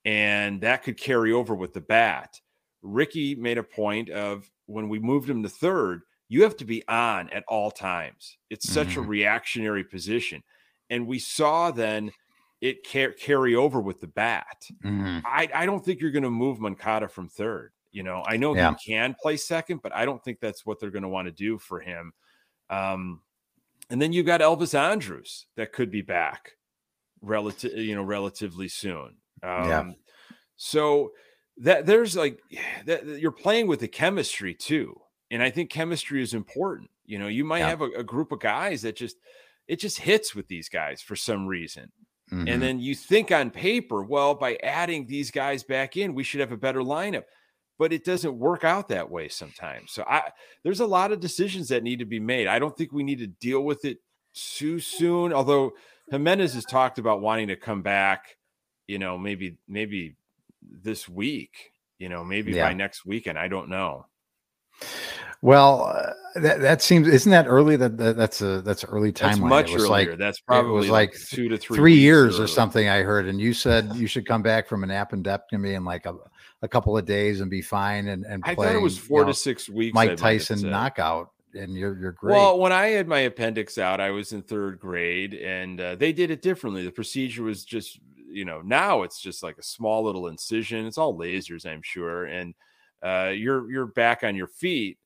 And 0.05 0.61
that 0.61 0.83
could 0.83 0.99
carry 0.99 1.33
over 1.33 1.55
with 1.55 1.73
the 1.73 1.81
bat. 1.81 2.41
Ricky 2.83 3.35
made 3.35 3.59
a 3.59 3.63
point 3.63 4.11
of 4.11 4.49
when 4.67 4.89
we 4.89 4.99
moved 4.99 5.29
him 5.29 5.43
to 5.43 5.49
third, 5.49 6.03
you 6.29 6.43
have 6.43 6.57
to 6.57 6.65
be 6.65 6.87
on 6.89 7.31
at 7.31 7.45
all 7.49 7.71
times. 7.71 8.39
It's 8.51 8.69
such 8.69 8.89
mm-hmm. 8.89 9.01
a 9.01 9.07
reactionary 9.07 9.85
position. 9.85 10.43
And 10.91 11.07
we 11.07 11.19
saw 11.19 11.71
then 11.71 12.11
it 12.61 12.91
car- 12.91 13.13
carry 13.13 13.55
over 13.55 13.81
with 13.81 14.01
the 14.01 14.07
bat. 14.07 14.67
Mm-hmm. 14.85 15.19
I, 15.25 15.49
I 15.55 15.67
don't 15.67 15.85
think 15.85 16.01
you're 16.01 16.11
going 16.11 16.23
to 16.23 16.31
move 16.31 16.61
Moncada 16.61 17.09
from 17.09 17.29
third. 17.29 17.73
You 17.93 18.03
know, 18.03 18.23
I 18.27 18.37
know 18.37 18.55
yeah. 18.55 18.75
he 18.85 18.93
can 18.93 19.15
play 19.21 19.37
second, 19.37 19.81
but 19.83 19.95
I 19.95 20.05
don't 20.05 20.23
think 20.23 20.41
that's 20.41 20.67
what 20.67 20.81
they're 20.81 20.91
going 20.91 21.03
to 21.03 21.09
want 21.09 21.27
to 21.27 21.33
do 21.33 21.59
for 21.59 21.81
him. 21.81 22.13
Um, 22.69 23.21
and 23.89 24.03
then 24.03 24.13
you've 24.13 24.27
got 24.27 24.41
Elvis 24.41 24.79
Andrus 24.79 25.47
that 25.57 25.73
could 25.73 25.91
be 25.91 26.03
back 26.03 26.53
relative, 27.23 27.77
you 27.79 27.95
know, 27.95 28.03
relatively 28.03 28.69
soon. 28.69 29.17
Um, 29.43 29.69
yeah. 29.69 29.91
So 30.57 31.13
that 31.59 31.87
there's 31.87 32.17
like 32.17 32.41
that 32.87 33.07
you're 33.07 33.33
playing 33.33 33.67
with 33.67 33.81
the 33.81 33.89
chemistry 33.89 34.55
too, 34.55 35.01
and 35.31 35.43
I 35.43 35.51
think 35.51 35.71
chemistry 35.71 36.23
is 36.23 36.35
important. 36.35 36.91
You 37.05 37.19
know, 37.19 37.29
you 37.29 37.45
might 37.45 37.61
yeah. 37.61 37.69
have 37.69 37.83
a, 37.83 37.91
a, 37.99 38.03
group 38.05 38.33
of 38.33 38.41
guys 38.41 38.83
that 38.83 38.97
just 38.97 39.17
it 39.69 39.79
just 39.81 39.99
hits 39.99 40.35
with 40.35 40.49
these 40.49 40.69
guys 40.69 41.01
for 41.01 41.17
some 41.17 41.47
reason. 41.47 41.91
Mm-hmm. 42.33 42.49
And 42.49 42.63
then 42.63 42.81
you 42.81 42.95
think 42.95 43.31
on 43.31 43.51
paper, 43.51 44.03
well, 44.03 44.35
by 44.35 44.57
adding 44.63 45.07
these 45.07 45.31
guys 45.31 45.63
back 45.63 45.97
in, 45.97 46.15
we 46.15 46.25
should 46.25 46.41
have 46.41 46.53
a 46.53 46.57
better 46.57 46.81
lineup 46.81 47.25
but 47.79 47.93
it 47.93 48.05
doesn't 48.05 48.39
work 48.39 48.65
out 48.65 48.89
that 48.89 49.11
way 49.11 49.29
sometimes. 49.29 49.93
So 49.93 50.05
I 50.07 50.31
there's 50.63 50.81
a 50.81 50.87
lot 50.87 51.13
of 51.13 51.21
decisions 51.21 51.69
that 51.69 51.83
need 51.83 51.99
to 51.99 52.05
be 52.05 52.21
made. 52.21 52.47
I 52.47 52.59
don't 52.59 52.77
think 52.77 52.93
we 52.93 53.03
need 53.03 53.19
to 53.19 53.27
deal 53.27 53.63
with 53.63 53.85
it 53.85 53.99
too 54.35 54.81
soon. 54.81 55.33
Although 55.33 55.73
Jimenez 56.11 56.55
has 56.55 56.65
talked 56.65 56.99
about 56.99 57.21
wanting 57.21 57.49
to 57.49 57.57
come 57.57 57.83
back, 57.83 58.37
you 58.87 58.99
know, 58.99 59.19
maybe 59.19 59.59
maybe 59.69 60.17
this 60.63 61.09
week, 61.09 61.73
you 61.99 62.09
know, 62.09 62.25
maybe 62.25 62.53
yeah. 62.53 62.69
by 62.69 62.75
next 62.75 63.05
weekend. 63.05 63.39
I 63.39 63.49
don't 63.49 63.69
know. 63.69 64.07
Well, 65.43 65.85
uh, 65.85 66.13
that 66.41 66.61
that 66.61 66.83
seems 66.83 67.09
isn't 67.09 67.31
that 67.31 67.47
early? 67.47 67.77
That, 67.77 67.97
that 67.99 68.17
that's 68.17 68.41
a 68.43 68.61
that's 68.63 68.85
early 68.85 69.13
timeline. 69.13 69.27
That's 69.27 69.39
much 69.39 69.75
earlier. 69.75 69.89
Like, 69.89 70.19
that's 70.19 70.41
probably 70.41 70.73
was 70.73 70.89
like, 70.89 71.13
like 71.13 71.21
two 71.29 71.49
to 71.49 71.57
three 71.57 71.77
three 71.77 71.95
years 71.95 72.37
early. 72.37 72.45
or 72.45 72.47
something. 72.47 72.89
I 72.89 73.03
heard, 73.03 73.27
and 73.27 73.41
you 73.41 73.55
said 73.55 73.95
you 73.95 74.07
should 74.07 74.27
come 74.27 74.43
back 74.43 74.69
from 74.69 74.85
an 74.85 74.91
appendectomy 74.91 75.75
in 75.75 75.85
like 75.85 76.07
a 76.07 76.15
a 76.63 76.69
couple 76.69 76.97
of 76.97 77.05
days 77.05 77.41
and 77.41 77.51
be 77.51 77.63
fine 77.63 78.09
and 78.09 78.25
and 78.25 78.43
I 78.47 78.55
thought 78.55 78.75
it 78.75 78.81
was 78.81 78.99
four 78.99 79.21
you 79.21 79.27
know, 79.27 79.33
to 79.33 79.39
six 79.39 79.69
weeks. 79.69 79.95
Mike 79.95 80.17
Tyson 80.17 80.69
knockout, 80.69 81.31
and 81.55 81.75
you're 81.75 81.99
you're 81.99 82.13
great. 82.13 82.35
Well, 82.35 82.59
when 82.59 82.73
I 82.73 82.89
had 82.89 83.09
my 83.09 83.21
appendix 83.21 83.79
out, 83.79 84.01
I 84.01 84.11
was 84.11 84.33
in 84.33 84.43
third 84.43 84.79
grade, 84.79 85.35
and 85.35 85.81
uh, 85.81 85.95
they 85.97 86.13
did 86.13 86.31
it 86.31 86.43
differently. 86.43 86.85
The 86.85 86.93
procedure 86.93 87.43
was 87.43 87.65
just 87.65 87.99
you 88.29 88.45
know 88.45 88.61
now 88.63 89.03
it's 89.03 89.21
just 89.21 89.43
like 89.43 89.59
a 89.59 89.63
small 89.63 90.05
little 90.05 90.29
incision. 90.29 90.87
It's 90.87 90.99
all 90.99 91.17
lasers, 91.17 91.67
I'm 91.67 91.83
sure, 91.83 92.25
and 92.25 92.55
uh, 93.03 93.33
you're 93.35 93.71
you're 93.71 93.87
back 93.87 94.25
on 94.25 94.35
your 94.35 94.49
feet 94.49 94.99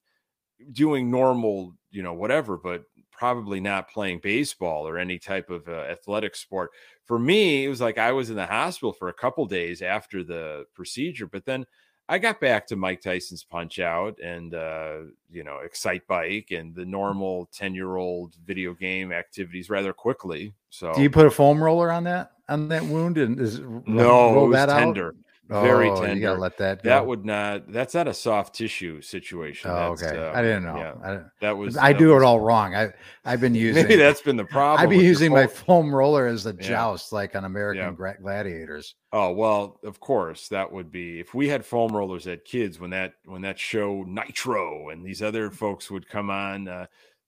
doing 0.72 1.10
normal, 1.10 1.74
you 1.90 2.02
know, 2.02 2.12
whatever, 2.12 2.56
but 2.56 2.84
probably 3.10 3.60
not 3.60 3.90
playing 3.90 4.18
baseball 4.22 4.88
or 4.88 4.96
any 4.96 5.18
type 5.18 5.50
of 5.50 5.68
uh, 5.68 5.72
athletic 5.90 6.34
sport. 6.34 6.70
For 7.04 7.18
me, 7.18 7.64
it 7.64 7.68
was 7.68 7.80
like 7.80 7.98
I 7.98 8.12
was 8.12 8.30
in 8.30 8.36
the 8.36 8.46
hospital 8.46 8.92
for 8.92 9.08
a 9.08 9.12
couple 9.14 9.44
days 9.46 9.82
after 9.82 10.24
the 10.24 10.64
procedure, 10.74 11.26
but 11.26 11.44
then 11.44 11.66
I 12.08 12.18
got 12.18 12.40
back 12.40 12.66
to 12.66 12.76
Mike 12.76 13.02
Tyson's 13.02 13.44
Punch 13.44 13.78
Out 13.78 14.18
and 14.20 14.52
uh, 14.52 14.96
you 15.30 15.44
know 15.44 15.60
Excitebike 15.64 16.50
and 16.50 16.74
the 16.74 16.84
normal 16.84 17.48
ten 17.52 17.72
year 17.72 17.96
old 17.96 18.34
video 18.44 18.74
game 18.74 19.12
activities 19.12 19.70
rather 19.70 19.92
quickly. 19.92 20.52
So, 20.70 20.92
do 20.92 21.02
you 21.02 21.10
put 21.10 21.26
a 21.26 21.30
foam 21.30 21.62
roller 21.62 21.92
on 21.92 22.04
that 22.04 22.32
on 22.48 22.66
that 22.68 22.82
wound 22.82 23.16
and 23.16 23.38
is 23.38 23.60
no 23.86 24.34
roll 24.34 24.48
that 24.50 24.70
tender. 24.70 25.08
Out? 25.08 25.14
Very 25.50 25.90
oh, 25.90 25.96
tender. 25.96 26.14
You 26.14 26.20
gotta 26.20 26.40
let 26.40 26.56
that. 26.58 26.82
Go. 26.82 26.90
That 26.90 27.06
would 27.06 27.24
not. 27.24 27.70
That's 27.70 27.94
not 27.94 28.06
a 28.06 28.14
soft 28.14 28.54
tissue 28.54 29.02
situation. 29.02 29.70
Oh, 29.70 29.92
okay. 29.92 30.16
Uh, 30.16 30.32
I 30.32 30.42
didn't 30.42 30.64
know. 30.64 30.76
Yeah, 30.76 30.94
I, 31.02 31.20
that 31.40 31.56
was. 31.56 31.76
I 31.76 31.92
that 31.92 31.98
do 31.98 32.14
was, 32.14 32.22
it 32.22 32.26
all 32.26 32.38
wrong. 32.40 32.74
I 32.74 32.92
I've 33.24 33.40
been 33.40 33.54
using. 33.56 33.82
Maybe 33.82 33.96
that's 33.96 34.22
been 34.22 34.36
the 34.36 34.44
problem. 34.46 34.80
I've 34.80 34.88
been 34.88 35.04
using 35.04 35.32
my 35.32 35.46
foam 35.46 35.94
roller 35.94 36.26
as 36.26 36.46
a 36.46 36.52
joust, 36.52 37.10
yeah. 37.10 37.16
like 37.16 37.34
on 37.34 37.44
American 37.44 37.96
yeah. 37.98 38.14
Gladiators. 38.20 38.94
Oh 39.12 39.32
well, 39.32 39.80
of 39.82 39.98
course 39.98 40.48
that 40.48 40.70
would 40.70 40.92
be 40.92 41.18
if 41.18 41.34
we 41.34 41.48
had 41.48 41.64
foam 41.66 41.94
rollers 41.96 42.26
at 42.26 42.44
kids 42.44 42.78
when 42.78 42.90
that 42.90 43.14
when 43.24 43.42
that 43.42 43.58
show 43.58 44.04
Nitro 44.06 44.90
and 44.90 45.04
these 45.04 45.22
other 45.22 45.50
folks 45.50 45.90
would 45.90 46.08
come 46.08 46.30
on. 46.30 46.68
Uh, 46.68 46.86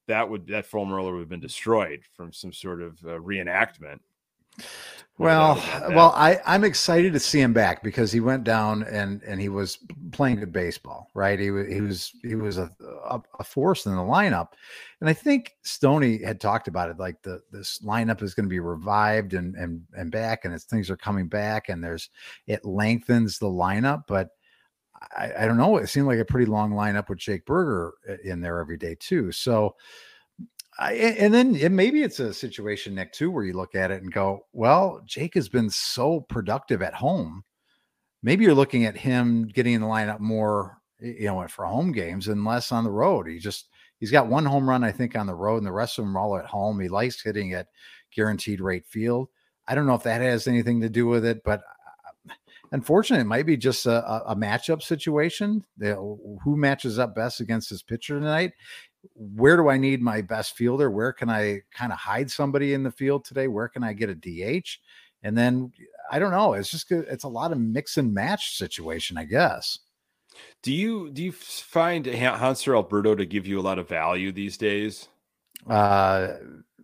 that 0.08 0.28
would 0.28 0.46
that 0.48 0.66
foam 0.66 0.92
roller 0.92 1.12
would 1.12 1.20
have 1.20 1.28
been 1.28 1.40
destroyed 1.40 2.02
from 2.14 2.32
some 2.32 2.52
sort 2.52 2.82
of 2.82 2.98
uh, 3.04 3.18
reenactment. 3.18 4.00
Well, 5.18 5.54
well, 5.90 6.12
I 6.16 6.40
I'm 6.46 6.64
excited 6.64 7.12
to 7.12 7.20
see 7.20 7.40
him 7.40 7.52
back 7.52 7.82
because 7.82 8.10
he 8.10 8.18
went 8.18 8.44
down 8.44 8.82
and 8.84 9.22
and 9.22 9.40
he 9.40 9.48
was 9.50 9.78
playing 10.10 10.36
good 10.36 10.52
baseball, 10.52 11.10
right? 11.14 11.38
He 11.38 11.50
was 11.50 11.68
he 11.68 11.80
was 11.80 12.12
he 12.22 12.34
was 12.34 12.58
a 12.58 12.70
a, 13.38 13.44
force 13.44 13.86
in 13.86 13.94
the 13.94 14.02
lineup, 14.02 14.48
and 15.00 15.08
I 15.08 15.12
think 15.12 15.54
Stoney 15.62 16.22
had 16.22 16.40
talked 16.40 16.66
about 16.66 16.88
it 16.90 16.98
like 16.98 17.22
the 17.22 17.42
this 17.52 17.78
lineup 17.84 18.22
is 18.22 18.34
going 18.34 18.46
to 18.46 18.50
be 18.50 18.58
revived 18.58 19.34
and 19.34 19.54
and 19.54 19.82
and 19.96 20.10
back, 20.10 20.44
and 20.44 20.54
as 20.54 20.64
things 20.64 20.90
are 20.90 20.96
coming 20.96 21.28
back, 21.28 21.68
and 21.68 21.84
there's 21.84 22.08
it 22.46 22.64
lengthens 22.64 23.38
the 23.38 23.46
lineup, 23.46 24.04
but. 24.08 24.30
I, 25.16 25.32
I 25.40 25.46
don't 25.46 25.56
know. 25.56 25.78
It 25.78 25.88
seemed 25.88 26.06
like 26.06 26.20
a 26.20 26.24
pretty 26.24 26.46
long 26.46 26.70
lineup 26.70 27.08
with 27.08 27.18
Jake 27.18 27.44
Burger 27.44 27.94
uh, 28.08 28.18
in 28.22 28.40
there 28.40 28.60
every 28.60 28.76
day 28.76 28.96
too. 29.00 29.32
So, 29.32 29.74
I, 30.78 30.92
and 30.94 31.34
then 31.34 31.54
and 31.56 31.76
maybe 31.76 32.02
it's 32.02 32.18
a 32.18 32.32
situation, 32.32 32.94
Nick, 32.94 33.12
too, 33.12 33.30
where 33.30 33.44
you 33.44 33.52
look 33.52 33.74
at 33.74 33.90
it 33.90 34.02
and 34.02 34.12
go, 34.12 34.46
well, 34.52 35.02
Jake 35.04 35.34
has 35.34 35.48
been 35.48 35.68
so 35.68 36.20
productive 36.20 36.82
at 36.82 36.94
home. 36.94 37.44
Maybe 38.22 38.44
you're 38.44 38.54
looking 38.54 38.86
at 38.86 38.96
him 38.96 39.48
getting 39.48 39.74
in 39.74 39.80
the 39.82 39.86
lineup 39.86 40.20
more, 40.20 40.78
you 41.00 41.26
know, 41.26 41.46
for 41.48 41.66
home 41.66 41.92
games 41.92 42.28
and 42.28 42.44
less 42.44 42.72
on 42.72 42.84
the 42.84 42.90
road. 42.90 43.28
He 43.28 43.38
just, 43.38 43.68
he's 43.98 44.10
got 44.10 44.28
one 44.28 44.46
home 44.46 44.68
run, 44.68 44.84
I 44.84 44.92
think, 44.92 45.14
on 45.14 45.26
the 45.26 45.34
road, 45.34 45.58
and 45.58 45.66
the 45.66 45.72
rest 45.72 45.98
of 45.98 46.04
them 46.04 46.16
are 46.16 46.20
all 46.20 46.38
at 46.38 46.46
home. 46.46 46.80
He 46.80 46.88
likes 46.88 47.22
hitting 47.22 47.52
at 47.52 47.66
guaranteed 48.14 48.60
rate 48.60 48.86
field. 48.86 49.28
I 49.66 49.74
don't 49.74 49.86
know 49.86 49.94
if 49.94 50.04
that 50.04 50.20
has 50.22 50.46
anything 50.46 50.80
to 50.80 50.88
do 50.88 51.06
with 51.06 51.24
it, 51.24 51.42
but 51.44 51.60
uh, 51.60 52.34
unfortunately, 52.72 53.22
it 53.22 53.26
might 53.26 53.46
be 53.46 53.56
just 53.56 53.86
a, 53.86 54.30
a 54.30 54.34
matchup 54.36 54.82
situation. 54.82 55.64
who 55.78 56.56
matches 56.56 56.98
up 56.98 57.14
best 57.14 57.40
against 57.40 57.70
his 57.70 57.82
pitcher 57.82 58.18
tonight? 58.18 58.52
Where 59.14 59.56
do 59.56 59.68
I 59.68 59.78
need 59.78 60.00
my 60.00 60.22
best 60.22 60.56
fielder? 60.56 60.90
Where 60.90 61.12
can 61.12 61.28
I 61.28 61.60
kind 61.72 61.92
of 61.92 61.98
hide 61.98 62.30
somebody 62.30 62.74
in 62.74 62.82
the 62.82 62.90
field 62.90 63.24
today? 63.24 63.48
Where 63.48 63.68
can 63.68 63.82
I 63.82 63.92
get 63.92 64.10
a 64.10 64.14
DH? 64.14 64.78
And 65.22 65.36
then 65.36 65.72
I 66.10 66.18
don't 66.18 66.30
know. 66.30 66.54
It's 66.54 66.70
just 66.70 66.90
it's 66.90 67.24
a 67.24 67.28
lot 67.28 67.52
of 67.52 67.58
mix 67.58 67.96
and 67.96 68.12
match 68.12 68.56
situation, 68.56 69.16
I 69.16 69.24
guess. 69.24 69.78
Do 70.62 70.72
you 70.72 71.10
do 71.10 71.22
you 71.22 71.32
find 71.32 72.06
Hanser 72.06 72.74
Alberto 72.74 73.14
to 73.14 73.26
give 73.26 73.46
you 73.46 73.60
a 73.60 73.62
lot 73.62 73.78
of 73.78 73.88
value 73.88 74.32
these 74.32 74.56
days? 74.56 75.08
Uh, 75.68 76.34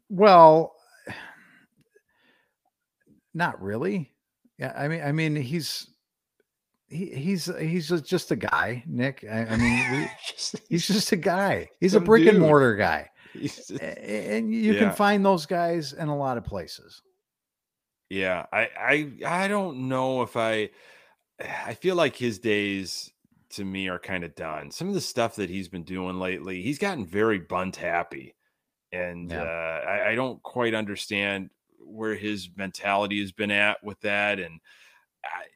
well, 0.09 0.75
not 3.35 3.61
really. 3.61 4.13
Yeah, 4.59 4.73
I 4.77 4.89
mean, 4.89 5.03
I 5.03 5.13
mean, 5.13 5.37
he's 5.37 5.89
he, 6.89 7.07
he's 7.07 7.47
he's 7.59 7.89
just 8.03 8.31
a 8.31 8.37
guy, 8.37 8.83
Nick. 8.87 9.25
I, 9.31 9.47
I 9.47 9.57
mean, 9.57 9.93
we, 9.93 10.11
he's 10.69 10.87
just 10.87 11.13
a 11.13 11.17
guy. 11.17 11.69
He's 11.81 11.95
a 11.95 12.01
brick 12.01 12.25
dude. 12.25 12.35
and 12.35 12.43
mortar 12.43 12.77
guy, 12.77 13.11
just, 13.41 13.71
and 13.71 14.53
you 14.53 14.73
yeah. 14.73 14.79
can 14.79 14.93
find 14.93 15.25
those 15.25 15.47
guys 15.47 15.93
in 15.93 16.09
a 16.09 16.17
lot 16.17 16.39
of 16.39 16.45
places. 16.45 17.03
Yeah, 18.11 18.47
I 18.53 18.69
I 18.79 19.13
I 19.27 19.49
don't 19.49 19.89
know 19.89 20.23
if 20.23 20.37
I 20.37 20.71
I 21.41 21.75
feel 21.75 21.95
like 21.95 22.17
his 22.17 22.39
days 22.39 23.11
to 23.51 23.65
me 23.65 23.89
are 23.89 23.99
kind 23.99 24.25
of 24.25 24.35
done. 24.35 24.71
Some 24.71 24.89
of 24.89 24.95
the 24.95 25.01
stuff 25.01 25.37
that 25.37 25.51
he's 25.51 25.69
been 25.69 25.85
doing 25.85 26.19
lately, 26.19 26.63
he's 26.63 26.79
gotten 26.79 27.07
very 27.07 27.39
bunt 27.39 27.77
happy, 27.77 28.35
and 28.93 29.31
yeah. 29.31 29.43
uh, 29.43 29.89
I, 29.89 30.11
I 30.11 30.15
don't 30.15 30.43
quite 30.43 30.75
understand 30.75 31.51
where 31.79 32.15
his 32.15 32.51
mentality 32.57 33.21
has 33.21 33.33
been 33.33 33.51
at 33.51 33.83
with 33.83 34.01
that. 34.01 34.39
And 34.39 34.61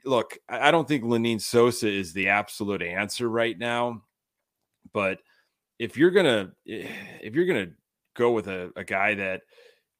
look, 0.05 0.39
I 0.49 0.71
don't 0.71 0.87
think 0.87 1.05
Lenyn 1.05 1.41
Sosa 1.41 1.89
is 1.89 2.13
the 2.13 2.29
absolute 2.29 2.83
answer 2.83 3.29
right 3.29 3.59
now, 3.59 4.03
but 4.93 5.19
if 5.79 5.97
you're 5.97 6.11
gonna 6.11 6.53
eh, 6.69 6.89
if 7.21 7.35
you're 7.35 7.47
gonna 7.47 7.71
go 8.15 8.33
with 8.33 8.49
a, 8.49 8.71
a 8.77 8.85
guy 8.85 9.15
that 9.15 9.43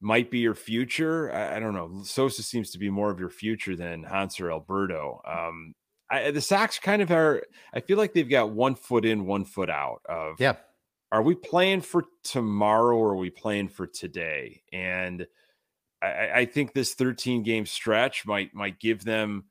might 0.01 0.29
be 0.29 0.39
your 0.39 0.55
future, 0.55 1.33
I, 1.33 1.55
I, 1.55 1.59
don't 1.59 1.73
know. 1.73 2.03
Sosa 2.03 2.43
seems 2.43 2.71
to 2.71 2.77
be 2.77 2.89
more 2.89 3.09
of 3.09 3.19
your 3.19 3.29
future 3.29 3.75
than 3.75 4.03
Hanser 4.03 4.51
Alberto. 4.51 5.21
Um, 5.25 5.73
I, 6.09 6.31
the 6.31 6.41
Sox 6.41 6.77
kind 6.77 7.01
of 7.01 7.09
are. 7.11 7.43
I 7.73 7.79
feel 7.79 7.97
like 7.97 8.13
they've 8.13 8.29
got 8.29 8.51
one 8.51 8.75
foot 8.75 9.05
in, 9.05 9.25
one 9.25 9.45
foot 9.45 9.69
out. 9.69 10.01
Of 10.07 10.35
yeah, 10.39 10.55
are 11.11 11.21
we 11.21 11.35
playing 11.35 11.81
for 11.81 12.05
tomorrow 12.23 12.97
or 12.97 13.11
are 13.11 13.17
we 13.17 13.29
playing 13.29 13.69
for 13.69 13.87
today? 13.87 14.63
And 14.73 15.25
I, 16.01 16.29
I 16.35 16.45
think 16.45 16.73
this 16.73 16.93
13 16.93 17.43
game 17.43 17.65
stretch 17.65 18.25
might 18.25 18.53
might 18.53 18.79
give 18.79 19.03
them 19.03 19.45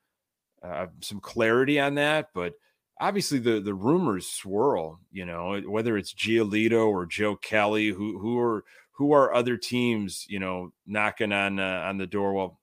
uh, 0.62 0.86
some 1.00 1.20
clarity 1.20 1.80
on 1.80 1.94
that, 1.96 2.28
but 2.34 2.54
obviously 3.00 3.38
the 3.38 3.60
the 3.60 3.74
rumors 3.74 4.28
swirl. 4.28 5.00
You 5.10 5.26
know, 5.26 5.60
whether 5.66 5.96
it's 5.96 6.14
Giolito 6.14 6.88
or 6.88 7.06
Joe 7.06 7.36
Kelly, 7.36 7.88
who 7.88 8.18
who 8.18 8.38
are 8.38 8.64
who 8.92 9.12
are 9.12 9.34
other 9.34 9.56
teams, 9.56 10.26
you 10.28 10.38
know, 10.38 10.72
knocking 10.86 11.32
on 11.32 11.58
uh, 11.58 11.84
on 11.86 11.98
the 11.98 12.06
door. 12.06 12.32
Well, 12.32 12.60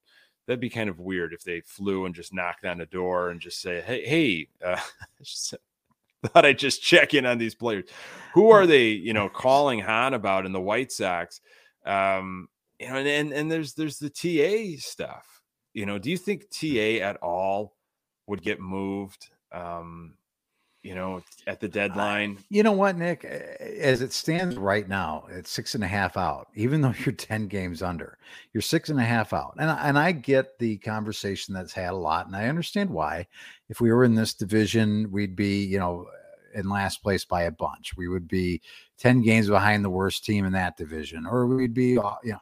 that'd 0.47 0.59
be 0.59 0.69
kind 0.69 0.89
of 0.89 0.99
weird 0.99 1.33
if 1.33 1.43
they 1.43 1.61
flew 1.61 2.05
and 2.05 2.15
just 2.15 2.33
knocked 2.33 2.65
on 2.65 2.77
the 2.77 2.85
door 2.85 3.29
and 3.29 3.41
just 3.41 3.61
say, 3.61 3.81
"Hey, 3.81 4.05
hey." 4.05 4.47
Uh, 6.23 6.27
thought 6.27 6.45
I'd 6.45 6.59
just 6.59 6.81
check 6.81 7.13
in 7.13 7.25
on 7.25 7.37
these 7.37 7.55
players. 7.55 7.85
Who 8.33 8.49
are 8.49 8.67
they, 8.67 8.89
you 8.89 9.13
know, 9.13 9.29
calling 9.33 9.79
Hahn 9.79 10.13
about 10.13 10.45
in 10.45 10.51
the 10.51 10.59
White 10.59 10.91
Sox? 10.91 11.39
Um, 11.85 12.49
you 12.77 12.89
know, 12.89 12.97
and, 12.97 13.07
and 13.07 13.31
and 13.31 13.51
there's 13.51 13.73
there's 13.73 13.99
the 13.99 14.09
TA 14.09 14.81
stuff. 14.81 15.41
You 15.73 15.85
know, 15.85 15.97
do 15.97 16.09
you 16.09 16.17
think 16.17 16.49
TA 16.49 17.05
at 17.05 17.17
all 17.17 17.73
would 18.29 18.41
get 18.41 18.59
moved? 18.59 19.29
Um, 19.51 20.13
you 20.81 20.95
know, 20.95 21.21
at 21.45 21.59
the 21.59 21.67
deadline. 21.67 22.37
you 22.49 22.63
know 22.63 22.71
what, 22.71 22.97
Nick? 22.97 23.25
As 23.25 24.01
it 24.01 24.13
stands 24.13 24.55
right 24.55 24.87
now, 24.87 25.25
it's 25.29 25.51
six 25.51 25.75
and 25.75 25.83
a 25.83 25.87
half 25.87 26.15
out. 26.15 26.47
Even 26.55 26.79
though 26.79 26.93
you're 27.05 27.13
ten 27.13 27.47
games 27.47 27.81
under, 27.81 28.17
you're 28.53 28.61
six 28.61 28.89
and 28.89 28.99
a 28.99 29.03
half 29.03 29.33
out. 29.33 29.55
And 29.59 29.69
and 29.69 29.99
I 29.99 30.13
get 30.13 30.57
the 30.57 30.77
conversation 30.77 31.53
that's 31.53 31.73
had 31.73 31.91
a 31.91 31.97
lot, 31.97 32.27
and 32.27 32.35
I 32.35 32.47
understand 32.47 32.89
why. 32.89 33.27
If 33.67 33.81
we 33.81 33.91
were 33.91 34.05
in 34.05 34.15
this 34.15 34.33
division, 34.33 35.11
we'd 35.11 35.35
be, 35.35 35.65
you 35.65 35.79
know, 35.79 36.07
in 36.55 36.69
last 36.69 37.03
place 37.03 37.25
by 37.25 37.43
a 37.43 37.51
bunch. 37.51 37.97
We 37.97 38.07
would 38.07 38.27
be 38.27 38.61
ten 38.97 39.21
games 39.21 39.49
behind 39.49 39.83
the 39.83 39.89
worst 39.89 40.23
team 40.23 40.45
in 40.45 40.53
that 40.53 40.77
division, 40.77 41.25
or 41.25 41.45
we'd 41.45 41.73
be, 41.73 41.97
uh, 41.97 42.15
you 42.23 42.33
know. 42.33 42.41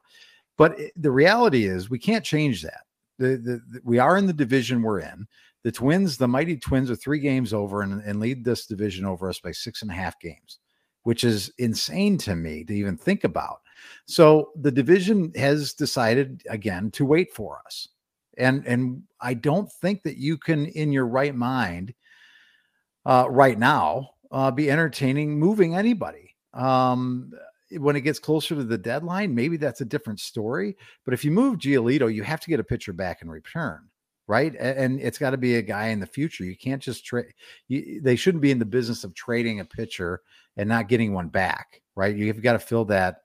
But 0.57 0.77
the 0.95 1.11
reality 1.11 1.65
is, 1.65 1.89
we 1.89 1.99
can't 1.99 2.25
change 2.25 2.61
that. 2.63 2.81
The, 3.19 3.29
the, 3.29 3.61
the, 3.71 3.81
we 3.83 3.97
are 3.97 4.17
in 4.17 4.27
the 4.27 4.33
division 4.33 4.83
we're 4.83 4.99
in. 4.99 5.27
The 5.67 5.73
Twins, 5.73 6.15
the 6.15 6.29
mighty 6.29 6.55
Twins, 6.55 6.89
are 6.89 6.95
three 6.95 7.19
games 7.19 7.53
over 7.53 7.81
and, 7.81 8.01
and 8.01 8.21
lead 8.21 8.45
this 8.45 8.67
division 8.67 9.03
over 9.03 9.27
us 9.27 9.41
by 9.41 9.51
six 9.51 9.81
and 9.81 9.91
a 9.91 9.93
half 9.93 10.17
games, 10.17 10.59
which 11.03 11.25
is 11.25 11.51
insane 11.57 12.17
to 12.19 12.37
me 12.37 12.63
to 12.63 12.73
even 12.73 12.95
think 12.95 13.25
about. 13.25 13.59
So 14.05 14.51
the 14.55 14.71
division 14.71 15.33
has 15.35 15.73
decided 15.73 16.41
again 16.49 16.89
to 16.91 17.03
wait 17.03 17.33
for 17.33 17.59
us. 17.65 17.89
And 18.37 18.65
and 18.65 19.03
I 19.19 19.33
don't 19.33 19.69
think 19.69 20.03
that 20.03 20.15
you 20.15 20.37
can, 20.37 20.67
in 20.67 20.93
your 20.93 21.05
right 21.05 21.35
mind, 21.35 21.93
uh, 23.05 23.27
right 23.29 23.59
now, 23.59 24.11
uh, 24.31 24.51
be 24.51 24.71
entertaining 24.71 25.37
moving 25.37 25.75
anybody. 25.75 26.33
Um, 26.53 27.33
when 27.71 27.97
it 27.97 28.07
gets 28.07 28.19
closer 28.19 28.55
to 28.55 28.63
the 28.63 28.77
deadline, 28.77 29.35
maybe 29.35 29.57
that's 29.57 29.81
a 29.81 29.85
different 29.85 30.21
story. 30.21 30.77
But 31.03 31.13
if 31.13 31.25
you 31.25 31.31
move 31.31 31.59
Giolito, 31.59 32.07
you 32.13 32.23
have 32.23 32.39
to 32.39 32.49
get 32.49 32.61
a 32.61 32.63
pitcher 32.63 32.93
back 32.93 33.21
in 33.21 33.29
return, 33.29 33.89
right? 34.27 34.53
And 34.55 34.99
it's 34.99 35.17
got 35.17 35.31
to 35.31 35.37
be 35.37 35.55
a 35.55 35.61
guy 35.61 35.87
in 35.87 35.99
the 35.99 36.05
future. 36.05 36.43
You 36.43 36.57
can't 36.57 36.81
just 36.81 37.05
trade. 37.05 37.27
They 37.69 38.15
shouldn't 38.15 38.41
be 38.41 38.51
in 38.51 38.59
the 38.59 38.65
business 38.65 39.03
of 39.03 39.13
trading 39.13 39.59
a 39.61 39.65
pitcher 39.65 40.21
and 40.57 40.67
not 40.67 40.89
getting 40.89 41.13
one 41.13 41.29
back, 41.29 41.81
right? 41.95 42.15
You've 42.15 42.41
got 42.41 42.53
to 42.53 42.59
fill 42.59 42.85
that. 42.85 43.21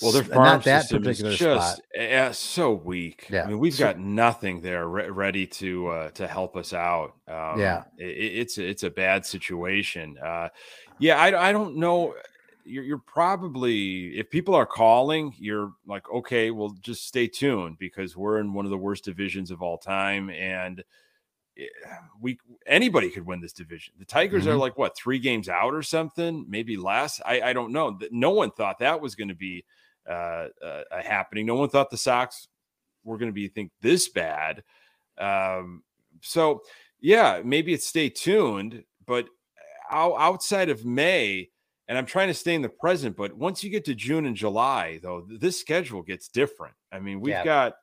Well, 0.00 0.12
their 0.12 0.24
farm 0.24 0.44
not 0.44 0.64
that 0.64 0.88
particular 0.88 1.34
just 1.34 1.76
spot. 1.76 1.80
Uh, 2.00 2.32
so 2.32 2.72
weak. 2.72 3.26
Yeah. 3.28 3.44
I 3.44 3.48
mean, 3.48 3.58
we've 3.58 3.74
so, 3.74 3.84
got 3.84 3.98
nothing 3.98 4.62
there 4.62 4.88
re- 4.88 5.10
ready 5.10 5.46
to 5.46 5.88
uh, 5.88 6.10
to 6.12 6.26
help 6.26 6.56
us 6.56 6.72
out. 6.72 7.12
Um, 7.28 7.60
yeah, 7.60 7.84
it, 7.98 8.04
it's 8.04 8.56
it's 8.56 8.84
a 8.84 8.90
bad 8.90 9.26
situation. 9.26 10.16
Uh, 10.16 10.48
yeah, 10.98 11.20
I, 11.20 11.50
I 11.50 11.52
don't 11.52 11.76
know 11.76 12.14
you're, 12.64 12.84
you're 12.84 12.98
probably 12.98 14.18
if 14.18 14.30
people 14.30 14.54
are 14.54 14.66
calling 14.66 15.34
you're 15.38 15.72
like 15.86 16.08
okay 16.10 16.50
well 16.50 16.74
just 16.80 17.06
stay 17.06 17.26
tuned 17.26 17.78
because 17.78 18.16
we're 18.16 18.38
in 18.38 18.52
one 18.52 18.64
of 18.64 18.70
the 18.70 18.78
worst 18.78 19.04
divisions 19.04 19.50
of 19.50 19.62
all 19.62 19.78
time 19.78 20.30
and 20.30 20.82
eh, 21.58 21.64
we 22.20 22.38
anybody 22.66 23.10
could 23.10 23.26
win 23.26 23.40
this 23.40 23.52
division. 23.52 23.94
The 23.98 24.04
tigers 24.04 24.44
mm-hmm. 24.44 24.52
are 24.52 24.56
like 24.56 24.78
what 24.78 24.96
three 24.96 25.18
games 25.18 25.48
out 25.48 25.74
or 25.74 25.82
something? 25.82 26.46
Maybe 26.48 26.76
less? 26.76 27.20
I 27.24 27.40
i 27.40 27.52
don't 27.52 27.72
know. 27.72 27.98
No 28.10 28.30
one 28.30 28.50
thought 28.50 28.78
that 28.78 29.00
was 29.00 29.14
going 29.14 29.28
to 29.28 29.34
be 29.34 29.64
uh, 30.08 30.48
uh, 30.64 30.82
happening. 31.02 31.46
No 31.46 31.54
one 31.54 31.68
thought 31.68 31.90
the 31.90 31.96
sox 31.96 32.48
were 33.04 33.18
going 33.18 33.30
to 33.30 33.34
be 33.34 33.48
think 33.48 33.70
this 33.80 34.08
bad. 34.08 34.62
Um 35.18 35.82
so 36.20 36.62
yeah 37.00 37.42
maybe 37.44 37.74
it's 37.74 37.86
stay 37.86 38.08
tuned 38.08 38.84
but 39.06 39.26
outside 39.90 40.70
of 40.70 40.84
may 40.84 41.48
and 41.92 41.98
I'm 41.98 42.06
trying 42.06 42.28
to 42.28 42.34
stay 42.34 42.54
in 42.54 42.62
the 42.62 42.70
present. 42.70 43.18
But 43.18 43.36
once 43.36 43.62
you 43.62 43.68
get 43.68 43.84
to 43.84 43.94
June 43.94 44.24
and 44.24 44.34
July, 44.34 44.98
though, 45.02 45.26
this 45.28 45.60
schedule 45.60 46.00
gets 46.00 46.26
different. 46.26 46.74
I 46.90 47.00
mean, 47.00 47.20
we've 47.20 47.32
yeah. 47.32 47.44
got 47.44 47.74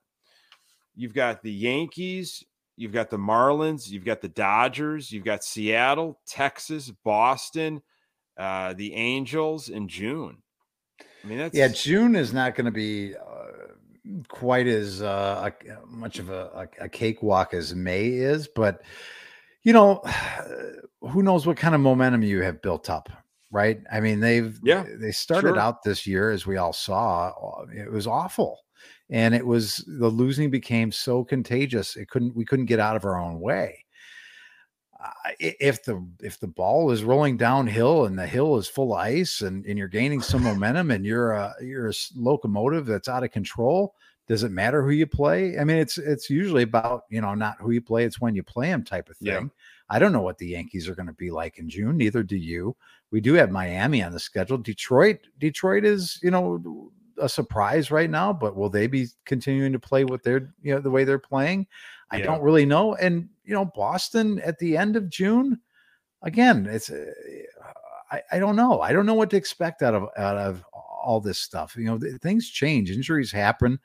you've 0.95 1.13
got 1.13 1.43
the 1.43 1.51
Yankees, 1.51 2.43
you've 2.75 2.91
got 2.91 3.11
the 3.11 3.19
Marlins, 3.19 3.87
you've 3.87 4.05
got 4.05 4.21
the 4.21 4.27
Dodgers, 4.27 5.11
you've 5.11 5.25
got 5.25 5.43
Seattle, 5.43 6.19
Texas, 6.25 6.91
Boston, 7.05 7.83
uh, 8.35 8.73
the 8.73 8.95
Angels 8.95 9.69
in 9.69 9.87
June. 9.87 10.41
I 11.23 11.27
mean, 11.27 11.37
that's 11.37 11.55
yeah. 11.55 11.67
June 11.67 12.15
is 12.15 12.33
not 12.33 12.55
going 12.55 12.65
to 12.65 12.71
be 12.71 13.13
uh, 13.15 14.23
quite 14.27 14.65
as 14.65 15.03
uh, 15.03 15.51
much 15.85 16.17
of 16.17 16.31
a, 16.31 16.67
a, 16.79 16.85
a 16.85 16.89
cakewalk 16.89 17.53
as 17.53 17.75
May 17.75 18.07
is, 18.07 18.47
but 18.47 18.81
you 19.61 19.71
know, 19.71 20.01
who 21.01 21.21
knows 21.21 21.45
what 21.45 21.57
kind 21.57 21.75
of 21.75 21.81
momentum 21.81 22.23
you 22.23 22.41
have 22.41 22.59
built 22.63 22.89
up 22.89 23.07
right? 23.51 23.79
I 23.91 23.99
mean, 23.99 24.19
they've 24.19 24.57
yeah 24.63 24.85
they 24.97 25.11
started 25.11 25.49
sure. 25.49 25.59
out 25.59 25.83
this 25.83 26.05
year 26.05 26.31
as 26.31 26.45
we 26.45 26.57
all 26.57 26.73
saw. 26.73 27.63
It 27.75 27.91
was 27.91 28.07
awful, 28.07 28.59
and 29.09 29.33
it 29.33 29.45
was 29.45 29.83
the 29.87 30.09
losing 30.09 30.49
became 30.49 30.91
so 30.91 31.23
contagious. 31.23 31.95
It 31.95 32.09
couldn't 32.09 32.35
we 32.35 32.45
couldn't 32.45 32.65
get 32.65 32.79
out 32.79 32.95
of 32.95 33.05
our 33.05 33.19
own 33.19 33.39
way. 33.39 33.85
Uh, 35.01 35.11
if 35.39 35.83
the 35.83 36.05
if 36.21 36.39
the 36.39 36.47
ball 36.47 36.91
is 36.91 37.03
rolling 37.03 37.37
downhill 37.37 38.05
and 38.05 38.19
the 38.19 38.27
hill 38.27 38.57
is 38.57 38.67
full 38.67 38.93
of 38.93 38.99
ice 38.99 39.41
and, 39.41 39.65
and 39.65 39.77
you're 39.77 39.87
gaining 39.87 40.21
some 40.21 40.43
momentum 40.43 40.91
and 40.91 41.05
you're 41.05 41.31
a 41.31 41.53
you're 41.61 41.89
a 41.89 41.93
locomotive 42.15 42.85
that's 42.85 43.07
out 43.07 43.23
of 43.23 43.31
control, 43.31 43.95
does 44.27 44.43
it 44.43 44.51
matter 44.51 44.83
who 44.83 44.91
you 44.91 45.07
play? 45.07 45.57
I 45.57 45.63
mean, 45.63 45.77
it's 45.77 45.97
it's 45.97 46.29
usually 46.29 46.63
about 46.63 47.03
you 47.09 47.21
know 47.21 47.33
not 47.33 47.57
who 47.59 47.71
you 47.71 47.81
play, 47.81 48.03
it's 48.03 48.19
when 48.19 48.35
you 48.35 48.43
play 48.43 48.67
them 48.67 48.83
type 48.83 49.09
of 49.09 49.17
thing. 49.17 49.27
Yeah. 49.27 49.47
I 49.89 49.97
don't 49.97 50.11
know 50.11 50.21
what 50.21 50.37
the 50.37 50.47
Yankees 50.47 50.87
are 50.87 50.95
going 50.95 51.07
to 51.07 51.13
be 51.13 51.31
like 51.31 51.57
in 51.57 51.67
June. 51.67 51.97
Neither 51.97 52.21
do 52.21 52.37
you. 52.37 52.75
We 53.11 53.21
do 53.21 53.33
have 53.33 53.51
Miami 53.51 54.03
on 54.03 54.11
the 54.11 54.19
schedule. 54.19 54.57
Detroit, 54.57 55.19
Detroit 55.39 55.85
is, 55.85 56.19
you 56.21 56.31
know, 56.31 56.91
a 57.19 57.27
surprise 57.27 57.91
right 57.91 58.09
now, 58.09 58.31
but 58.31 58.55
will 58.55 58.69
they 58.69 58.87
be 58.87 59.07
continuing 59.25 59.73
to 59.73 59.79
play 59.79 60.05
what 60.05 60.23
they're, 60.23 60.53
you 60.61 60.73
know, 60.73 60.79
the 60.79 60.91
way 60.91 61.03
they're 61.03 61.19
playing? 61.19 61.67
I 62.11 62.17
yeah. 62.17 62.25
don't 62.25 62.41
really 62.41 62.65
know. 62.65 62.95
And, 62.95 63.29
you 63.43 63.53
know, 63.53 63.65
Boston 63.65 64.39
at 64.39 64.59
the 64.59 64.77
end 64.77 64.95
of 64.95 65.09
June, 65.09 65.59
again, 66.21 66.67
it's, 66.69 66.89
uh, 66.89 67.05
I, 68.11 68.21
I 68.31 68.39
don't 68.39 68.55
know. 68.55 68.81
I 68.81 68.91
don't 68.91 69.05
know 69.05 69.13
what 69.13 69.29
to 69.31 69.37
expect 69.37 69.81
out 69.81 69.93
of 69.93 70.03
out 70.17 70.37
of 70.37 70.65
all 70.73 71.19
this 71.19 71.39
stuff. 71.39 71.75
You 71.77 71.85
know, 71.85 71.99
things 72.21 72.49
change, 72.49 72.91
injuries 72.91 73.31
happen. 73.31 73.79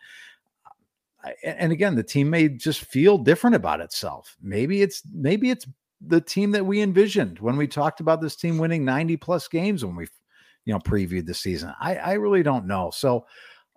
And 1.42 1.72
again, 1.72 1.94
the 1.94 2.02
team 2.02 2.28
may 2.28 2.48
just 2.48 2.80
feel 2.80 3.16
different 3.18 3.56
about 3.56 3.80
itself. 3.80 4.36
Maybe 4.42 4.82
it's 4.82 5.02
maybe 5.12 5.50
it's 5.50 5.66
the 6.06 6.20
team 6.20 6.50
that 6.52 6.64
we 6.64 6.82
envisioned 6.82 7.38
when 7.38 7.56
we 7.56 7.66
talked 7.66 8.00
about 8.00 8.20
this 8.20 8.36
team 8.36 8.58
winning 8.58 8.84
90 8.84 9.16
plus 9.16 9.48
games 9.48 9.84
when 9.84 9.96
we 9.96 10.06
you 10.64 10.72
know 10.72 10.80
previewed 10.80 11.26
the 11.26 11.34
season. 11.34 11.72
I 11.80 11.96
I 11.96 12.12
really 12.14 12.42
don't 12.42 12.66
know. 12.66 12.90
So 12.90 13.26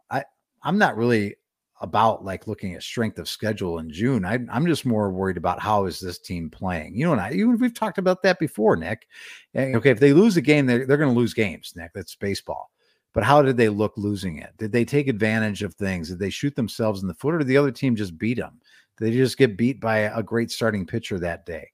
I 0.09 0.23
I'm 0.63 0.78
not 0.78 0.97
really 0.97 1.36
about 1.82 2.25
like 2.25 2.47
looking 2.47 2.73
at 2.73 2.84
strength 2.84 3.19
of 3.19 3.30
schedule 3.30 3.80
in 3.80 3.89
June. 3.91 4.25
I, 4.25 4.39
i'm 4.51 4.65
just 4.65 4.86
more 4.86 5.11
worried 5.11 5.38
about 5.38 5.59
how 5.59 5.86
is 5.86 5.99
this 5.99 6.17
team 6.17 6.49
playing. 6.49 6.95
You 6.95 7.05
know, 7.05 7.11
and 7.11 7.21
I, 7.21 7.30
you, 7.32 7.51
we've 7.51 7.73
talked 7.73 7.97
about 7.97 8.23
that 8.23 8.39
before, 8.39 8.75
Nick. 8.75 9.07
Eh, 9.53 9.75
okay, 9.75 9.91
if 9.91 9.99
they 9.99 10.13
lose 10.13 10.38
a 10.38 10.41
game, 10.41 10.65
they're, 10.65 10.86
they're 10.86 10.97
going 10.97 11.13
to 11.13 11.19
lose 11.19 11.34
games, 11.34 11.73
Nick. 11.75 11.91
That's 11.93 12.15
baseball. 12.15 12.71
But 13.13 13.23
how 13.23 13.41
did 13.41 13.57
they 13.57 13.69
look 13.69 13.93
losing 13.97 14.38
it? 14.38 14.53
Did 14.57 14.71
they 14.71 14.86
take 14.86 15.07
advantage 15.07 15.63
of 15.63 15.73
things? 15.75 16.09
Did 16.09 16.19
they 16.19 16.30
shoot 16.30 16.55
themselves 16.55 17.01
in 17.01 17.07
the 17.07 17.13
foot, 17.13 17.36
or 17.36 17.38
did 17.39 17.47
the 17.47 17.57
other 17.57 17.71
team 17.71 17.95
just 17.95 18.17
beat 18.17 18.38
them? 18.38 18.59
Did 18.97 19.05
they 19.05 19.17
just 19.17 19.38
get 19.38 19.57
beat 19.57 19.80
by 19.80 19.99
a 19.99 20.23
great 20.23 20.51
starting 20.51 20.86
pitcher 20.86 21.19
that 21.19 21.45
day? 21.45 21.69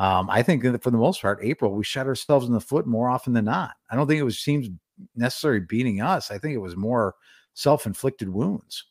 Um, 0.00 0.30
I 0.30 0.42
think 0.42 0.62
for 0.82 0.90
the 0.90 0.96
most 0.96 1.20
part, 1.20 1.40
April, 1.42 1.74
we 1.74 1.84
shot 1.84 2.06
ourselves 2.06 2.46
in 2.46 2.54
the 2.54 2.60
foot 2.60 2.86
more 2.86 3.10
often 3.10 3.34
than 3.34 3.44
not. 3.44 3.72
I 3.90 3.96
don't 3.96 4.06
think 4.06 4.18
it 4.18 4.24
was 4.24 4.38
seems 4.38 4.70
necessarily 5.14 5.60
beating 5.60 6.00
us. 6.00 6.30
I 6.30 6.38
think 6.38 6.54
it 6.54 6.58
was 6.58 6.74
more 6.74 7.16
self 7.52 7.84
inflicted 7.84 8.30
wounds. 8.30 8.86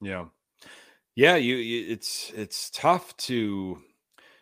Yeah. 0.00 0.24
Yeah, 1.14 1.36
you, 1.36 1.54
you 1.54 1.92
it's 1.92 2.32
it's 2.34 2.68
tough 2.70 3.16
to 3.18 3.78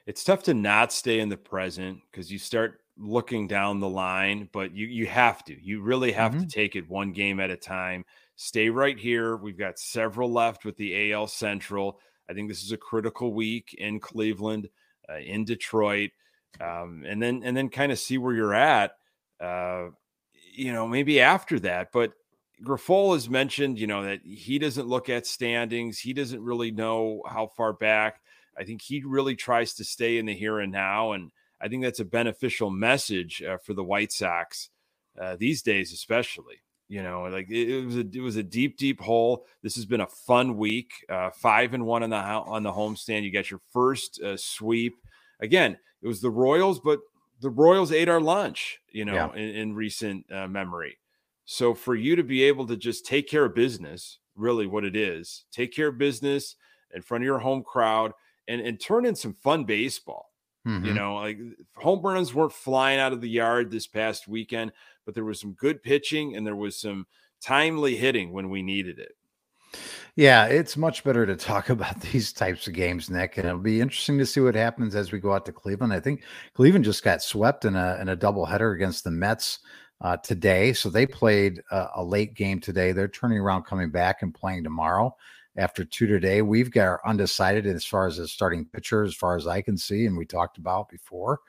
it's 0.06 0.24
tough 0.24 0.44
to 0.44 0.54
not 0.54 0.94
stay 0.94 1.20
in 1.20 1.28
the 1.28 1.36
present 1.36 2.00
because 2.10 2.32
you 2.32 2.38
start 2.38 2.80
looking 2.96 3.46
down 3.46 3.78
the 3.78 3.88
line, 3.88 4.48
but 4.50 4.74
you 4.74 4.86
you 4.86 5.04
have 5.06 5.44
to. 5.44 5.62
You 5.62 5.82
really 5.82 6.12
have 6.12 6.32
mm-hmm. 6.32 6.44
to 6.44 6.46
take 6.46 6.74
it 6.74 6.88
one 6.88 7.12
game 7.12 7.38
at 7.38 7.50
a 7.50 7.56
time. 7.56 8.06
Stay 8.36 8.70
right 8.70 8.98
here. 8.98 9.36
We've 9.36 9.58
got 9.58 9.78
several 9.78 10.32
left 10.32 10.64
with 10.64 10.78
the 10.78 11.12
AL 11.12 11.26
Central. 11.26 12.00
I 12.30 12.32
think 12.32 12.48
this 12.48 12.62
is 12.62 12.72
a 12.72 12.78
critical 12.78 13.34
week 13.34 13.74
in 13.76 14.00
Cleveland, 14.00 14.70
uh, 15.10 15.18
in 15.18 15.44
Detroit, 15.44 16.10
um, 16.60 17.04
and 17.06 17.22
then 17.22 17.42
and 17.44 17.56
then 17.56 17.68
kind 17.68 17.92
of 17.92 17.98
see 17.98 18.18
where 18.18 18.34
you're 18.34 18.54
at. 18.54 18.92
Uh, 19.40 19.88
you 20.54 20.72
know, 20.72 20.88
maybe 20.88 21.20
after 21.20 21.60
that, 21.60 21.92
but 21.92 22.12
Grifol 22.64 23.14
has 23.14 23.28
mentioned, 23.30 23.78
you 23.78 23.86
know, 23.86 24.02
that 24.02 24.20
he 24.24 24.58
doesn't 24.58 24.88
look 24.88 25.08
at 25.08 25.26
standings. 25.26 25.98
He 25.98 26.12
doesn't 26.12 26.42
really 26.42 26.70
know 26.70 27.22
how 27.26 27.46
far 27.46 27.72
back. 27.72 28.20
I 28.56 28.64
think 28.64 28.82
he 28.82 29.02
really 29.04 29.36
tries 29.36 29.74
to 29.74 29.84
stay 29.84 30.18
in 30.18 30.26
the 30.26 30.34
here 30.34 30.58
and 30.58 30.72
now. 30.72 31.12
And 31.12 31.30
I 31.60 31.68
think 31.68 31.82
that's 31.82 32.00
a 32.00 32.04
beneficial 32.04 32.70
message 32.70 33.42
uh, 33.42 33.58
for 33.58 33.74
the 33.74 33.84
White 33.84 34.10
Sox 34.10 34.70
uh, 35.20 35.36
these 35.38 35.62
days, 35.62 35.92
especially. 35.92 36.62
You 36.88 37.02
know, 37.02 37.24
like 37.24 37.50
it, 37.50 37.68
it, 37.68 37.84
was 37.84 37.96
a 37.96 38.00
it 38.00 38.20
was 38.20 38.36
a 38.36 38.42
deep, 38.42 38.78
deep 38.78 39.00
hole. 39.00 39.44
This 39.62 39.74
has 39.74 39.84
been 39.84 40.00
a 40.00 40.06
fun 40.06 40.56
week. 40.56 40.90
Uh, 41.08 41.30
five 41.30 41.74
and 41.74 41.84
one 41.84 42.02
on 42.02 42.10
the 42.10 42.16
on 42.16 42.62
the 42.62 42.72
homestand. 42.72 43.24
You 43.24 43.32
got 43.32 43.50
your 43.50 43.60
first 43.72 44.22
uh, 44.22 44.38
sweep. 44.38 44.94
Again, 45.40 45.76
it 46.00 46.08
was 46.08 46.22
the 46.22 46.30
Royals, 46.30 46.80
but 46.80 47.00
the 47.40 47.50
Royals 47.50 47.92
ate 47.92 48.08
our 48.08 48.22
lunch. 48.22 48.80
You 48.90 49.04
know, 49.04 49.14
yeah. 49.14 49.32
in, 49.34 49.48
in, 49.50 49.74
recent 49.74 50.24
uh, 50.32 50.48
memory. 50.48 50.98
So 51.44 51.74
for 51.74 51.94
you 51.94 52.16
to 52.16 52.22
be 52.22 52.42
able 52.44 52.66
to 52.66 52.76
just 52.76 53.04
take 53.04 53.28
care 53.28 53.44
of 53.44 53.54
business, 53.54 54.18
really 54.34 54.66
what 54.66 54.84
it 54.84 54.96
is, 54.96 55.44
take 55.52 55.74
care 55.74 55.88
of 55.88 55.98
business 55.98 56.56
in 56.94 57.02
front 57.02 57.22
of 57.22 57.26
your 57.26 57.38
home 57.38 57.62
crowd 57.62 58.12
and, 58.46 58.60
and 58.60 58.80
turn 58.80 59.04
in 59.04 59.14
some 59.14 59.34
fun 59.34 59.64
baseball. 59.64 60.30
Mm-hmm. 60.66 60.86
You 60.86 60.94
know, 60.94 61.16
like 61.16 61.38
home 61.76 62.00
runs 62.02 62.34
weren't 62.34 62.52
flying 62.52 62.98
out 62.98 63.12
of 63.12 63.20
the 63.20 63.28
yard 63.28 63.70
this 63.70 63.86
past 63.86 64.28
weekend, 64.28 64.72
but 65.08 65.14
there 65.14 65.24
was 65.24 65.40
some 65.40 65.54
good 65.54 65.82
pitching 65.82 66.36
and 66.36 66.46
there 66.46 66.54
was 66.54 66.78
some 66.78 67.06
timely 67.40 67.96
hitting 67.96 68.30
when 68.30 68.50
we 68.50 68.60
needed 68.60 68.98
it. 68.98 69.12
Yeah, 70.16 70.44
it's 70.44 70.76
much 70.76 71.02
better 71.02 71.24
to 71.24 71.34
talk 71.34 71.70
about 71.70 71.98
these 72.02 72.30
types 72.30 72.66
of 72.66 72.74
games, 72.74 73.08
Nick, 73.08 73.38
and 73.38 73.46
it'll 73.46 73.58
be 73.58 73.80
interesting 73.80 74.18
to 74.18 74.26
see 74.26 74.40
what 74.40 74.54
happens 74.54 74.94
as 74.94 75.10
we 75.10 75.18
go 75.18 75.32
out 75.32 75.46
to 75.46 75.52
Cleveland. 75.52 75.94
I 75.94 76.00
think 76.00 76.24
Cleveland 76.52 76.84
just 76.84 77.02
got 77.02 77.22
swept 77.22 77.64
in 77.64 77.74
a 77.74 77.96
in 78.02 78.10
a 78.10 78.16
doubleheader 78.18 78.74
against 78.74 79.02
the 79.02 79.10
Mets 79.10 79.60
uh, 80.02 80.18
today. 80.18 80.74
So 80.74 80.90
they 80.90 81.06
played 81.06 81.62
a, 81.70 81.86
a, 81.94 82.04
late 82.04 82.34
game 82.34 82.60
today. 82.60 82.92
They're 82.92 83.08
turning 83.08 83.38
around, 83.38 83.62
coming 83.62 83.90
back, 83.90 84.20
and 84.20 84.34
playing 84.34 84.62
tomorrow 84.62 85.16
after 85.56 85.86
two 85.86 86.06
today. 86.06 86.42
We've 86.42 86.70
got 86.70 87.00
undecided 87.06 87.66
as 87.66 87.86
far 87.86 88.06
as 88.06 88.18
the 88.18 88.28
starting 88.28 88.66
pitcher, 88.66 89.04
as 89.04 89.14
far 89.14 89.36
as 89.36 89.46
I 89.46 89.62
can 89.62 89.78
see, 89.78 90.04
and 90.04 90.18
we 90.18 90.26
talked 90.26 90.58
about 90.58 90.90
before. 90.90 91.40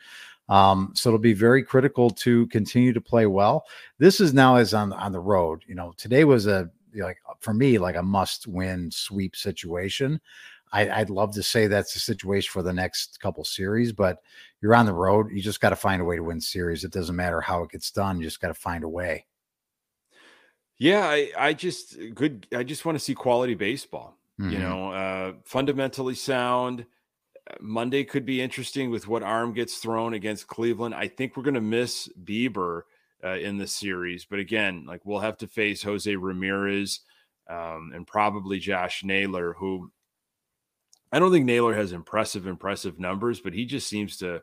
Um, 0.49 0.91
so 0.95 1.09
it'll 1.09 1.19
be 1.19 1.33
very 1.33 1.63
critical 1.63 2.09
to 2.09 2.47
continue 2.47 2.91
to 2.91 3.01
play 3.01 3.27
well. 3.27 3.65
This 3.99 4.19
is 4.19 4.33
now 4.33 4.55
as 4.55 4.73
on 4.73 4.91
on 4.93 5.11
the 5.11 5.19
road. 5.19 5.63
You 5.67 5.75
know, 5.75 5.93
today 5.95 6.25
was 6.25 6.47
a 6.47 6.69
like 6.95 7.17
for 7.39 7.53
me 7.53 7.77
like 7.77 7.95
a 7.95 8.03
must 8.03 8.47
win 8.47 8.91
sweep 8.91 9.35
situation. 9.35 10.19
I, 10.71 10.99
would 10.99 11.09
love 11.09 11.33
to 11.33 11.41
say 11.41 11.65
that's 11.65 11.93
the 11.93 11.99
situation 11.99 12.51
for 12.51 12.61
the 12.61 12.73
next 12.73 13.19
couple 13.19 13.43
series, 13.43 13.91
but 13.91 14.21
you're 14.61 14.75
on 14.75 14.85
the 14.85 14.93
road. 14.93 15.31
You 15.31 15.41
just 15.41 15.61
got 15.61 15.69
to 15.69 15.75
find 15.75 15.99
a 15.99 16.05
way 16.05 16.15
to 16.15 16.23
win 16.23 16.39
series. 16.39 16.83
It 16.83 16.91
doesn't 16.91 17.15
matter 17.15 17.41
how 17.41 17.63
it 17.63 17.71
gets 17.71 17.89
done. 17.89 18.19
You 18.19 18.23
just 18.25 18.39
got 18.39 18.49
to 18.49 18.53
find 18.53 18.83
a 18.83 18.89
way. 18.89 19.25
Yeah, 20.77 21.07
I, 21.07 21.31
I 21.37 21.53
just 21.53 21.97
good. 22.13 22.47
I 22.55 22.63
just 22.63 22.85
want 22.85 22.97
to 22.97 23.03
see 23.03 23.15
quality 23.15 23.55
baseball. 23.55 24.15
Mm-hmm. 24.39 24.51
You 24.51 24.59
know, 24.59 24.91
uh, 24.91 25.33
fundamentally 25.43 26.15
sound. 26.15 26.85
Monday 27.59 28.03
could 28.03 28.25
be 28.25 28.41
interesting 28.41 28.89
with 28.91 29.07
what 29.07 29.23
arm 29.23 29.53
gets 29.53 29.77
thrown 29.77 30.13
against 30.13 30.47
Cleveland. 30.47 30.95
I 30.95 31.07
think 31.07 31.35
we're 31.35 31.43
going 31.43 31.53
to 31.55 31.61
miss 31.61 32.09
Bieber 32.23 32.83
uh, 33.23 33.37
in 33.37 33.57
the 33.57 33.67
series, 33.67 34.25
but 34.25 34.39
again, 34.39 34.85
like 34.87 35.01
we'll 35.05 35.19
have 35.19 35.37
to 35.37 35.47
face 35.47 35.83
Jose 35.83 36.15
Ramirez 36.15 37.01
um, 37.49 37.91
and 37.93 38.05
probably 38.05 38.59
Josh 38.59 39.03
Naylor, 39.03 39.53
who 39.53 39.91
I 41.11 41.19
don't 41.19 41.31
think 41.31 41.45
Naylor 41.45 41.73
has 41.73 41.91
impressive, 41.91 42.45
impressive 42.45 42.99
numbers, 42.99 43.41
but 43.41 43.53
he 43.53 43.65
just 43.65 43.87
seems 43.87 44.17
to, 44.17 44.41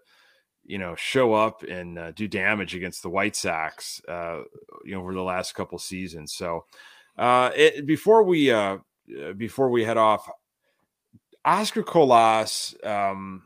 you 0.65 0.79
know, 0.79 0.97
show 0.97 1.33
up 1.33 1.63
and 1.63 1.99
uh, 1.99 2.11
do 2.11 2.27
damage 2.27 2.75
against 2.75 3.03
the 3.03 3.11
White 3.11 3.37
Sox, 3.37 4.01
uh, 4.09 4.41
you 4.85 4.95
know, 4.95 5.01
over 5.01 5.15
the 5.15 5.23
last 5.23 5.55
couple 5.55 5.79
seasons. 5.79 6.35
So, 6.35 6.65
uh, 7.17 7.51
it, 7.55 7.87
before 7.87 8.25
we 8.25 8.51
uh, 8.51 8.79
before 9.37 9.71
we 9.71 9.85
head 9.85 9.97
off, 9.97 10.29
Oscar 11.47 11.85
Colas, 11.85 12.75
um, 12.83 13.45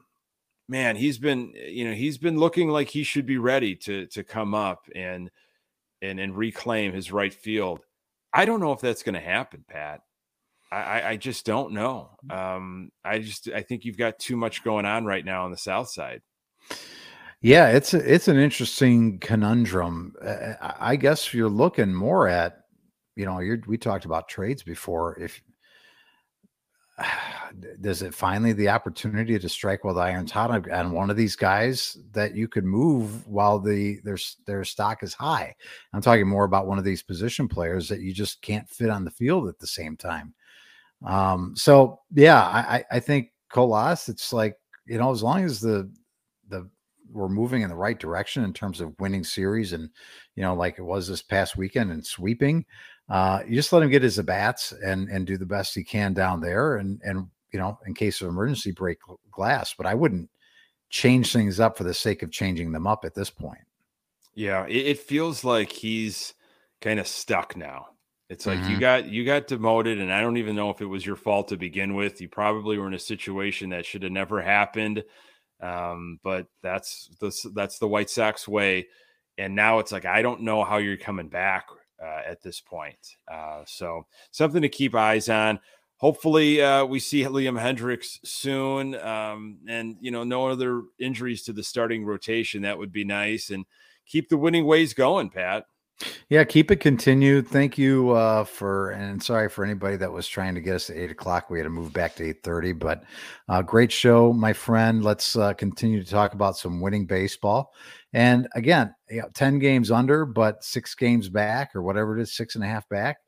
man, 0.69 0.97
he's 0.97 1.19
been, 1.19 1.53
you 1.55 1.85
know, 1.85 1.95
he's 1.95 2.19
been 2.19 2.39
looking 2.39 2.71
like 2.71 2.89
he 2.89 3.05
should 3.05 3.27
be 3.27 3.39
ready 3.39 3.77
to 3.77 4.07
to 4.07 4.25
come 4.25 4.55
up 4.55 4.89
and 4.95 5.31
and 6.01 6.19
and 6.19 6.37
reclaim 6.37 6.93
his 6.93 7.13
right 7.13 7.35
field. 7.35 7.81
I 8.33 8.47
don't 8.47 8.61
know 8.61 8.73
if 8.73 8.81
that's 8.81 9.03
going 9.03 9.17
to 9.17 9.21
happen, 9.21 9.65
Pat. 9.69 10.01
I, 10.73 11.03
I 11.03 11.17
just 11.17 11.45
don't 11.45 11.73
know. 11.73 12.11
Mm. 12.31 12.57
Um, 12.57 12.93
I 13.05 13.19
just 13.19 13.49
I 13.49 13.63
think 13.63 13.85
you've 13.85 13.99
got 13.99 14.19
too 14.19 14.37
much 14.37 14.63
going 14.63 14.87
on 14.87 15.05
right 15.05 15.25
now 15.25 15.45
on 15.45 15.51
the 15.51 15.57
south 15.57 15.91
side. 15.91 16.23
Yeah, 17.43 17.69
it's 17.71 17.93
a, 17.93 18.15
it's 18.15 18.29
an 18.29 18.39
interesting 18.39 19.19
conundrum. 19.19 20.15
Uh, 20.23 20.55
I 20.61 20.97
guess 20.97 21.35
you're 21.35 21.49
looking 21.49 21.93
more 21.93 22.29
at, 22.29 22.65
you 23.17 23.25
know, 23.25 23.41
you're, 23.41 23.61
we 23.67 23.79
talked 23.79 24.05
about 24.05 24.29
trades 24.29 24.63
before. 24.63 25.19
If 25.19 25.43
does 27.81 28.03
it 28.03 28.15
finally 28.15 28.53
the 28.53 28.69
opportunity 28.69 29.39
to 29.39 29.49
strike 29.49 29.85
while 29.85 29.95
the 29.95 30.01
iron's 30.01 30.31
hot 30.31 30.71
on 30.71 30.93
one 30.93 31.11
of 31.11 31.17
these 31.17 31.37
guys 31.37 31.97
that 32.13 32.35
you 32.35 32.49
could 32.49 32.65
move 32.65 33.27
while 33.27 33.59
the 33.59 34.01
their 34.05 34.19
their 34.47 34.65
stock 34.65 35.03
is 35.03 35.15
high? 35.15 35.55
I'm 35.93 36.03
talking 36.03 36.29
more 36.29 36.45
about 36.45 36.67
one 36.67 36.79
of 36.79 36.85
these 36.85 37.03
position 37.03 37.49
players 37.49 37.89
that 37.89 38.01
you 38.01 38.13
just 38.13 38.43
can't 38.43 38.69
fit 38.69 38.91
on 38.91 39.05
the 39.05 39.11
field 39.11 39.49
at 39.49 39.59
the 39.59 39.67
same 39.67 39.97
time. 39.97 40.35
Um, 41.05 41.55
so 41.57 42.01
yeah, 42.13 42.41
I, 42.41 42.85
I 42.91 43.01
think 43.01 43.31
Colas, 43.51 44.09
it's 44.09 44.33
like, 44.33 44.57
you 44.87 44.99
know, 44.99 45.11
as 45.11 45.23
long 45.23 45.45
as 45.45 45.61
the 45.61 45.91
the 46.49 46.69
we're 47.13 47.29
moving 47.29 47.63
in 47.63 47.69
the 47.69 47.75
right 47.75 47.99
direction 47.99 48.45
in 48.45 48.53
terms 48.53 48.81
of 48.81 48.95
winning 49.01 49.25
series 49.25 49.73
and 49.73 49.91
you 50.37 50.43
know, 50.43 50.55
like 50.55 50.79
it 50.79 50.83
was 50.83 51.09
this 51.09 51.23
past 51.23 51.57
weekend 51.57 51.91
and 51.91 52.05
sweeping, 52.07 52.65
uh, 53.11 53.43
you 53.47 53.57
just 53.57 53.73
let 53.73 53.83
him 53.83 53.91
get 53.91 54.03
his 54.03 54.19
bats 54.23 54.73
and 54.73 55.09
and 55.09 55.27
do 55.27 55.37
the 55.37 55.47
best 55.47 55.75
he 55.75 55.85
can 55.85 56.15
down 56.15 56.41
there 56.41 56.77
and 56.77 57.01
and 57.05 57.27
you 57.53 57.59
know, 57.59 57.79
in 57.87 57.95
case 57.95 58.21
of 58.21 58.29
emergency 58.29 58.73
break 58.73 58.99
glass. 59.31 59.75
But 59.77 59.87
I 59.87 59.95
wouldn't 59.95 60.31
change 60.89 61.33
things 61.33 61.61
up 61.61 61.77
for 61.77 61.85
the 61.85 61.95
sake 61.95 62.23
of 62.23 62.31
changing 62.31 62.73
them 62.73 62.87
up 62.87 63.05
at 63.05 63.15
this 63.15 63.31
point. 63.31 63.61
Yeah, 64.35 64.67
it, 64.67 64.87
it 64.87 64.99
feels 64.99 65.45
like 65.45 65.73
he's 65.73 66.35
kind 66.81 67.01
of 67.01 67.07
stuck 67.07 67.57
now. 67.57 67.87
It's 68.29 68.47
like 68.47 68.61
mm-hmm. 68.61 68.71
you 68.71 68.79
got 68.79 69.07
you 69.07 69.25
got 69.25 69.49
demoted, 69.49 70.01
and 70.01 70.13
I 70.13 70.21
don't 70.21 70.37
even 70.37 70.55
know 70.55 70.71
if 70.71 70.81
it 70.81 70.87
was 70.87 71.05
your 71.05 71.17
fault 71.17 71.49
to 71.49 71.57
begin 71.57 71.95
with. 71.95 72.21
You 72.21 72.29
probably 72.29 72.79
were 72.79 72.87
in 72.87 72.95
a 72.95 72.99
situation 72.99 73.71
that 73.71 73.85
should 73.85 74.05
have 74.05 74.13
never 74.13 74.41
happened. 74.41 75.03
Um, 75.61 76.21
but 76.23 76.47
that's 76.63 77.11
the 77.21 77.35
that's 77.55 77.81
the 77.81 77.89
White 77.89 78.09
Sox 78.09 78.47
way. 78.47 78.87
And 79.37 79.57
now 79.57 79.81
it's 79.81 79.91
like 79.91 80.05
I 80.05 80.23
don't 80.23 80.43
know 80.43 80.63
how 80.63 80.77
you're 80.77 80.97
coming 80.97 81.29
back 81.29 81.67
uh, 82.03 82.23
at 82.27 82.43
this 82.43 82.61
point. 82.61 83.17
Uh, 83.31 83.63
so 83.67 84.07
something 84.31 84.63
to 84.63 84.69
keep 84.69 84.95
eyes 84.95 85.29
on. 85.29 85.61
Hopefully, 85.97 86.63
uh, 86.63 86.85
we 86.87 86.99
see 86.99 87.25
Liam 87.25 87.61
Hendriks 87.61 88.19
soon, 88.25 88.95
um, 88.95 89.59
and 89.69 89.97
you 90.01 90.11
know, 90.11 90.25
no 90.25 90.49
other 90.49 90.83
injuries 90.99 91.43
to 91.43 91.53
the 91.53 91.63
starting 91.63 92.07
rotation. 92.07 92.63
That 92.63 92.79
would 92.79 92.91
be 92.91 93.05
nice. 93.05 93.51
And 93.51 93.67
keep 94.07 94.31
the 94.31 94.39
winning 94.39 94.65
ways 94.65 94.95
going, 94.95 95.29
Pat. 95.29 95.67
Yeah, 96.31 96.45
keep 96.45 96.71
it 96.71 96.77
continued. 96.77 97.49
Thank 97.49 97.77
you 97.77 98.13
uh, 98.13 98.45
for, 98.45 98.93
and 98.93 99.23
sorry 99.23 99.51
for 99.51 99.63
anybody 99.63 99.97
that 99.97 100.11
was 100.11 100.27
trying 100.27 100.55
to 100.55 100.61
get 100.63 100.77
us 100.77 100.87
to 100.87 100.99
eight 100.99 101.11
o'clock. 101.11 101.51
We 101.51 101.59
had 101.59 101.65
to 101.65 101.71
move 101.71 101.93
back 101.93 102.15
to 102.17 102.31
eight 102.31 102.43
thirty, 102.43 102.73
but 102.73 103.05
uh, 103.51 103.61
great 103.61 103.93
show, 103.93 104.33
my 104.33 104.55
friend. 104.55 105.05
Let's 105.05 105.37
uh, 105.37 105.53
continue 105.53 106.03
to 106.03 106.11
talk 106.11 106.33
about 106.33 106.57
some 106.57 106.81
winning 106.81 107.05
baseball. 107.05 107.75
And 108.13 108.49
again, 108.55 108.95
you 109.09 109.21
know, 109.21 109.29
ten 109.35 109.59
games 109.59 109.91
under, 109.91 110.25
but 110.25 110.65
six 110.65 110.95
games 110.95 111.29
back, 111.29 111.75
or 111.75 111.83
whatever 111.83 112.19
it 112.19 112.23
is, 112.23 112.33
six 112.33 112.55
and 112.55 112.65
a 112.65 112.67
half 112.67 112.89
back. 112.89 113.19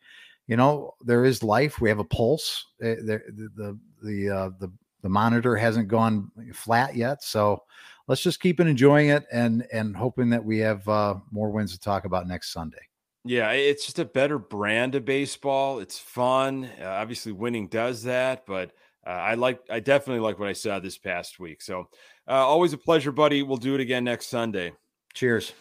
You 0.49 0.57
know, 0.57 0.93
there 1.05 1.25
is 1.25 1.43
life. 1.43 1.81
We 1.81 1.89
have 1.89 2.01
a 2.01 2.05
pulse. 2.05 2.67
Eh, 2.83 2.97
the 2.97 3.21
the 3.57 3.79
the 4.03 4.31
uh, 4.31 4.51
the, 4.59 4.73
the 5.03 5.09
monitor 5.09 5.57
hasn't 5.57 5.89
gone 5.89 6.31
flat 6.53 6.97
yet, 6.97 7.23
so 7.23 7.63
let's 8.09 8.23
just 8.23 8.41
keep 8.41 8.59
enjoying 8.59 9.11
it 9.11 9.25
and 9.33 9.65
and 9.73 9.97
hoping 9.97 10.31
that 10.31 10.45
we 10.45 10.59
have 10.59 10.87
uh, 10.89 11.15
more 11.31 11.51
wins 11.51 11.73
to 11.73 11.81
talk 11.81 12.05
about 12.05 12.27
next 12.27 12.53
Sunday. 12.53 12.83
Yeah, 13.25 13.53
it's 13.53 13.85
just 13.85 14.01
a 14.01 14.05
better 14.05 14.39
brand 14.39 14.97
of 14.97 15.05
baseball. 15.05 15.79
It's 15.79 15.99
fun. 15.99 16.69
Uh, 16.81 16.87
obviously, 16.87 17.31
winning 17.31 17.69
does 17.69 18.03
that, 18.03 18.47
but 18.47 18.73
uh, 19.07 19.11
I 19.11 19.35
like, 19.35 19.61
I 19.71 19.79
definitely 19.79 20.21
like 20.21 20.41
what 20.41 20.49
I 20.49 20.55
saw 20.55 20.81
this 20.81 20.99
past 20.99 21.39
week. 21.39 21.63
So, 21.63 21.89
uh, 22.29 22.33
always 22.33 22.73
a 22.73 22.79
pleasure, 22.79 23.13
buddy. 23.13 23.43
We'll 23.43 23.57
do 23.57 23.75
it 23.75 23.81
again 23.81 24.05
next 24.05 24.29
Sunday. 24.29 24.73
Cheers, 25.15 25.53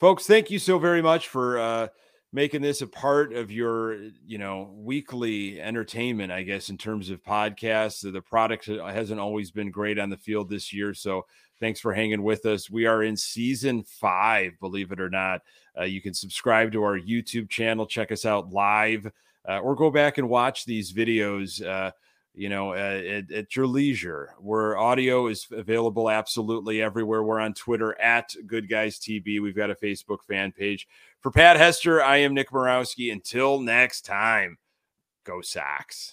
folks. 0.00 0.26
Thank 0.26 0.50
you 0.50 0.58
so 0.58 0.78
very 0.78 1.02
much 1.02 1.28
for 1.28 1.58
uh, 1.58 1.88
making 2.32 2.62
this 2.62 2.82
a 2.82 2.86
part 2.86 3.32
of 3.32 3.50
your, 3.50 3.94
you 4.26 4.38
know, 4.38 4.72
weekly 4.74 5.60
entertainment. 5.60 6.32
I 6.32 6.42
guess 6.42 6.68
in 6.68 6.78
terms 6.78 7.10
of 7.10 7.22
podcasts, 7.22 8.10
the 8.10 8.22
product 8.22 8.66
hasn't 8.66 9.20
always 9.20 9.50
been 9.50 9.70
great 9.70 9.98
on 9.98 10.10
the 10.10 10.16
field 10.16 10.48
this 10.48 10.72
year, 10.72 10.94
so 10.94 11.24
Thanks 11.62 11.78
for 11.78 11.94
hanging 11.94 12.24
with 12.24 12.44
us. 12.44 12.68
We 12.68 12.86
are 12.86 13.04
in 13.04 13.16
season 13.16 13.84
five, 13.84 14.58
believe 14.58 14.90
it 14.90 14.98
or 15.00 15.08
not. 15.08 15.42
Uh, 15.78 15.84
you 15.84 16.02
can 16.02 16.12
subscribe 16.12 16.72
to 16.72 16.82
our 16.82 16.98
YouTube 16.98 17.48
channel, 17.48 17.86
check 17.86 18.10
us 18.10 18.26
out 18.26 18.50
live, 18.50 19.08
uh, 19.48 19.58
or 19.60 19.76
go 19.76 19.88
back 19.88 20.18
and 20.18 20.28
watch 20.28 20.64
these 20.64 20.92
videos. 20.92 21.64
Uh, 21.64 21.92
you 22.34 22.48
know, 22.48 22.72
uh, 22.72 23.02
at, 23.04 23.30
at, 23.30 23.56
your 23.56 23.66
leisure. 23.66 24.34
Where 24.38 24.76
audio 24.76 25.26
is 25.26 25.46
available 25.50 26.10
absolutely 26.10 26.80
everywhere. 26.80 27.22
We're 27.22 27.40
on 27.40 27.54
Twitter 27.54 27.98
at 28.00 28.34
Good 28.46 28.68
Guys 28.68 28.98
TV. 28.98 29.40
We've 29.40 29.56
got 29.56 29.70
a 29.70 29.74
Facebook 29.74 30.22
fan 30.26 30.52
page. 30.52 30.88
For 31.20 31.30
Pat 31.30 31.56
Hester, 31.56 32.02
I 32.02 32.18
am 32.18 32.34
Nick 32.34 32.50
Morawski. 32.50 33.12
Until 33.12 33.60
next 33.60 34.06
time, 34.06 34.58
go 35.24 35.40
Sox. 35.42 36.10